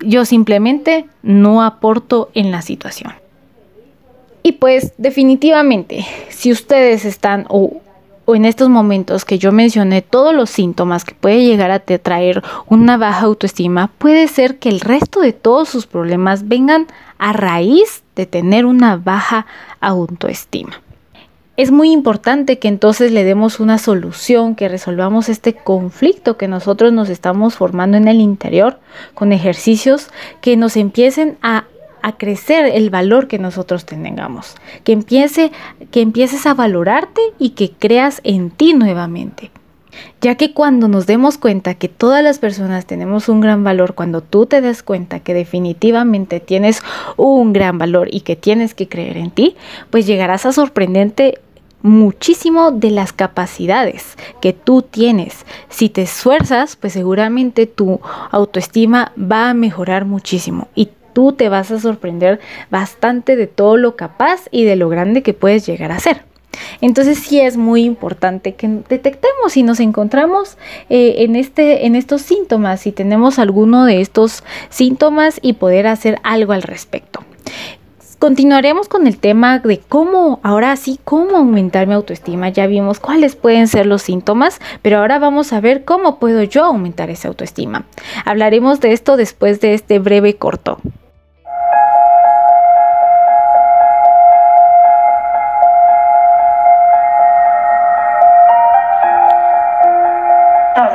yo 0.00 0.24
simplemente 0.24 1.06
no 1.22 1.62
aporto 1.62 2.30
en 2.34 2.50
la 2.50 2.62
situación. 2.62 3.12
Y 4.42 4.52
pues 4.52 4.92
definitivamente, 4.96 6.06
si 6.30 6.50
ustedes 6.50 7.04
están 7.04 7.46
o, 7.48 7.80
en 8.34 8.44
estos 8.44 8.68
momentos 8.68 9.24
que 9.24 9.38
yo 9.38 9.52
mencioné 9.52 10.02
todos 10.02 10.34
los 10.34 10.50
síntomas 10.50 11.04
que 11.04 11.14
puede 11.14 11.44
llegar 11.44 11.70
a 11.70 11.80
traer 11.80 12.42
una 12.68 12.96
baja 12.96 13.26
autoestima, 13.26 13.90
puede 13.98 14.28
ser 14.28 14.58
que 14.58 14.68
el 14.68 14.80
resto 14.80 15.20
de 15.20 15.32
todos 15.32 15.68
sus 15.68 15.86
problemas 15.86 16.46
vengan 16.46 16.86
a 17.18 17.32
raíz 17.32 18.02
de 18.16 18.26
tener 18.26 18.66
una 18.66 18.96
baja 18.96 19.46
autoestima. 19.80 20.80
Es 21.56 21.70
muy 21.70 21.90
importante 21.92 22.58
que 22.58 22.68
entonces 22.68 23.12
le 23.12 23.22
demos 23.22 23.60
una 23.60 23.76
solución, 23.76 24.54
que 24.54 24.68
resolvamos 24.68 25.28
este 25.28 25.52
conflicto 25.52 26.38
que 26.38 26.48
nosotros 26.48 26.90
nos 26.90 27.10
estamos 27.10 27.54
formando 27.54 27.98
en 27.98 28.08
el 28.08 28.20
interior 28.20 28.78
con 29.12 29.32
ejercicios 29.32 30.08
que 30.40 30.56
nos 30.56 30.78
empiecen 30.78 31.36
a 31.42 31.64
a 32.02 32.16
crecer 32.16 32.66
el 32.66 32.90
valor 32.90 33.28
que 33.28 33.38
nosotros 33.38 33.84
tengamos, 33.84 34.56
que 34.84 34.92
empiece 34.92 35.52
que 35.90 36.00
empieces 36.00 36.46
a 36.46 36.54
valorarte 36.54 37.20
y 37.38 37.50
que 37.50 37.70
creas 37.70 38.20
en 38.24 38.50
ti 38.50 38.74
nuevamente. 38.74 39.50
Ya 40.20 40.34
que 40.36 40.52
cuando 40.52 40.88
nos 40.88 41.06
demos 41.06 41.38
cuenta 41.38 41.74
que 41.74 41.88
todas 41.88 42.22
las 42.22 42.38
personas 42.38 42.86
tenemos 42.86 43.28
un 43.28 43.40
gran 43.40 43.64
valor, 43.64 43.94
cuando 43.94 44.20
tú 44.20 44.46
te 44.46 44.60
des 44.60 44.82
cuenta 44.82 45.20
que 45.20 45.34
definitivamente 45.34 46.40
tienes 46.40 46.82
un 47.16 47.52
gran 47.52 47.78
valor 47.78 48.08
y 48.10 48.20
que 48.20 48.36
tienes 48.36 48.74
que 48.74 48.88
creer 48.88 49.16
en 49.16 49.30
ti, 49.30 49.56
pues 49.90 50.06
llegarás 50.06 50.46
a 50.46 50.52
sorprenderte 50.52 51.40
muchísimo 51.82 52.70
de 52.72 52.90
las 52.90 53.12
capacidades 53.12 54.16
que 54.40 54.52
tú 54.52 54.82
tienes. 54.82 55.46
Si 55.68 55.88
te 55.88 56.02
esfuerzas, 56.02 56.76
pues 56.76 56.92
seguramente 56.92 57.66
tu 57.66 58.00
autoestima 58.30 59.12
va 59.18 59.50
a 59.50 59.54
mejorar 59.54 60.04
muchísimo 60.04 60.68
y 60.74 60.90
tú 61.20 61.32
te 61.32 61.50
vas 61.50 61.70
a 61.70 61.78
sorprender 61.78 62.40
bastante 62.70 63.36
de 63.36 63.46
todo 63.46 63.76
lo 63.76 63.94
capaz 63.94 64.48
y 64.50 64.64
de 64.64 64.74
lo 64.74 64.88
grande 64.88 65.22
que 65.22 65.34
puedes 65.34 65.66
llegar 65.66 65.92
a 65.92 66.00
ser. 66.00 66.22
Entonces 66.80 67.18
sí 67.18 67.38
es 67.38 67.58
muy 67.58 67.84
importante 67.84 68.54
que 68.54 68.68
detectemos 68.88 69.52
si 69.52 69.62
nos 69.62 69.80
encontramos 69.80 70.56
eh, 70.88 71.16
en, 71.18 71.36
este, 71.36 71.84
en 71.84 71.94
estos 71.94 72.22
síntomas, 72.22 72.80
si 72.80 72.92
tenemos 72.92 73.38
alguno 73.38 73.84
de 73.84 74.00
estos 74.00 74.44
síntomas 74.70 75.38
y 75.42 75.52
poder 75.52 75.88
hacer 75.88 76.18
algo 76.22 76.54
al 76.54 76.62
respecto. 76.62 77.20
Continuaremos 78.20 78.86
con 78.86 79.06
el 79.06 79.16
tema 79.16 79.60
de 79.60 79.78
cómo, 79.78 80.40
ahora 80.42 80.76
sí, 80.76 81.00
cómo 81.04 81.38
aumentar 81.38 81.86
mi 81.86 81.94
autoestima. 81.94 82.50
Ya 82.50 82.66
vimos 82.66 83.00
cuáles 83.00 83.34
pueden 83.34 83.66
ser 83.66 83.86
los 83.86 84.02
síntomas, 84.02 84.60
pero 84.82 84.98
ahora 84.98 85.18
vamos 85.18 85.54
a 85.54 85.60
ver 85.62 85.86
cómo 85.86 86.18
puedo 86.18 86.42
yo 86.42 86.66
aumentar 86.66 87.08
esa 87.08 87.28
autoestima. 87.28 87.86
Hablaremos 88.26 88.80
de 88.80 88.92
esto 88.92 89.16
después 89.16 89.62
de 89.62 89.72
este 89.72 89.98
breve 89.98 90.36
corto. 90.36 90.80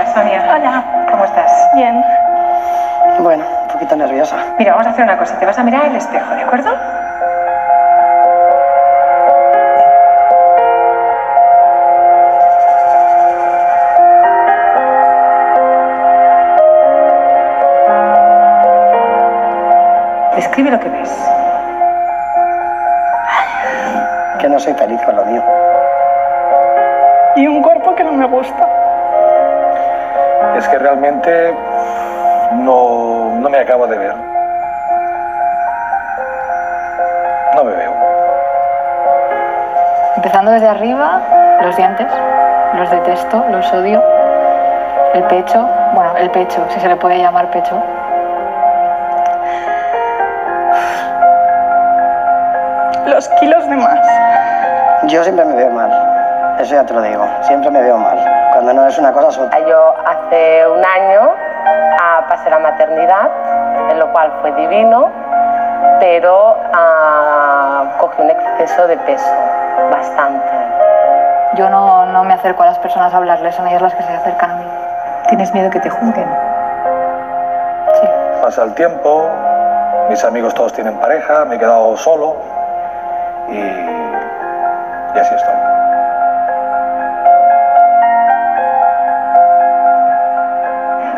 Hola 0.05 0.13
Sonia. 0.13 0.55
Hola. 0.55 0.83
¿Cómo 1.09 1.25
estás? 1.25 1.69
Bien. 1.73 2.03
Bueno, 3.19 3.43
un 3.63 3.67
poquito 3.67 3.95
nerviosa. 3.95 4.35
Mira, 4.59 4.73
vamos 4.73 4.87
a 4.87 4.89
hacer 4.91 5.03
una 5.03 5.17
cosa. 5.17 5.39
Te 5.39 5.45
vas 5.45 5.57
a 5.57 5.63
mirar 5.63 5.85
el 5.85 5.95
espejo, 5.95 6.35
¿de 6.35 6.41
acuerdo? 6.43 6.69
Escribe 20.37 20.69
lo 20.69 20.79
que 20.79 20.89
ves. 20.89 21.31
Que 24.39 24.49
no 24.49 24.59
soy 24.59 24.73
feliz 24.75 25.01
con 25.01 25.15
lo 25.15 25.25
mío. 25.25 25.43
Y 27.37 27.47
un 27.47 27.61
cuerpo 27.63 27.95
que 27.95 28.03
no 28.03 28.13
me 28.13 28.27
gusta. 28.27 28.74
Es 30.57 30.67
que 30.69 30.77
realmente 30.77 31.55
no, 32.53 33.35
no 33.39 33.49
me 33.49 33.59
acabo 33.59 33.87
de 33.87 33.97
ver. 33.97 34.15
No 37.55 37.63
me 37.63 37.71
veo. 37.71 37.93
Empezando 40.15 40.51
desde 40.51 40.67
arriba, 40.67 41.19
los 41.61 41.75
dientes, 41.75 42.07
los 42.75 42.89
detesto, 42.89 43.45
los 43.49 43.73
odio. 43.73 44.01
El 45.13 45.23
pecho, 45.23 45.67
bueno, 45.93 46.17
el 46.17 46.29
pecho, 46.31 46.65
si 46.73 46.79
se 46.79 46.87
le 46.87 46.95
puede 46.95 47.19
llamar 47.19 47.47
pecho. 47.47 47.81
Los 53.07 53.29
kilos 53.39 53.69
de 53.69 53.75
más. 53.75 53.99
Yo 55.03 55.23
siempre 55.23 55.45
me 55.45 55.55
veo 55.55 55.69
mal. 55.69 55.91
Eso 56.59 56.75
ya 56.75 56.83
te 56.83 56.93
lo 56.93 57.01
digo. 57.01 57.25
Siempre 57.43 57.69
me 57.69 57.81
veo 57.81 57.97
mal. 57.97 58.34
Cuando 58.65 58.81
no 58.81 58.87
es 58.87 58.97
una 58.97 59.11
cosa 59.11 59.29
sola. 59.29 59.59
Yo 59.59 59.93
hace 60.07 60.67
un 60.67 60.83
año 60.83 61.29
ah, 62.01 62.25
pasé 62.27 62.49
la 62.49 62.57
maternidad, 62.57 63.29
en 63.91 63.99
lo 63.99 64.11
cual 64.11 64.33
fue 64.41 64.51
divino, 64.53 65.11
pero 65.99 66.57
ah, 66.73 67.83
cogí 67.99 68.23
un 68.23 68.31
exceso 68.31 68.87
de 68.87 68.97
peso, 68.97 69.31
bastante. 69.91 70.49
Yo 71.53 71.69
no, 71.69 72.07
no 72.07 72.23
me 72.23 72.33
acerco 72.33 72.63
a 72.63 72.65
las 72.65 72.79
personas 72.79 73.13
a 73.13 73.17
hablarles, 73.17 73.53
son 73.53 73.67
ellas 73.67 73.83
las 73.83 73.93
que 73.93 74.01
se 74.01 74.11
acercan 74.11 74.49
a 74.49 74.55
mí. 74.55 74.65
¿Tienes 75.27 75.53
miedo 75.53 75.69
que 75.69 75.81
te 75.81 75.89
juzguen? 75.91 76.27
Sí. 78.01 78.09
Pasa 78.41 78.63
el 78.63 78.73
tiempo, 78.73 79.29
mis 80.09 80.23
amigos 80.23 80.55
todos 80.55 80.73
tienen 80.73 80.97
pareja, 80.97 81.45
me 81.45 81.57
he 81.57 81.59
quedado 81.59 81.95
solo 81.97 82.37
y, 83.47 83.59
y 83.59 85.19
así 85.19 85.35
estoy. 85.35 85.64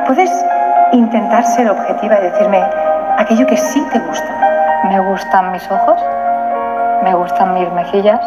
¿Puedes 0.07 0.31
intentar 0.93 1.45
ser 1.45 1.69
objetiva 1.69 2.17
y 2.19 2.23
decirme 2.23 2.63
aquello 3.17 3.45
que 3.45 3.57
sí 3.57 3.85
te 3.91 3.99
gusta? 3.99 4.81
Me 4.85 5.01
gustan 5.01 5.51
mis 5.51 5.69
ojos, 5.69 6.01
me 7.03 7.13
gustan 7.13 7.53
mis 7.53 7.69
mejillas, 7.73 8.21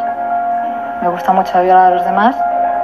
me 1.00 1.08
gusta 1.08 1.32
mucho 1.32 1.58
violar 1.62 1.90
a 1.90 1.94
los 1.94 2.04
demás. 2.04 2.36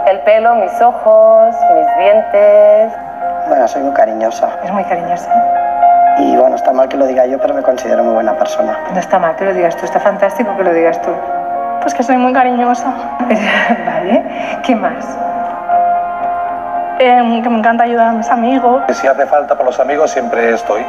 El 0.07 0.21
pelo, 0.21 0.55
mis 0.55 0.81
ojos, 0.81 1.55
mis 1.75 1.97
dientes. 1.99 2.93
Bueno, 3.49 3.69
soy 3.69 3.83
muy 3.83 3.93
cariñosa. 3.93 4.49
Es 4.65 4.73
muy 4.73 4.85
cariñosa. 4.85 5.31
Y 6.19 6.35
bueno, 6.35 6.57
está 6.57 6.73
mal 6.73 6.89
que 6.89 6.97
lo 6.97 7.07
diga 7.07 7.27
yo, 7.27 7.39
pero 7.39 7.53
me 7.53 7.63
considero 7.63 8.03
muy 8.03 8.15
buena 8.15 8.33
persona. 8.33 8.79
No 8.95 8.99
está 8.99 9.19
mal 9.19 9.37
que 9.37 9.45
lo 9.45 9.53
digas 9.53 9.77
tú, 9.77 9.85
está 9.85 10.01
fantástico 10.01 10.57
que 10.57 10.65
lo 10.65 10.73
digas 10.73 11.03
tú. 11.03 11.11
Pues 11.83 11.93
que 11.93 12.03
soy 12.03 12.17
muy 12.17 12.33
cariñosa. 12.33 12.95
vale. 13.87 14.25
¿Qué 14.63 14.75
más? 14.75 15.26
Eh, 16.99 17.41
que 17.43 17.49
me 17.51 17.59
encanta 17.59 17.85
ayudar 17.85 18.09
a 18.09 18.13
mis 18.13 18.29
amigos. 18.31 18.83
Si 18.91 19.07
hace 19.07 19.27
falta 19.27 19.55
por 19.55 19.67
los 19.67 19.79
amigos, 19.79 20.11
siempre 20.11 20.55
estoy. 20.55 20.83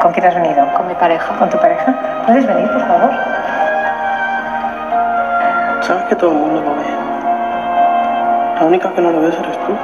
¿Con 0.00 0.12
quién 0.12 0.26
has 0.26 0.34
venido? 0.34 0.66
Con 0.74 0.88
mi 0.88 0.94
pareja. 0.94 1.32
¿Con 1.38 1.48
tu 1.48 1.58
pareja? 1.58 1.94
¿Puedes 2.26 2.44
venir, 2.44 2.68
por 2.68 2.80
favor? 2.80 3.10
Sabes 5.82 6.02
que 6.08 6.16
todo 6.16 6.30
el 6.32 6.38
mundo 6.38 6.60
lo 6.60 6.74
ve. 6.74 6.82
La 8.58 8.66
única 8.66 8.92
que 8.92 9.00
no 9.00 9.10
lo 9.10 9.20
ves 9.20 9.34
eres 9.38 9.58
tú. 9.64 9.76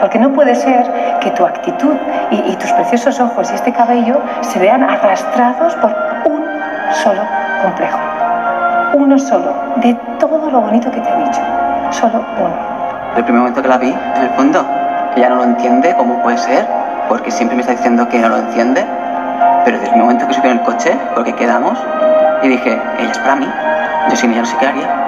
Porque 0.00 0.18
no 0.18 0.32
puede 0.32 0.54
ser 0.54 0.90
que 1.20 1.30
tu 1.32 1.44
actitud 1.44 1.94
y, 2.30 2.36
y, 2.36 2.56
tus 2.56 2.72
preciosos 2.72 3.20
ojos 3.20 3.50
y 3.50 3.54
este 3.54 3.72
cabello 3.72 4.20
se 4.40 4.58
vean 4.58 4.82
arrastrados 4.82 5.74
por 5.76 5.94
un 6.24 6.44
solo 7.02 7.22
complejo. 7.62 7.98
Uno 8.94 9.18
solo, 9.18 9.54
de 9.76 9.94
todo 10.38 10.50
lo 10.50 10.60
bonito 10.62 10.90
que 10.90 11.00
te 11.00 11.08
ha 11.08 11.16
dicho. 11.16 11.40
Solo 11.90 12.24
uno. 12.38 12.56
El 13.16 13.22
primer 13.22 13.40
momento 13.40 13.62
que 13.62 13.68
la 13.68 13.78
vi, 13.78 13.94
en 14.16 14.22
el 14.22 14.30
fondo, 14.30 14.66
ella 15.14 15.28
no 15.28 15.36
lo 15.36 15.44
entiende, 15.44 15.94
¿cómo 15.96 16.20
puede 16.22 16.38
ser? 16.38 16.66
Porque 17.08 17.30
siempre 17.30 17.54
me 17.54 17.60
está 17.60 17.72
diciendo 17.72 18.08
que 18.08 18.18
no 18.18 18.28
lo 18.28 18.38
entiende. 18.38 18.84
Pero 19.64 19.78
desde 19.78 19.94
el 19.94 20.00
momento 20.00 20.26
que 20.26 20.34
subí 20.34 20.48
en 20.48 20.58
el 20.58 20.62
coche, 20.62 20.98
porque 21.14 21.32
quedamos, 21.34 21.78
y 22.42 22.48
dije, 22.48 22.80
ella 22.98 23.10
es 23.12 23.18
para 23.18 23.36
mí, 23.36 23.48
yo 24.10 24.16
sin 24.16 24.32
ella 24.32 24.40
no 24.40 24.46
sé 24.46 24.56
qué 24.58 24.66
haría. 24.66 25.03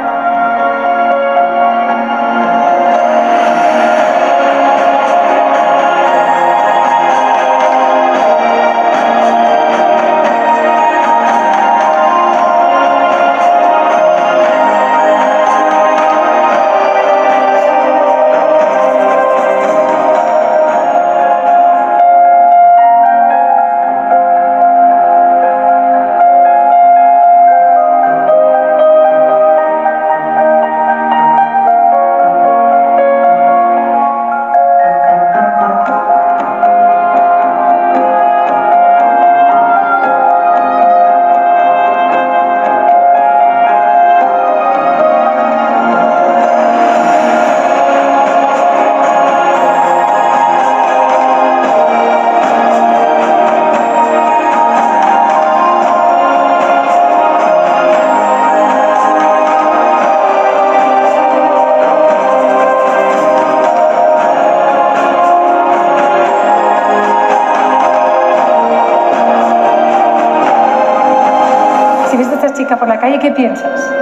Calle, 73.17 73.19
¿qué 73.19 73.31
piensas? 73.33 73.95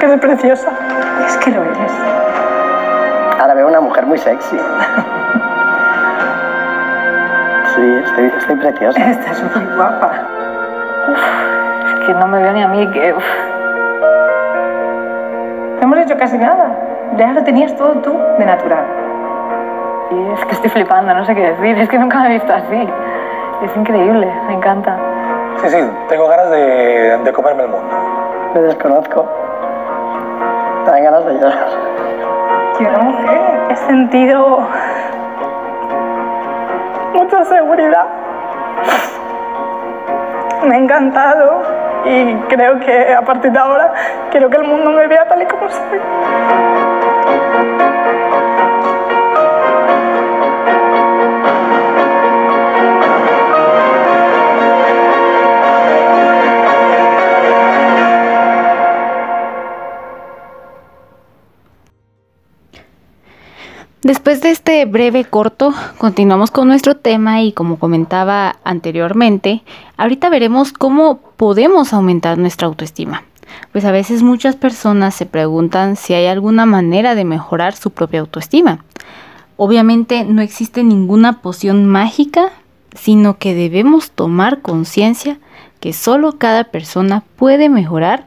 Que 0.00 0.06
es 0.06 0.20
preciosa. 0.20 0.70
Es 1.26 1.36
que 1.38 1.50
lo 1.50 1.62
eres. 1.62 1.92
Ahora 3.40 3.54
veo 3.54 3.68
una 3.68 3.80
mujer 3.80 4.06
muy 4.06 4.18
sexy. 4.18 4.56
sí, 7.74 8.02
estoy, 8.04 8.32
estoy 8.38 8.56
preciosa. 8.56 9.00
Estás 9.10 9.42
muy 9.54 9.64
guapa. 9.76 10.10
Uf, 11.08 11.18
es 11.86 12.06
que 12.06 12.14
no 12.14 12.26
me 12.28 12.42
veo 12.42 12.52
ni 12.52 12.62
a 12.62 12.68
mí, 12.68 12.90
que... 12.90 13.12
Uf. 13.14 13.24
No 15.80 15.82
hemos 15.82 15.98
hecho 15.98 16.16
casi 16.16 16.38
nada. 16.38 16.70
Ya 17.16 17.32
lo 17.32 17.44
tenías 17.44 17.74
todo 17.76 17.92
tú 18.00 18.18
de 18.38 18.46
natural. 18.46 18.84
Sí, 20.08 20.16
es 20.34 20.44
que 20.46 20.52
estoy 20.52 20.70
flipando, 20.70 21.14
no 21.14 21.24
sé 21.24 21.34
qué 21.34 21.52
decir. 21.52 21.78
Es 21.78 21.88
que 21.88 21.98
nunca 21.98 22.20
me 22.20 22.28
he 22.28 22.32
visto 22.34 22.52
así. 22.52 22.88
Es 23.62 23.76
increíble, 23.76 24.30
me 24.48 24.54
encanta. 24.54 24.98
Sí, 25.64 25.70
sí, 25.70 25.78
tengo 26.10 26.28
ganas 26.28 26.50
de, 26.50 27.18
de 27.24 27.32
comerme 27.32 27.62
el 27.62 27.70
mundo. 27.70 27.88
Me 28.54 28.60
desconozco. 28.60 29.26
Me 30.84 30.90
dan 30.90 31.04
ganas 31.04 31.24
de 31.24 31.32
llorar. 31.32 31.68
Yo 32.80 32.90
no 32.90 33.12
sé, 33.22 33.40
he 33.70 33.76
sentido 33.76 34.58
mucha 37.14 37.44
seguridad. 37.46 38.06
Me 40.66 40.74
ha 40.74 40.78
encantado 40.78 41.62
y 42.04 42.34
creo 42.48 42.78
que 42.80 43.14
a 43.14 43.22
partir 43.22 43.50
de 43.50 43.58
ahora 43.58 43.94
quiero 44.30 44.50
que 44.50 44.58
el 44.58 44.64
mundo 44.64 44.90
me 44.90 45.06
vea 45.06 45.26
tal 45.26 45.40
y 45.40 45.46
como 45.46 45.66
soy. 45.70 46.00
Después 64.04 64.42
de 64.42 64.50
este 64.50 64.84
breve 64.84 65.24
corto, 65.24 65.72
continuamos 65.96 66.50
con 66.50 66.68
nuestro 66.68 66.94
tema 66.94 67.40
y 67.40 67.52
como 67.52 67.78
comentaba 67.78 68.56
anteriormente, 68.62 69.62
ahorita 69.96 70.28
veremos 70.28 70.74
cómo 70.74 71.20
podemos 71.38 71.94
aumentar 71.94 72.36
nuestra 72.36 72.66
autoestima. 72.66 73.22
Pues 73.72 73.86
a 73.86 73.92
veces 73.92 74.22
muchas 74.22 74.56
personas 74.56 75.14
se 75.14 75.24
preguntan 75.24 75.96
si 75.96 76.12
hay 76.12 76.26
alguna 76.26 76.66
manera 76.66 77.14
de 77.14 77.24
mejorar 77.24 77.74
su 77.74 77.92
propia 77.92 78.20
autoestima. 78.20 78.84
Obviamente 79.56 80.24
no 80.24 80.42
existe 80.42 80.84
ninguna 80.84 81.40
poción 81.40 81.86
mágica, 81.86 82.50
sino 82.94 83.38
que 83.38 83.54
debemos 83.54 84.10
tomar 84.10 84.60
conciencia 84.60 85.38
que 85.80 85.94
solo 85.94 86.36
cada 86.36 86.64
persona 86.64 87.22
puede 87.36 87.70
mejorar 87.70 88.26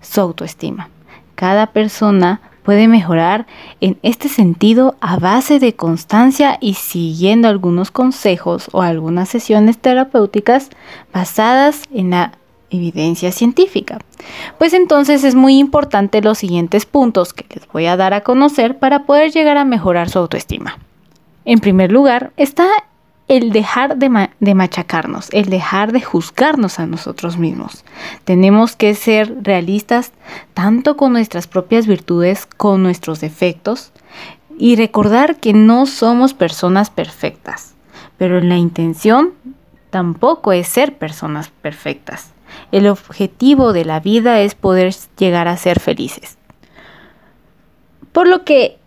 su 0.00 0.20
autoestima. 0.20 0.88
Cada 1.36 1.68
persona 1.68 2.40
puede 2.62 2.88
mejorar 2.88 3.46
en 3.80 3.98
este 4.02 4.28
sentido 4.28 4.96
a 5.00 5.18
base 5.18 5.58
de 5.58 5.74
constancia 5.74 6.58
y 6.60 6.74
siguiendo 6.74 7.48
algunos 7.48 7.90
consejos 7.90 8.68
o 8.72 8.82
algunas 8.82 9.28
sesiones 9.28 9.78
terapéuticas 9.78 10.70
basadas 11.12 11.82
en 11.92 12.10
la 12.10 12.32
evidencia 12.70 13.32
científica. 13.32 13.98
Pues 14.58 14.72
entonces 14.72 15.24
es 15.24 15.34
muy 15.34 15.58
importante 15.58 16.22
los 16.22 16.38
siguientes 16.38 16.86
puntos 16.86 17.32
que 17.32 17.44
les 17.54 17.66
voy 17.68 17.86
a 17.86 17.96
dar 17.96 18.14
a 18.14 18.22
conocer 18.22 18.78
para 18.78 19.04
poder 19.04 19.32
llegar 19.32 19.58
a 19.58 19.64
mejorar 19.64 20.08
su 20.08 20.18
autoestima. 20.18 20.78
En 21.44 21.58
primer 21.58 21.90
lugar, 21.90 22.32
está 22.36 22.66
el 23.28 23.50
dejar 23.50 23.96
de, 23.96 24.54
machacarnos, 24.54 25.28
el 25.32 25.48
dejar 25.48 25.92
de 25.92 26.02
juzgarnos 26.02 26.78
a 26.78 26.86
nosotros 26.86 27.38
mismos. 27.38 27.84
Tenemos 28.24 28.76
que 28.76 28.94
ser 28.94 29.42
realistas 29.42 30.12
tanto 30.54 30.96
con 30.96 31.12
nuestras 31.12 31.46
propias 31.46 31.86
virtudes, 31.86 32.46
con 32.46 32.82
nuestros 32.82 33.20
defectos 33.20 33.92
y 34.58 34.76
recordar 34.76 35.36
que 35.36 35.52
no 35.52 35.86
somos 35.86 36.34
personas 36.34 36.90
perfectas, 36.90 37.74
pero 38.18 38.40
la 38.40 38.56
intención 38.56 39.32
tampoco 39.90 40.52
es 40.52 40.68
ser 40.68 40.98
personas 40.98 41.50
perfectas. 41.62 42.32
El 42.70 42.86
objetivo 42.86 43.72
de 43.72 43.84
la 43.84 44.00
vida 44.00 44.40
es 44.40 44.54
poder 44.54 44.94
llegar 45.16 45.48
a 45.48 45.56
ser 45.56 45.80
felices. 45.80 46.36
Por 48.12 48.28
lo 48.28 48.44
que 48.44 48.78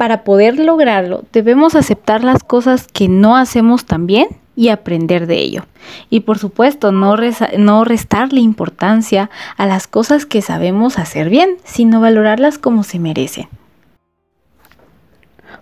para 0.00 0.24
poder 0.24 0.58
lograrlo, 0.58 1.24
debemos 1.30 1.74
aceptar 1.74 2.24
las 2.24 2.42
cosas 2.42 2.88
que 2.90 3.06
no 3.06 3.36
hacemos 3.36 3.84
tan 3.84 4.06
bien 4.06 4.28
y 4.56 4.70
aprender 4.70 5.26
de 5.26 5.36
ello. 5.40 5.66
Y 6.08 6.20
por 6.20 6.38
supuesto, 6.38 6.90
no, 6.90 7.16
no 7.58 7.84
restarle 7.84 8.40
importancia 8.40 9.28
a 9.58 9.66
las 9.66 9.86
cosas 9.86 10.24
que 10.24 10.40
sabemos 10.40 10.98
hacer 10.98 11.28
bien, 11.28 11.58
sino 11.64 12.00
valorarlas 12.00 12.56
como 12.56 12.82
se 12.82 12.98
merecen. 12.98 13.48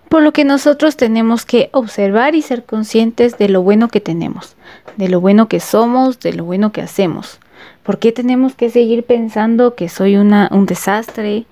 Por 0.07 0.21
lo 0.21 0.31
que 0.31 0.45
nosotros 0.45 0.95
tenemos 0.95 1.43
que 1.45 1.69
observar 1.73 2.33
y 2.33 2.41
ser 2.41 2.63
conscientes 2.63 3.37
de 3.37 3.49
lo 3.49 3.61
bueno 3.61 3.89
que 3.89 3.99
tenemos, 3.99 4.55
de 4.95 5.09
lo 5.09 5.19
bueno 5.19 5.49
que 5.49 5.59
somos, 5.59 6.21
de 6.21 6.31
lo 6.31 6.45
bueno 6.45 6.71
que 6.71 6.81
hacemos. 6.81 7.41
¿Por 7.83 7.99
qué 7.99 8.13
tenemos 8.13 8.55
que 8.55 8.69
seguir 8.69 9.03
pensando 9.03 9.75
que 9.75 9.89
soy 9.89 10.15
una, 10.15 10.47
un 10.53 10.65
desastre, 10.65 11.45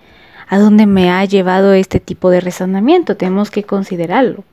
a 0.47 0.59
dónde 0.59 0.85
me 0.85 1.09
ha 1.09 1.23
llevado 1.25 1.73
este 1.73 1.99
tipo 1.99 2.29
de 2.29 2.41
razonamiento. 2.41 3.17
Tenemos 3.17 3.51
que 3.51 3.63
considerarlo. 3.63 4.43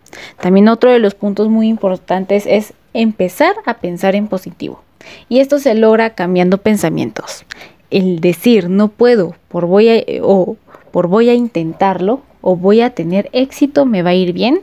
También 0.40 0.68
otro 0.68 0.90
de 0.90 0.98
los 0.98 1.14
puntos 1.14 1.48
muy 1.48 1.68
importantes 1.68 2.44
es 2.46 2.72
empezar 2.92 3.54
a 3.66 3.74
pensar 3.74 4.14
en 4.14 4.28
positivo. 4.28 4.82
Y 5.28 5.40
esto 5.40 5.58
se 5.58 5.74
logra 5.74 6.10
cambiando 6.10 6.58
pensamientos. 6.58 7.44
El 7.90 8.20
decir 8.20 8.68
no 8.68 8.88
puedo 8.88 9.34
por 9.48 9.66
voy 9.66 9.88
a, 9.88 10.02
o 10.22 10.56
por 10.90 11.08
voy 11.08 11.28
a 11.28 11.34
intentarlo 11.34 12.22
o 12.40 12.56
voy 12.56 12.80
a 12.80 12.90
tener 12.90 13.30
éxito, 13.32 13.86
me 13.86 14.02
va 14.02 14.10
a 14.10 14.14
ir 14.14 14.32
bien, 14.32 14.60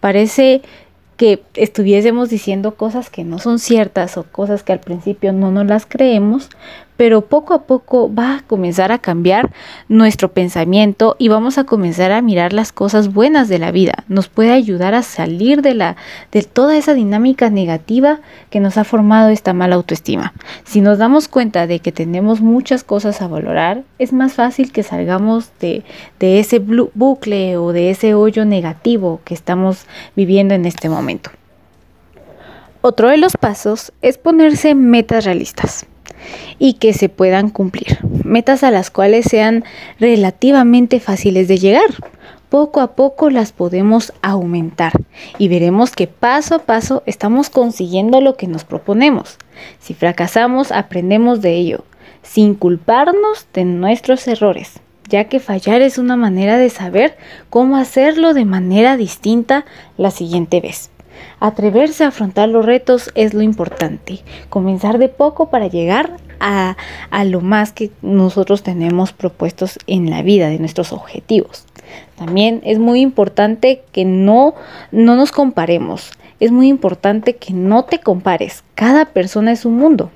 parece 0.00 0.62
que 1.16 1.42
estuviésemos 1.54 2.30
diciendo 2.30 2.74
cosas 2.74 3.08
que 3.08 3.24
no 3.24 3.38
son 3.38 3.58
ciertas 3.58 4.16
o 4.16 4.24
cosas 4.24 4.62
que 4.62 4.72
al 4.72 4.80
principio 4.80 5.32
no 5.32 5.50
nos 5.50 5.66
las 5.66 5.86
creemos, 5.86 6.50
pero 7.02 7.22
poco 7.22 7.52
a 7.52 7.62
poco 7.64 8.14
va 8.14 8.36
a 8.36 8.42
comenzar 8.42 8.92
a 8.92 9.00
cambiar 9.00 9.50
nuestro 9.88 10.30
pensamiento 10.30 11.16
y 11.18 11.26
vamos 11.26 11.58
a 11.58 11.64
comenzar 11.64 12.12
a 12.12 12.22
mirar 12.22 12.52
las 12.52 12.70
cosas 12.70 13.12
buenas 13.12 13.48
de 13.48 13.58
la 13.58 13.72
vida. 13.72 14.04
Nos 14.06 14.28
puede 14.28 14.52
ayudar 14.52 14.94
a 14.94 15.02
salir 15.02 15.62
de 15.62 15.74
la 15.74 15.96
de 16.30 16.44
toda 16.44 16.76
esa 16.76 16.94
dinámica 16.94 17.50
negativa 17.50 18.20
que 18.50 18.60
nos 18.60 18.78
ha 18.78 18.84
formado 18.84 19.30
esta 19.30 19.52
mala 19.52 19.74
autoestima. 19.74 20.32
Si 20.62 20.80
nos 20.80 20.98
damos 20.98 21.26
cuenta 21.26 21.66
de 21.66 21.80
que 21.80 21.90
tenemos 21.90 22.40
muchas 22.40 22.84
cosas 22.84 23.20
a 23.20 23.26
valorar, 23.26 23.82
es 23.98 24.12
más 24.12 24.34
fácil 24.34 24.70
que 24.70 24.84
salgamos 24.84 25.50
de, 25.58 25.82
de 26.20 26.38
ese 26.38 26.60
bucle 26.60 27.56
o 27.56 27.72
de 27.72 27.90
ese 27.90 28.14
hoyo 28.14 28.44
negativo 28.44 29.20
que 29.24 29.34
estamos 29.34 29.86
viviendo 30.14 30.54
en 30.54 30.66
este 30.66 30.88
momento. 30.88 31.30
Otro 32.80 33.08
de 33.08 33.16
los 33.16 33.36
pasos 33.36 33.92
es 34.02 34.18
ponerse 34.18 34.76
metas 34.76 35.24
realistas 35.24 35.88
y 36.58 36.74
que 36.74 36.92
se 36.92 37.08
puedan 37.08 37.50
cumplir. 37.50 37.98
Metas 38.24 38.62
a 38.62 38.70
las 38.70 38.90
cuales 38.90 39.26
sean 39.28 39.64
relativamente 39.98 41.00
fáciles 41.00 41.48
de 41.48 41.58
llegar. 41.58 41.90
Poco 42.48 42.80
a 42.80 42.94
poco 42.94 43.30
las 43.30 43.50
podemos 43.50 44.12
aumentar 44.20 44.92
y 45.38 45.48
veremos 45.48 45.92
que 45.92 46.06
paso 46.06 46.56
a 46.56 46.58
paso 46.58 47.02
estamos 47.06 47.48
consiguiendo 47.48 48.20
lo 48.20 48.36
que 48.36 48.46
nos 48.46 48.64
proponemos. 48.64 49.38
Si 49.80 49.94
fracasamos, 49.94 50.70
aprendemos 50.70 51.40
de 51.40 51.54
ello, 51.54 51.84
sin 52.22 52.54
culparnos 52.54 53.46
de 53.54 53.64
nuestros 53.64 54.28
errores, 54.28 54.80
ya 55.08 55.24
que 55.24 55.40
fallar 55.40 55.80
es 55.80 55.96
una 55.96 56.16
manera 56.16 56.58
de 56.58 56.68
saber 56.68 57.16
cómo 57.48 57.78
hacerlo 57.78 58.34
de 58.34 58.44
manera 58.44 58.98
distinta 58.98 59.64
la 59.96 60.10
siguiente 60.10 60.60
vez. 60.60 60.91
Atreverse 61.40 62.04
a 62.04 62.08
afrontar 62.08 62.48
los 62.48 62.64
retos 62.64 63.10
es 63.14 63.34
lo 63.34 63.42
importante. 63.42 64.20
Comenzar 64.48 64.98
de 64.98 65.08
poco 65.08 65.50
para 65.50 65.66
llegar 65.66 66.16
a, 66.42 66.76
lo 67.24 67.40
más 67.40 67.72
que 67.72 67.90
nosotros 68.02 68.62
tenemos 68.62 69.12
propuestos 69.12 69.78
en 69.86 70.10
la 70.10 70.22
vida, 70.22 70.48
de 70.48 70.58
nuestros 70.58 70.92
objetivos. 70.92 71.64
También 72.16 72.60
es 72.64 72.78
muy 72.78 73.00
importante 73.00 73.82
que 73.92 74.04
no, 74.04 74.54
no 74.90 75.16
nos 75.16 75.30
comparemos. 75.30 76.10
Es 76.40 76.50
muy 76.50 76.68
importante 76.68 77.36
que 77.36 77.52
no 77.52 77.84
te 77.84 78.00
compares. 78.00 78.64
Cada 78.74 79.06
persona 79.06 79.52
es 79.52 79.64
un 79.64 79.76
mundo 79.76 80.10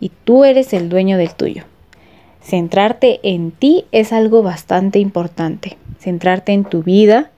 y 0.00 0.10
tú 0.24 0.44
eres 0.44 0.72
el 0.72 0.88
dueño 0.88 1.16
del 1.16 1.34
tuyo. 1.34 1.64
Centrarte 2.42 3.20
en 3.22 3.50
ti 3.50 3.84
es 3.92 4.12
algo 4.12 4.42
bastante 4.42 4.98
importante. 4.98 5.76
Centrarte 5.98 6.52
en 6.52 6.64
tu 6.64 6.82
vida, 6.82 7.30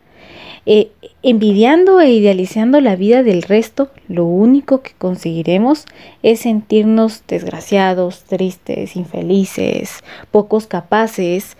eh, 0.64 0.90
envidiando 1.22 2.00
e 2.00 2.10
idealizando 2.10 2.80
la 2.80 2.96
vida 2.96 3.22
del 3.22 3.42
resto, 3.42 3.90
lo 4.08 4.24
único 4.24 4.82
que 4.82 4.92
conseguiremos 4.98 5.86
es 6.22 6.40
sentirnos 6.40 7.22
desgraciados, 7.28 8.24
tristes, 8.24 8.96
infelices, 8.96 10.02
pocos 10.30 10.66
capaces. 10.66 11.56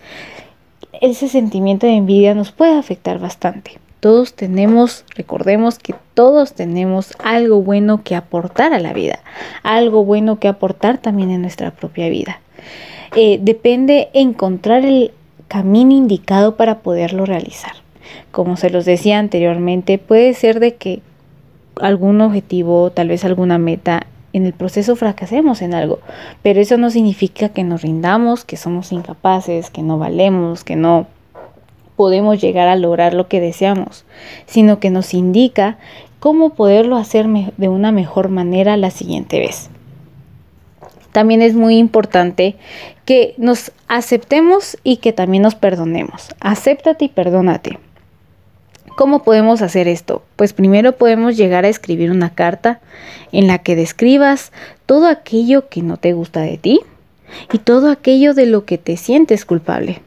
Ese 0.99 1.29
sentimiento 1.29 1.87
de 1.87 1.93
envidia 1.93 2.35
nos 2.35 2.51
puede 2.51 2.77
afectar 2.77 3.19
bastante. 3.19 3.79
Todos 4.01 4.33
tenemos, 4.33 5.05
recordemos 5.15 5.79
que 5.79 5.95
todos 6.13 6.53
tenemos 6.53 7.13
algo 7.23 7.61
bueno 7.61 8.03
que 8.03 8.15
aportar 8.15 8.73
a 8.73 8.79
la 8.79 8.91
vida, 8.91 9.19
algo 9.63 10.03
bueno 10.03 10.39
que 10.39 10.49
aportar 10.49 10.97
también 10.97 11.31
en 11.31 11.41
nuestra 11.41 11.71
propia 11.71 12.09
vida. 12.09 12.41
Eh, 13.15 13.39
depende 13.41 14.09
encontrar 14.13 14.83
el 14.83 15.11
camino 15.47 15.93
indicado 15.93 16.57
para 16.57 16.79
poderlo 16.79 17.25
realizar 17.25 17.82
como 18.33 18.57
se 18.57 18.71
los 18.71 18.83
decía 18.83 19.19
anteriormente, 19.19 19.99
puede 19.99 20.33
ser 20.33 20.59
de 20.59 20.73
que 20.73 21.01
algún 21.79 22.19
objetivo, 22.19 22.89
tal 22.89 23.09
vez 23.09 23.23
alguna 23.25 23.59
meta, 23.59 24.07
en 24.33 24.47
el 24.47 24.53
proceso 24.53 24.95
fracasemos 24.95 25.61
en 25.61 25.75
algo, 25.75 25.99
pero 26.41 26.59
eso 26.59 26.77
no 26.77 26.89
significa 26.89 27.49
que 27.49 27.63
nos 27.63 27.83
rindamos, 27.83 28.43
que 28.43 28.57
somos 28.57 28.91
incapaces, 28.91 29.69
que 29.69 29.83
no 29.83 29.99
valemos, 29.99 30.63
que 30.63 30.75
no 30.75 31.05
podemos 31.95 32.41
llegar 32.41 32.67
a 32.67 32.75
lograr 32.75 33.13
lo 33.13 33.27
que 33.27 33.39
deseamos, 33.39 34.03
sino 34.47 34.79
que 34.79 34.89
nos 34.89 35.13
indica 35.13 35.77
cómo 36.19 36.55
poderlo 36.55 36.97
hacer 36.97 37.27
de 37.27 37.69
una 37.69 37.91
mejor 37.91 38.29
manera 38.29 38.77
la 38.77 38.89
siguiente 38.89 39.37
vez. 39.37 39.69
También 41.11 41.43
es 41.43 41.53
muy 41.53 41.77
importante 41.77 42.55
que 43.05 43.35
nos 43.37 43.71
aceptemos 43.87 44.75
y 44.83 44.97
que 44.97 45.13
también 45.13 45.43
nos 45.43 45.53
perdonemos. 45.53 46.29
Acéptate 46.39 47.05
y 47.05 47.09
perdónate. 47.09 47.77
¿Cómo 48.95 49.23
podemos 49.23 49.61
hacer 49.61 49.87
esto? 49.87 50.23
Pues 50.35 50.53
primero 50.53 50.93
podemos 50.93 51.35
llegar 51.35 51.65
a 51.65 51.69
escribir 51.69 52.11
una 52.11 52.29
carta 52.29 52.79
en 53.31 53.47
la 53.47 53.57
que 53.57 53.75
describas 53.75 54.51
todo 54.85 55.07
aquello 55.07 55.67
que 55.67 55.81
no 55.81 55.97
te 55.97 56.13
gusta 56.13 56.41
de 56.41 56.57
ti 56.57 56.81
y 57.51 57.57
todo 57.57 57.89
aquello 57.89 58.35
de 58.35 58.45
lo 58.45 58.65
que 58.65 58.77
te 58.77 58.97
sientes 58.97 59.45
culpable. 59.45 60.01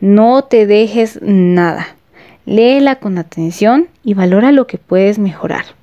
No 0.00 0.42
te 0.42 0.66
dejes 0.66 1.20
nada. 1.22 1.96
Léela 2.44 2.96
con 2.96 3.18
atención 3.18 3.88
y 4.02 4.14
valora 4.14 4.50
lo 4.50 4.66
que 4.66 4.78
puedes 4.78 5.18
mejorar 5.18 5.77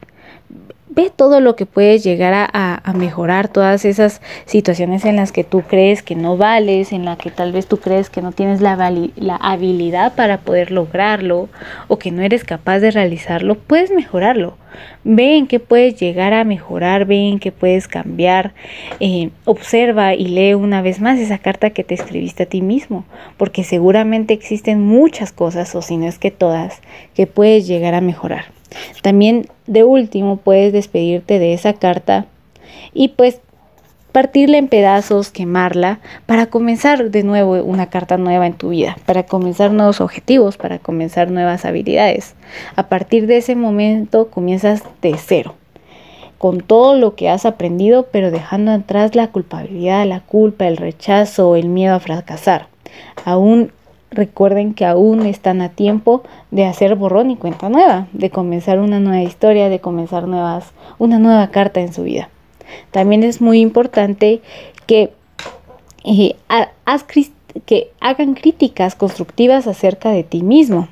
ve 0.95 1.11
todo 1.13 1.41
lo 1.41 1.55
que 1.55 1.65
puedes 1.65 2.03
llegar 2.03 2.49
a, 2.53 2.93
mejorar, 2.95 3.49
todas 3.49 3.83
esas 3.83 4.21
situaciones 4.45 5.03
en 5.03 5.17
las 5.17 5.33
que 5.33 5.43
tú 5.43 5.61
crees 5.61 6.01
que 6.01 6.15
no 6.15 6.37
vales, 6.37 6.93
en 6.93 7.03
las 7.03 7.17
que 7.17 7.29
tal 7.29 7.51
vez 7.51 7.67
tú 7.67 7.77
crees 7.77 8.09
que 8.09 8.21
no 8.21 8.31
tienes 8.31 8.61
la, 8.61 8.73
habilidad 9.41 10.15
para 10.15 10.39
poder 10.39 10.71
lograrlo 10.71 11.49
o 11.89 11.99
que 11.99 12.11
no 12.11 12.21
eres 12.21 12.45
capaz 12.45 12.79
de 12.79 12.91
realizarlo, 12.91 13.55
puedes 13.55 13.91
mejorarlo. 13.91 14.57
Ve 15.03 15.37
en 15.37 15.47
qué 15.47 15.59
puedes 15.59 15.99
llegar 15.99 16.33
a 16.33 16.43
mejorar, 16.43 17.05
ve 17.05 17.29
en 17.29 17.39
qué 17.39 17.51
puedes 17.51 17.87
cambiar, 17.87 18.53
eh, 18.99 19.29
observa 19.45 20.15
y 20.15 20.27
lee 20.27 20.53
una 20.53 20.81
vez 20.81 20.99
más 20.99 21.19
esa 21.19 21.37
carta 21.37 21.69
que 21.69 21.83
te 21.83 21.93
escribiste 21.93 22.43
a 22.43 22.45
ti 22.45 22.61
mismo, 22.61 23.05
porque 23.37 23.63
seguramente 23.63 24.33
existen 24.33 24.81
muchas 24.81 25.31
cosas, 25.31 25.75
o 25.75 25.81
si 25.81 25.97
no 25.97 26.07
es 26.07 26.19
que 26.19 26.31
todas, 26.31 26.81
que 27.13 27.27
puedes 27.27 27.67
llegar 27.67 27.93
a 27.93 28.01
mejorar. 28.01 28.54
También 29.01 29.47
de 29.67 29.83
último 29.83 30.37
puedes 30.37 30.73
despedirte 30.73 31.39
de 31.39 31.53
esa 31.53 31.73
carta 31.73 32.25
y 32.93 33.09
pues 33.09 33.39
partirla 34.15 34.57
en 34.57 34.69
pedazos, 34.69 35.29
quemarla, 35.29 35.99
para 36.25 36.45
comenzar 36.45 37.11
de 37.11 37.23
nuevo 37.23 37.61
una 37.61 37.89
carta 37.89 38.17
nueva 38.17 38.47
en 38.47 38.53
tu 38.53 38.69
vida, 38.69 38.95
para 39.05 39.23
comenzar 39.23 39.71
nuevos 39.71 39.99
objetivos, 39.99 40.55
para 40.55 40.79
comenzar 40.79 41.29
nuevas 41.31 41.65
habilidades. 41.65 42.33
A 42.77 42.87
partir 42.87 43.27
de 43.27 43.35
ese 43.35 43.57
momento 43.57 44.29
comienzas 44.29 44.83
de 45.01 45.17
cero, 45.17 45.55
con 46.37 46.61
todo 46.61 46.95
lo 46.97 47.15
que 47.15 47.29
has 47.29 47.45
aprendido, 47.45 48.07
pero 48.09 48.31
dejando 48.31 48.71
atrás 48.71 49.15
la 49.15 49.27
culpabilidad, 49.27 50.05
la 50.05 50.21
culpa, 50.21 50.65
el 50.65 50.77
rechazo, 50.77 51.57
el 51.57 51.67
miedo 51.67 51.95
a 51.95 51.99
fracasar. 51.99 52.67
Aún 53.25 53.73
recuerden 54.15 54.73
que 54.73 54.85
aún 54.85 55.25
están 55.25 55.61
a 55.61 55.69
tiempo 55.69 56.23
de 56.51 56.65
hacer 56.65 56.95
borrón 56.95 57.31
y 57.31 57.35
cuenta 57.35 57.69
nueva, 57.69 58.07
de 58.13 58.29
comenzar 58.29 58.79
una 58.79 58.99
nueva 58.99 59.21
historia, 59.21 59.69
de 59.69 59.79
comenzar 59.79 60.27
nuevas, 60.27 60.71
una 60.97 61.19
nueva 61.19 61.47
carta 61.51 61.81
en 61.81 61.93
su 61.93 62.03
vida. 62.03 62.29
También 62.91 63.23
es 63.23 63.41
muy 63.41 63.59
importante 63.59 64.41
que, 64.87 65.11
eh, 66.03 66.35
que 67.65 67.91
hagan 67.99 68.33
críticas 68.33 68.95
constructivas 68.95 69.67
acerca 69.67 70.09
de 70.09 70.23
ti 70.23 70.41
mismo. 70.41 70.87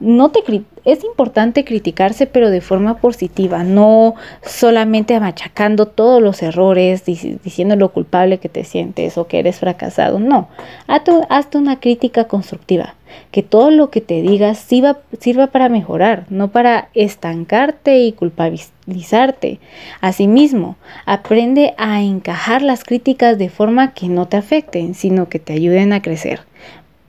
No 0.00 0.30
te 0.30 0.42
es 0.84 1.04
importante 1.04 1.64
criticarse, 1.64 2.26
pero 2.26 2.50
de 2.50 2.62
forma 2.62 2.96
positiva, 2.96 3.62
no 3.62 4.14
solamente 4.42 5.20
machacando 5.20 5.86
todos 5.86 6.22
los 6.22 6.42
errores, 6.42 7.04
diciendo 7.04 7.76
lo 7.76 7.90
culpable 7.90 8.38
que 8.38 8.48
te 8.48 8.64
sientes 8.64 9.18
o 9.18 9.26
que 9.26 9.40
eres 9.40 9.58
fracasado. 9.58 10.18
No, 10.18 10.48
hazte 10.86 11.58
una 11.58 11.78
crítica 11.80 12.24
constructiva, 12.24 12.94
que 13.30 13.42
todo 13.42 13.70
lo 13.70 13.90
que 13.90 14.00
te 14.00 14.22
digas 14.22 14.58
sirva, 14.58 14.98
sirva 15.20 15.48
para 15.48 15.68
mejorar, 15.68 16.24
no 16.30 16.48
para 16.48 16.88
estancarte 16.94 17.98
y 17.98 18.12
culpabilizarte. 18.12 19.58
Asimismo, 20.00 20.76
aprende 21.04 21.74
a 21.76 22.00
encajar 22.00 22.62
las 22.62 22.84
críticas 22.84 23.36
de 23.36 23.50
forma 23.50 23.92
que 23.92 24.08
no 24.08 24.26
te 24.26 24.38
afecten, 24.38 24.94
sino 24.94 25.28
que 25.28 25.38
te 25.38 25.52
ayuden 25.52 25.92
a 25.92 26.00
crecer. 26.00 26.40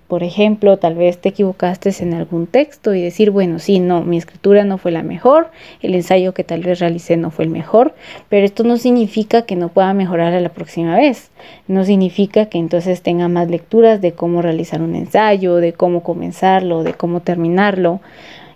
Por 0.09 0.23
ejemplo, 0.23 0.77
tal 0.77 0.95
vez 0.95 1.19
te 1.19 1.29
equivocaste 1.29 1.93
en 1.99 2.15
algún 2.15 2.47
texto 2.47 2.95
y 2.95 3.01
decir, 3.03 3.29
bueno, 3.29 3.59
sí, 3.59 3.79
no, 3.79 4.01
mi 4.01 4.17
escritura 4.17 4.63
no 4.63 4.79
fue 4.79 4.91
la 4.91 5.03
mejor, 5.03 5.51
el 5.83 5.93
ensayo 5.93 6.33
que 6.33 6.43
tal 6.43 6.63
vez 6.63 6.79
realicé 6.79 7.15
no 7.15 7.29
fue 7.29 7.45
el 7.45 7.51
mejor, 7.51 7.93
pero 8.27 8.43
esto 8.43 8.63
no 8.63 8.77
significa 8.77 9.43
que 9.43 9.55
no 9.55 9.69
pueda 9.69 9.93
mejorar 9.93 10.33
a 10.33 10.41
la 10.41 10.49
próxima 10.49 10.97
vez. 10.97 11.29
No 11.67 11.85
significa 11.85 12.47
que 12.47 12.57
entonces 12.57 13.03
tenga 13.03 13.27
más 13.27 13.51
lecturas 13.51 14.01
de 14.01 14.13
cómo 14.13 14.41
realizar 14.41 14.81
un 14.81 14.95
ensayo, 14.95 15.57
de 15.57 15.73
cómo 15.73 16.01
comenzarlo, 16.01 16.81
de 16.81 16.95
cómo 16.95 17.19
terminarlo 17.19 18.01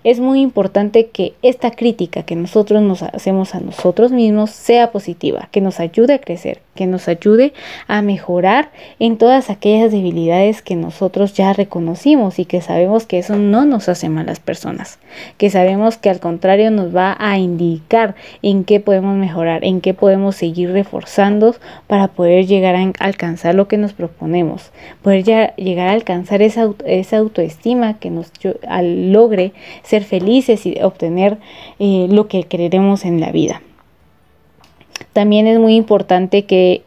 es 0.03 0.19
muy 0.19 0.41
importante 0.41 1.07
que 1.07 1.33
esta 1.41 1.71
crítica 1.71 2.23
que 2.23 2.35
nosotros 2.35 2.81
nos 2.81 3.03
hacemos 3.03 3.55
a 3.55 3.61
nosotros 3.61 4.11
mismos 4.11 4.51
sea 4.51 4.91
positiva, 4.91 5.47
que 5.51 5.61
nos 5.61 5.79
ayude 5.79 6.15
a 6.15 6.19
crecer, 6.19 6.61
que 6.75 6.87
nos 6.87 7.07
ayude 7.07 7.53
a 7.87 8.01
mejorar 8.01 8.71
en 8.99 9.17
todas 9.17 9.49
aquellas 9.49 9.91
debilidades 9.91 10.61
que 10.61 10.75
nosotros 10.75 11.33
ya 11.33 11.53
reconocimos 11.53 12.39
y 12.39 12.45
que 12.45 12.61
sabemos 12.61 13.05
que 13.05 13.19
eso 13.19 13.35
no 13.35 13.65
nos 13.65 13.89
hace 13.89 14.09
malas 14.09 14.39
personas, 14.39 14.99
que 15.37 15.49
sabemos 15.49 15.97
que 15.97 16.09
al 16.09 16.19
contrario 16.19 16.71
nos 16.71 16.95
va 16.95 17.15
a 17.19 17.37
indicar 17.37 18.15
en 18.41 18.63
qué 18.63 18.79
podemos 18.79 19.15
mejorar, 19.15 19.63
en 19.63 19.81
qué 19.81 19.93
podemos 19.93 20.35
seguir 20.35 20.71
reforzando 20.71 21.55
para 21.87 22.09
poder 22.09 22.45
llegar 22.45 22.75
a 22.75 22.91
alcanzar 22.99 23.55
lo 23.55 23.67
que 23.67 23.77
nos 23.77 23.93
proponemos, 23.93 24.71
poder 25.01 25.23
ya 25.23 25.55
llegar 25.55 25.87
a 25.87 25.93
alcanzar 25.93 26.41
esa, 26.41 26.69
esa 26.85 27.17
autoestima 27.17 27.99
que 27.99 28.09
nos 28.09 28.31
logre 28.81 29.53
ser 29.83 30.03
felices 30.03 30.65
y 30.65 30.81
obtener 30.81 31.37
eh, 31.79 32.07
lo 32.09 32.27
que 32.27 32.43
queremos 32.43 33.05
en 33.05 33.19
la 33.19 33.31
vida. 33.31 33.61
También 35.11 35.47
es 35.47 35.59
muy 35.59 35.75
importante 35.75 36.45
que 36.45 36.83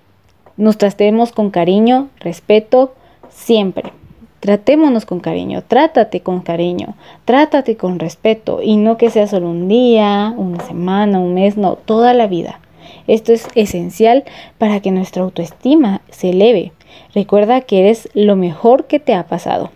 nos 0.57 0.79
tratemos 0.79 1.33
con 1.33 1.51
cariño, 1.51 2.09
respeto, 2.21 2.95
siempre. 3.29 3.93
Tratémonos 4.41 5.07
con 5.07 5.21
cariño, 5.21 5.63
trátate 5.67 6.21
con 6.21 6.41
cariño, 6.41 6.95
trátate 7.25 7.77
con 7.77 7.99
respeto 7.99 8.61
y 8.63 8.77
no 8.77 8.97
que 8.97 9.11
sea 9.11 9.27
solo 9.27 9.51
un 9.51 9.69
día, 9.69 10.33
una 10.37 10.61
semana, 10.65 11.19
un 11.19 11.35
mes, 11.35 11.57
no, 11.57 11.75
toda 11.77 12.15
la 12.15 12.27
vida. 12.27 12.61
Esto 13.07 13.33
es 13.33 13.49
esencial 13.55 14.25
para 14.59 14.81
que 14.81 14.91
nuestra 14.91 15.23
autoestima 15.23 16.01
se 16.11 16.31
eleve. 16.31 16.73
Recuerda 17.15 17.61
que 17.61 17.81
eres 17.81 18.09
lo 18.15 18.37
mejor 18.37 18.87
que 18.87 19.01
te 19.01 19.15
ha 19.15 19.27
pasado. 19.27 19.71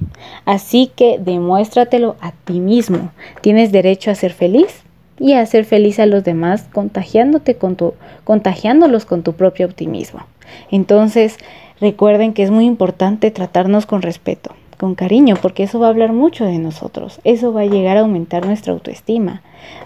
Así 0.44 0.90
que 0.94 1.18
demuéstratelo 1.18 2.16
a 2.20 2.32
ti 2.32 2.60
mismo. 2.60 3.10
Tienes 3.40 3.72
derecho 3.72 4.10
a 4.10 4.14
ser 4.14 4.32
feliz 4.32 4.84
y 5.20 5.34
hacer 5.34 5.64
feliz 5.64 6.00
a 6.00 6.06
los 6.06 6.24
demás 6.24 6.66
contagiándote 6.72 7.54
con 7.54 7.76
tu, 7.76 7.94
contagiándolos 8.24 9.04
con 9.04 9.22
tu 9.22 9.34
propio 9.34 9.66
optimismo. 9.66 10.26
Entonces, 10.72 11.36
recuerden 11.80 12.32
que 12.32 12.42
es 12.42 12.50
muy 12.50 12.64
importante 12.64 13.30
tratarnos 13.30 13.86
con 13.86 14.02
respeto, 14.02 14.56
con 14.78 14.94
cariño, 14.94 15.36
porque 15.40 15.62
eso 15.62 15.78
va 15.78 15.86
a 15.86 15.90
hablar 15.90 16.12
mucho 16.12 16.46
de 16.46 16.58
nosotros. 16.58 17.20
Eso 17.22 17.52
va 17.52 17.60
a 17.60 17.66
llegar 17.66 17.98
a 17.98 18.00
aumentar 18.00 18.46
nuestra 18.46 18.72
autoestima. 18.72 19.42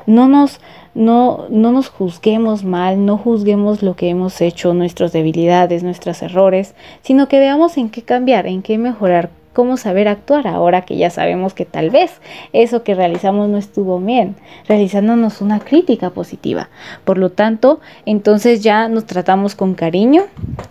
No 0.07 0.29
nos 0.29 0.61
no, 0.95 1.47
no 1.51 1.73
nos 1.73 1.89
juzguemos 1.89 2.65
mal, 2.65 3.05
no 3.05 3.19
juzguemos 3.19 3.83
lo 3.83 3.97
que 3.97 4.09
hemos 4.09 4.41
hecho, 4.41 4.75
nuestras 4.75 5.13
debilidades, 5.13 5.83
nuestros 5.83 6.23
errores, 6.23 6.75
sino 7.03 7.27
que 7.27 7.41
veamos 7.41 7.77
en 7.77 7.91
qué 7.91 8.03
cambiar, 8.03 8.47
en 8.47 8.63
qué 8.63 8.79
mejorar, 8.79 9.31
cómo 9.55 9.79
saber 9.79 10.09
actuar 10.09 10.47
ahora 10.47 10.83
que 10.83 10.97
ya 10.99 11.09
sabemos 11.09 11.55
que 11.55 11.65
tal 11.65 11.89
vez 11.89 12.21
eso 12.53 12.83
que 12.83 12.95
realizamos 12.95 13.49
no 13.49 13.57
estuvo 13.57 13.99
bien, 13.99 14.37
realizándonos 14.69 15.41
una 15.41 15.61
crítica 15.61 16.11
positiva. 16.11 16.69
Por 17.05 17.17
lo 17.17 17.31
tanto, 17.31 17.81
entonces 18.05 18.63
ya 18.63 18.89
nos 18.89 19.07
tratamos 19.07 19.55
con 19.55 19.73
cariño 19.75 20.25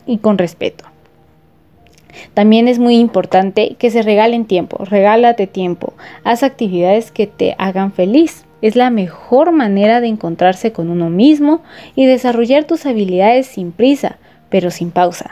y 0.05 0.19
con 0.19 0.37
respeto. 0.37 0.85
También 2.33 2.67
es 2.67 2.79
muy 2.79 2.97
importante 2.97 3.75
que 3.79 3.89
se 3.89 4.01
regalen 4.01 4.45
tiempo, 4.45 4.83
regálate 4.85 5.47
tiempo, 5.47 5.93
haz 6.23 6.43
actividades 6.43 7.11
que 7.11 7.25
te 7.27 7.55
hagan 7.57 7.91
feliz. 7.91 8.45
Es 8.61 8.75
la 8.75 8.89
mejor 8.89 9.51
manera 9.51 9.99
de 9.99 10.07
encontrarse 10.07 10.71
con 10.71 10.89
uno 10.89 11.09
mismo 11.09 11.61
y 11.95 12.05
desarrollar 12.05 12.63
tus 12.63 12.85
habilidades 12.85 13.47
sin 13.47 13.71
prisa, 13.71 14.19
pero 14.53 14.69
sin 14.69 14.91
pausa. 14.91 15.31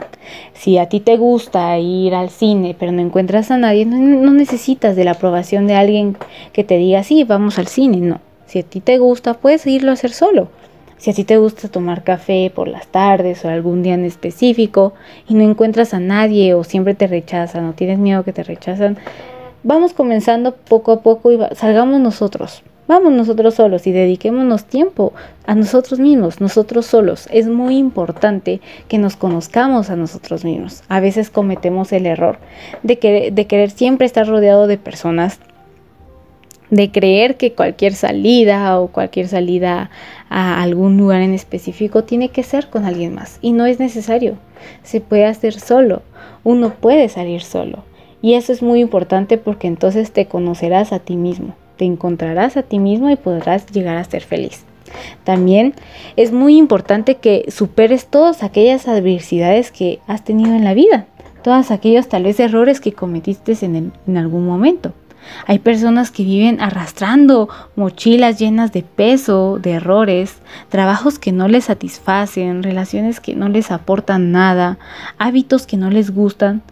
Si 0.52 0.78
a 0.78 0.88
ti 0.88 0.98
te 0.98 1.16
gusta 1.16 1.78
ir 1.78 2.12
al 2.12 2.28
cine, 2.28 2.74
pero 2.76 2.90
no 2.90 3.02
encuentras 3.02 3.52
a 3.52 3.56
nadie, 3.56 3.86
no, 3.86 4.32
necesitas 4.32 4.96
de 4.96 5.04
la 5.04 5.12
aprobación 5.12 5.68
de 5.68 5.76
alguien 5.76 6.16
que 6.52 6.64
te 6.64 6.76
diga, 6.76 7.04
sí, 7.04 7.22
vamos 7.22 7.56
al 7.60 7.68
cine, 7.68 7.98
no. 7.98 8.20
Si 8.46 8.58
a 8.58 8.62
ti 8.64 8.80
te 8.80 8.98
gusta, 8.98 9.34
puedes 9.34 9.64
irlo 9.68 9.92
a 9.92 9.94
hacer 9.94 10.10
solo. 10.10 10.48
Si 10.96 11.10
a 11.10 11.14
ti 11.14 11.22
te 11.22 11.36
gusta 11.36 11.68
tomar 11.68 12.02
café 12.02 12.50
por 12.52 12.66
las 12.66 12.88
tardes 12.88 13.44
o 13.44 13.48
algún 13.48 13.84
día 13.84 13.94
en 13.94 14.04
específico 14.04 14.92
y 15.28 15.34
no 15.34 15.44
encuentras 15.44 15.94
a 15.94 16.00
nadie 16.00 16.54
o 16.54 16.64
siempre 16.64 16.94
te 16.96 17.06
rechazan 17.06 17.66
o 17.66 17.74
tienes 17.74 18.00
miedo 18.00 18.24
que 18.24 18.32
te 18.32 18.42
rechazan, 18.42 18.98
vamos 19.62 19.92
comenzando 19.92 20.56
poco 20.56 20.90
a 20.90 21.00
poco 21.02 21.30
y 21.30 21.38
salgamos 21.54 22.00
nosotros. 22.00 22.64
Vamos 22.88 23.12
nosotros 23.12 23.54
solos 23.54 23.86
y 23.86 23.92
dediquémonos 23.92 24.64
tiempo 24.64 25.12
a 25.46 25.54
nosotros 25.54 26.00
mismos, 26.00 26.40
nosotros 26.40 26.86
solos. 26.86 27.28
Es 27.32 27.46
muy 27.48 27.76
importante 27.76 28.60
que 28.88 28.98
nos 28.98 29.16
conozcamos 29.16 29.88
a 29.88 29.96
nosotros 29.96 30.44
mismos. 30.44 30.82
A 30.88 31.00
veces 31.00 31.30
cometemos 31.30 31.92
el 31.92 32.06
error 32.06 32.38
de, 32.82 33.30
de 33.32 33.46
querer 33.46 33.70
siempre 33.70 34.06
estar 34.06 34.26
rodeado 34.26 34.66
de 34.66 34.78
personas 34.78 35.38
de 36.72 36.90
creer 36.90 37.36
que 37.36 37.52
cualquier 37.52 37.92
salida 37.92 38.80
o 38.80 38.88
cualquier 38.88 39.28
salida 39.28 39.90
a 40.30 40.62
algún 40.62 40.96
lugar 40.96 41.20
en 41.20 41.34
específico, 41.34 42.04
tiene 42.04 42.30
que 42.30 42.42
ser 42.42 42.70
con 42.70 42.86
alguien 42.86 43.14
más. 43.14 43.38
Y 43.42 43.52
no 43.52 43.66
es 43.66 43.78
necesario. 43.78 44.36
Se 44.82 45.02
puede 45.02 45.26
hacer 45.26 45.60
solo. 45.60 46.00
Uno 46.44 46.72
puede 46.72 47.10
salir 47.10 47.42
solo. 47.42 47.84
Y 48.22 48.34
eso 48.34 48.54
es 48.54 48.62
muy 48.62 48.80
importante 48.80 49.36
porque 49.36 49.66
entonces 49.66 50.12
te 50.12 50.26
conocerás 50.26 50.94
a 50.94 50.98
ti 51.00 51.16
mismo, 51.16 51.54
te 51.82 51.86
encontrarás 51.86 52.56
a 52.56 52.62
ti 52.62 52.78
mismo 52.78 53.10
y 53.10 53.16
podrás 53.16 53.66
llegar 53.66 53.96
a 53.96 54.04
ser 54.04 54.22
feliz. 54.22 54.64
También 55.24 55.74
es 56.14 56.30
muy 56.30 56.56
importante 56.56 57.16
que 57.16 57.46
superes 57.48 58.06
todas 58.06 58.44
aquellas 58.44 58.86
adversidades 58.86 59.72
que 59.72 59.98
has 60.06 60.22
tenido 60.22 60.54
en 60.54 60.62
la 60.62 60.74
vida, 60.74 61.06
todos 61.42 61.72
aquellos 61.72 62.08
tal 62.08 62.22
vez 62.22 62.38
errores 62.38 62.80
que 62.80 62.92
cometiste 62.92 63.56
en, 63.66 63.92
en 64.06 64.16
algún 64.16 64.46
momento. 64.46 64.92
Hay 65.48 65.58
personas 65.58 66.12
que 66.12 66.22
viven 66.22 66.60
arrastrando 66.60 67.48
mochilas 67.74 68.38
llenas 68.38 68.70
de 68.70 68.82
peso, 68.82 69.58
de 69.60 69.72
errores, 69.72 70.36
trabajos 70.68 71.18
que 71.18 71.32
no 71.32 71.48
les 71.48 71.64
satisfacen, 71.64 72.62
relaciones 72.62 73.18
que 73.18 73.34
no 73.34 73.48
les 73.48 73.72
aportan 73.72 74.30
nada, 74.30 74.78
hábitos 75.18 75.66
que 75.66 75.76
no 75.76 75.90
les 75.90 76.14
gustan. 76.14 76.62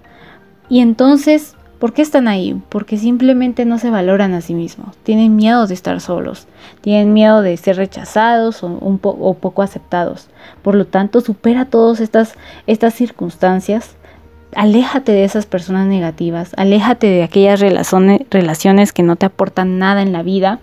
Y 0.69 0.79
entonces, 0.79 1.57
¿por 1.81 1.95
qué 1.95 2.03
están 2.03 2.29
ahí? 2.29 2.61
Porque 2.69 2.99
simplemente 2.99 3.65
no 3.65 3.79
se 3.79 3.91
valoran 3.91 4.35
a 4.35 4.43
sí 4.43 4.55
mismos, 4.55 4.97
tienen 5.03 5.35
miedo 5.35 5.67
de 5.67 5.75
estar 5.75 6.01
solos, 6.01 6.47
tienen 6.83 7.13
miedo 7.13 7.43
de 7.43 7.57
ser 7.57 7.77
rechazados 7.77 8.63
o, 8.63 9.35
poco 9.41 9.63
aceptados. 9.63 10.29
Por 10.63 10.77
lo 10.77 10.87
tanto, 10.87 11.21
supera 11.23 11.65
todas 11.65 11.99
estas, 12.01 12.37
circunstancias 12.95 13.97
aléjate 14.55 15.13
de 15.13 15.23
esas 15.23 15.47
personas 15.47 15.87
negativas, 15.87 16.53
aléjate 16.57 17.07
de 17.07 17.23
aquellas 17.23 17.61
relaciones 17.61 18.93
que 18.93 19.05
no 19.05 19.15
te 19.15 19.27
aportan 19.27 19.79
nada 19.79 20.03
en 20.03 20.13
la 20.13 20.25
vida 20.25 20.59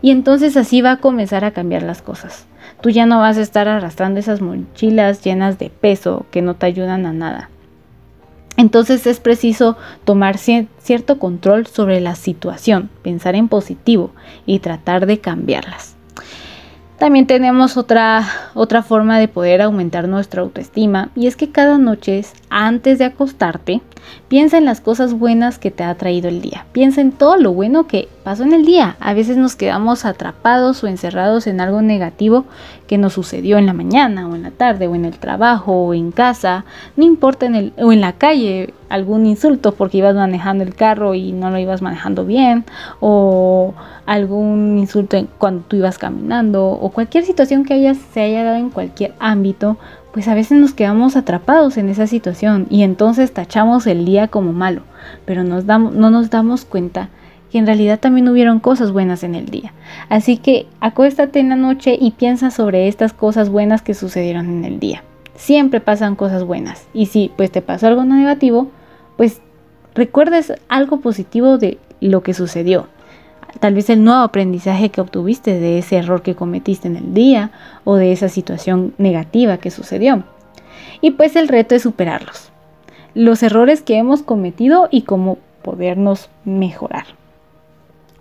y 0.00 0.12
entonces 0.12 0.56
así 0.56 0.80
va 0.80 0.92
a 0.92 0.96
comenzar 0.98 1.44
a 1.44 1.50
cambiar 1.50 1.82
las 1.82 2.02
cosas. 2.02 2.46
Tú 2.80 2.90
ya 2.90 3.04
no 3.04 3.18
vas 3.18 3.36
a 3.36 3.42
estar 3.42 3.66
arrastrando 3.66 4.20
esas 4.20 4.40
mochilas 4.40 5.24
llenas 5.24 5.58
de 5.58 5.70
peso 5.70 6.24
que 6.30 6.40
no 6.40 6.54
te 6.54 6.66
ayudan 6.66 7.04
a 7.04 7.12
nada. 7.12 7.50
Entonces 8.56 9.06
es 9.06 9.20
preciso 9.20 9.76
tomar 10.04 10.38
cierto 10.38 11.18
control 11.18 11.66
sobre 11.66 12.00
la 12.00 12.14
situación, 12.14 12.90
pensar 13.02 13.34
en 13.34 13.48
positivo 13.48 14.12
y 14.46 14.60
tratar 14.60 15.06
de 15.06 15.20
cambiarlas. 15.20 15.96
También 16.98 17.26
tenemos 17.26 17.76
otra, 17.76 18.26
otra 18.54 18.82
forma 18.82 19.18
de 19.18 19.28
poder 19.28 19.60
aumentar 19.60 20.08
nuestra 20.08 20.40
autoestima 20.40 21.10
y 21.14 21.26
es 21.26 21.36
que 21.36 21.50
cada 21.50 21.76
noche 21.76 22.24
antes 22.48 22.98
de 22.98 23.04
acostarte 23.04 23.82
piensa 24.28 24.58
en 24.58 24.64
las 24.64 24.80
cosas 24.80 25.14
buenas 25.14 25.58
que 25.58 25.70
te 25.70 25.84
ha 25.84 25.94
traído 25.94 26.28
el 26.28 26.40
día. 26.40 26.66
Piensa 26.72 27.00
en 27.00 27.12
todo 27.12 27.36
lo 27.36 27.52
bueno 27.52 27.86
que 27.86 28.08
pasó 28.24 28.42
en 28.42 28.52
el 28.52 28.64
día. 28.64 28.96
A 29.00 29.14
veces 29.14 29.36
nos 29.36 29.56
quedamos 29.56 30.04
atrapados 30.04 30.82
o 30.82 30.86
encerrados 30.86 31.46
en 31.46 31.60
algo 31.60 31.82
negativo 31.82 32.44
que 32.86 32.98
nos 32.98 33.12
sucedió 33.12 33.58
en 33.58 33.66
la 33.66 33.72
mañana 33.72 34.28
o 34.28 34.34
en 34.34 34.42
la 34.42 34.50
tarde 34.50 34.86
o 34.86 34.94
en 34.94 35.04
el 35.04 35.18
trabajo 35.18 35.72
o 35.72 35.94
en 35.94 36.12
casa, 36.12 36.64
no 36.96 37.04
importa 37.04 37.46
en 37.46 37.54
el 37.54 37.72
o 37.78 37.92
en 37.92 38.00
la 38.00 38.12
calle 38.12 38.72
algún 38.88 39.26
insulto 39.26 39.72
porque 39.72 39.98
ibas 39.98 40.14
manejando 40.14 40.62
el 40.62 40.74
carro 40.74 41.14
y 41.14 41.32
no 41.32 41.50
lo 41.50 41.58
ibas 41.58 41.82
manejando 41.82 42.24
bien 42.24 42.64
o 43.00 43.74
algún 44.06 44.78
insulto 44.78 45.18
cuando 45.38 45.64
tú 45.66 45.76
ibas 45.76 45.98
caminando 45.98 46.66
o 46.66 46.90
cualquier 46.90 47.24
situación 47.24 47.64
que 47.64 47.74
haya, 47.74 47.94
se 47.94 48.20
haya 48.20 48.44
dado 48.44 48.56
en 48.56 48.70
cualquier 48.70 49.14
ámbito, 49.18 49.76
pues 50.16 50.28
a 50.28 50.34
veces 50.34 50.58
nos 50.58 50.72
quedamos 50.72 51.14
atrapados 51.14 51.76
en 51.76 51.90
esa 51.90 52.06
situación 52.06 52.66
y 52.70 52.84
entonces 52.84 53.34
tachamos 53.34 53.86
el 53.86 54.06
día 54.06 54.28
como 54.28 54.54
malo, 54.54 54.80
pero 55.26 55.44
no 55.44 55.60
nos 56.10 56.30
damos 56.30 56.64
cuenta 56.64 57.10
que 57.52 57.58
en 57.58 57.66
realidad 57.66 58.00
también 58.00 58.26
hubieron 58.30 58.58
cosas 58.58 58.92
buenas 58.92 59.24
en 59.24 59.34
el 59.34 59.44
día. 59.44 59.74
Así 60.08 60.38
que 60.38 60.68
acuéstate 60.80 61.38
en 61.38 61.50
la 61.50 61.56
noche 61.56 61.98
y 62.00 62.12
piensa 62.12 62.50
sobre 62.50 62.88
estas 62.88 63.12
cosas 63.12 63.50
buenas 63.50 63.82
que 63.82 63.92
sucedieron 63.92 64.46
en 64.46 64.64
el 64.64 64.80
día. 64.80 65.02
Siempre 65.34 65.82
pasan 65.82 66.16
cosas 66.16 66.44
buenas 66.44 66.86
y 66.94 67.04
si 67.04 67.30
pues 67.36 67.50
te 67.50 67.60
pasó 67.60 67.86
algo 67.86 68.04
negativo, 68.04 68.70
pues 69.18 69.42
recuerdes 69.94 70.54
algo 70.70 71.00
positivo 71.00 71.58
de 71.58 71.76
lo 72.00 72.22
que 72.22 72.32
sucedió 72.32 72.88
tal 73.60 73.74
vez 73.74 73.90
el 73.90 74.04
nuevo 74.04 74.20
aprendizaje 74.20 74.90
que 74.90 75.00
obtuviste 75.00 75.58
de 75.58 75.78
ese 75.78 75.96
error 75.96 76.22
que 76.22 76.34
cometiste 76.34 76.88
en 76.88 76.96
el 76.96 77.14
día 77.14 77.50
o 77.84 77.96
de 77.96 78.12
esa 78.12 78.28
situación 78.28 78.94
negativa 78.98 79.58
que 79.58 79.70
sucedió. 79.70 80.24
Y 81.00 81.12
pues 81.12 81.36
el 81.36 81.48
reto 81.48 81.74
es 81.74 81.82
superarlos. 81.82 82.50
Los 83.14 83.42
errores 83.42 83.82
que 83.82 83.96
hemos 83.96 84.22
cometido 84.22 84.88
y 84.90 85.02
cómo 85.02 85.38
podernos 85.62 86.28
mejorar. 86.44 87.06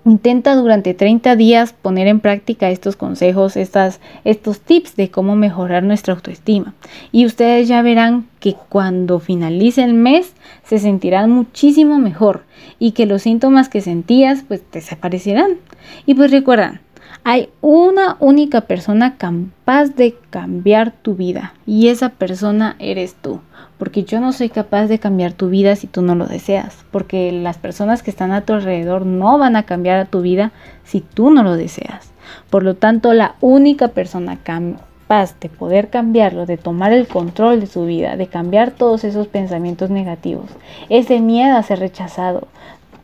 Intenta 0.08 0.56
durante 0.56 0.94
30 0.94 1.36
días 1.36 1.74
poner 1.74 2.06
en 2.06 2.20
práctica 2.20 2.70
estos 2.70 2.96
consejos, 2.96 3.58
estas, 3.58 4.00
estos 4.24 4.60
tips 4.60 4.96
de 4.96 5.10
cómo 5.10 5.36
mejorar 5.36 5.82
nuestra 5.82 6.14
autoestima. 6.14 6.76
Y 7.12 7.26
ustedes 7.26 7.68
ya 7.68 7.82
verán 7.82 8.28
que 8.40 8.56
cuando 8.70 9.20
finalice 9.20 9.84
el 9.84 9.96
mes 9.96 10.34
se 10.64 10.78
sentirán 10.78 11.32
muchísimo 11.32 11.98
mejor 11.98 12.44
y 12.78 12.92
que 12.92 13.08
los 13.08 13.24
síntomas 13.24 13.68
que 13.68 13.82
sentías 13.82 14.44
pues 14.48 14.62
desaparecerán. 14.72 15.58
Y 16.06 16.14
pues 16.14 16.30
recuerdan, 16.30 16.82
hay 17.28 17.50
una 17.60 18.18
única 18.20 18.62
persona 18.62 19.18
capaz 19.18 19.88
de 19.96 20.16
cambiar 20.30 20.92
tu 20.92 21.16
vida 21.16 21.56
y 21.66 21.88
esa 21.88 22.10
persona 22.10 22.76
eres 22.78 23.16
tú 23.16 23.42
porque 23.78 24.04
yo 24.04 24.20
no 24.20 24.32
soy 24.32 24.50
capaz 24.50 24.86
de 24.86 25.00
cambiar 25.00 25.34
tu 25.34 25.50
vida 25.50 25.76
si 25.76 25.88
tú 25.88 26.02
no 26.02 26.16
lo 26.16 26.28
deseas, 26.28 26.86
porque 26.92 27.32
las 27.32 27.58
personas 27.58 28.04
que 28.04 28.12
están 28.12 28.32
a 28.32 28.42
tu 28.42 28.54
alrededor 28.54 29.06
no 29.06 29.38
van 29.38 29.56
a 29.56 29.64
cambiar 29.64 30.00
a 30.00 30.06
tu 30.06 30.22
vida 30.22 30.52
si 30.84 31.02
tú 31.02 31.32
no 31.32 31.44
lo 31.44 31.56
deseas. 31.56 32.12
Por 32.50 32.64
lo 32.64 32.76
tanto, 32.76 33.14
la 33.14 33.36
única 33.42 33.90
persona 33.90 34.38
capaz 34.38 35.38
de 35.40 35.50
poder 35.50 35.90
cambiarlo, 35.90 36.46
de 36.46 36.58
tomar 36.58 36.94
el 36.94 37.08
control 37.08 37.60
de 37.60 37.68
su 37.68 37.86
vida, 37.86 38.16
de 38.18 38.28
cambiar 38.28 38.72
todos 38.72 39.04
esos 39.04 39.28
pensamientos 39.28 39.90
negativos, 39.90 40.50
ese 40.90 41.20
miedo 41.20 41.58
a 41.58 41.64
ser 41.64 41.80
rechazado, 41.80 42.48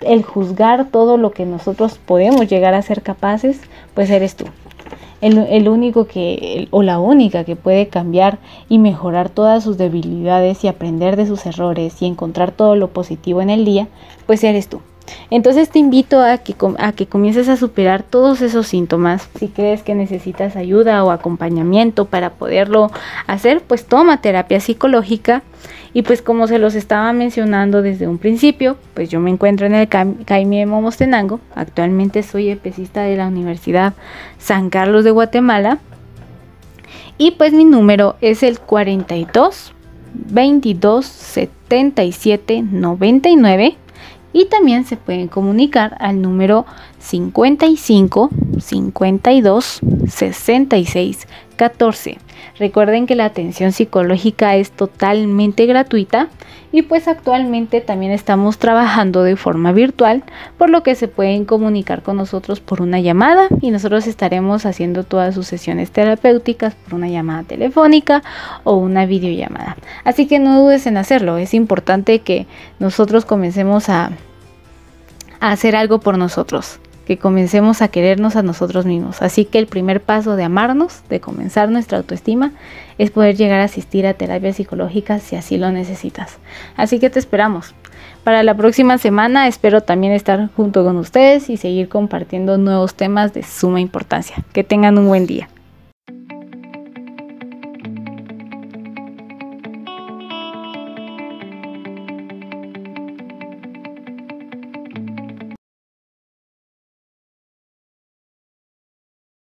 el 0.01 0.23
juzgar 0.23 0.89
todo 0.89 1.17
lo 1.17 1.31
que 1.31 1.45
nosotros 1.45 1.99
podemos 2.05 2.47
llegar 2.47 2.73
a 2.73 2.81
ser 2.81 3.01
capaces, 3.01 3.61
pues 3.93 4.09
eres 4.09 4.35
tú 4.35 4.45
el, 5.21 5.69
único 5.69 6.07
que, 6.07 6.67
o 6.71 6.81
la 6.81 6.99
única 6.99 7.43
que 7.43 7.55
puede 7.55 7.87
cambiar 7.87 8.39
y 8.69 8.79
mejorar 8.79 9.29
todas 9.29 9.63
sus 9.63 9.77
debilidades 9.77 10.63
y 10.63 10.67
aprender 10.67 11.15
de 11.15 11.27
sus 11.27 11.45
errores 11.45 12.01
y 12.01 12.07
encontrar 12.07 12.51
todo 12.51 12.75
lo 12.75 12.89
positivo 12.89 13.41
en 13.41 13.51
el 13.51 13.63
día, 13.63 13.87
pues 14.25 14.43
eres 14.43 14.67
tú. 14.67 14.81
Entonces 15.29 15.69
te 15.69 15.79
invito 15.79 16.21
a 16.21 16.37
que, 16.37 16.55
a 16.77 16.91
que 16.91 17.07
comiences 17.07 17.49
a 17.49 17.57
superar 17.57 18.03
todos 18.03 18.41
esos 18.41 18.67
síntomas. 18.67 19.29
Si 19.39 19.47
crees 19.47 19.81
que 19.81 19.95
necesitas 19.95 20.55
ayuda 20.55 21.03
o 21.03 21.11
acompañamiento 21.11 22.05
para 22.05 22.31
poderlo 22.31 22.91
hacer, 23.27 23.61
pues 23.61 23.85
toma 23.85 24.21
terapia 24.21 24.59
psicológica. 24.59 25.43
Y 25.93 26.03
pues 26.03 26.21
como 26.21 26.47
se 26.47 26.57
los 26.57 26.75
estaba 26.75 27.11
mencionando 27.11 27.81
desde 27.81 28.07
un 28.07 28.17
principio, 28.17 28.77
pues 28.93 29.09
yo 29.09 29.19
me 29.19 29.29
encuentro 29.29 29.65
en 29.65 29.75
el 29.75 29.89
CAIMI 29.89 30.65
Momostenango. 30.65 31.41
Actualmente 31.53 32.23
soy 32.23 32.49
epicista 32.49 33.01
de 33.01 33.17
la 33.17 33.27
Universidad 33.27 33.93
San 34.37 34.69
Carlos 34.69 35.03
de 35.03 35.11
Guatemala. 35.11 35.79
Y 37.17 37.31
pues 37.31 37.53
mi 37.53 37.65
número 37.65 38.15
es 38.21 38.41
el 38.41 38.59
42 38.59 39.73
22 40.13 41.05
77 41.05 42.63
99 42.69 43.77
y 44.33 44.45
también 44.45 44.85
se 44.85 44.97
pueden 44.97 45.27
comunicar 45.27 45.95
al 45.99 46.21
número 46.21 46.65
55 46.99 48.29
52 48.59 49.79
66 50.07 51.27
14. 51.61 52.17
Recuerden 52.57 53.05
que 53.05 53.13
la 53.13 53.25
atención 53.25 53.71
psicológica 53.71 54.55
es 54.55 54.71
totalmente 54.71 55.67
gratuita 55.67 56.27
y 56.71 56.81
pues 56.81 57.07
actualmente 57.07 57.81
también 57.81 58.11
estamos 58.11 58.57
trabajando 58.57 59.21
de 59.21 59.35
forma 59.35 59.71
virtual, 59.71 60.23
por 60.57 60.71
lo 60.71 60.81
que 60.81 60.95
se 60.95 61.07
pueden 61.07 61.45
comunicar 61.45 62.01
con 62.01 62.17
nosotros 62.17 62.61
por 62.61 62.81
una 62.81 62.99
llamada 62.99 63.47
y 63.61 63.69
nosotros 63.69 64.07
estaremos 64.07 64.65
haciendo 64.65 65.03
todas 65.03 65.35
sus 65.35 65.45
sesiones 65.45 65.91
terapéuticas 65.91 66.73
por 66.73 66.95
una 66.95 67.09
llamada 67.09 67.43
telefónica 67.43 68.23
o 68.63 68.77
una 68.77 69.05
videollamada. 69.05 69.77
Así 70.03 70.25
que 70.25 70.39
no 70.39 70.63
dudes 70.63 70.87
en 70.87 70.97
hacerlo, 70.97 71.37
es 71.37 71.53
importante 71.53 72.21
que 72.21 72.47
nosotros 72.79 73.23
comencemos 73.23 73.87
a, 73.87 74.09
a 75.39 75.51
hacer 75.51 75.75
algo 75.75 75.99
por 75.99 76.17
nosotros 76.17 76.79
que 77.11 77.17
comencemos 77.17 77.81
a 77.81 77.89
querernos 77.89 78.37
a 78.37 78.41
nosotros 78.41 78.85
mismos. 78.85 79.21
Así 79.21 79.43
que 79.43 79.59
el 79.59 79.67
primer 79.67 80.01
paso 80.01 80.37
de 80.37 80.45
amarnos, 80.45 81.01
de 81.09 81.19
comenzar 81.19 81.69
nuestra 81.69 81.97
autoestima, 81.97 82.53
es 82.97 83.11
poder 83.11 83.35
llegar 83.35 83.59
a 83.59 83.65
asistir 83.65 84.07
a 84.07 84.13
terapias 84.13 84.55
psicológicas 84.55 85.21
si 85.21 85.35
así 85.35 85.57
lo 85.57 85.69
necesitas. 85.73 86.37
Así 86.77 86.99
que 86.99 87.09
te 87.09 87.19
esperamos. 87.19 87.75
Para 88.23 88.43
la 88.43 88.55
próxima 88.55 88.97
semana 88.97 89.49
espero 89.49 89.81
también 89.81 90.13
estar 90.13 90.47
junto 90.55 90.85
con 90.85 90.95
ustedes 90.95 91.49
y 91.49 91.57
seguir 91.57 91.89
compartiendo 91.89 92.57
nuevos 92.57 92.95
temas 92.95 93.33
de 93.33 93.43
suma 93.43 93.81
importancia. 93.81 94.37
Que 94.53 94.63
tengan 94.63 94.97
un 94.97 95.09
buen 95.09 95.27
día. 95.27 95.49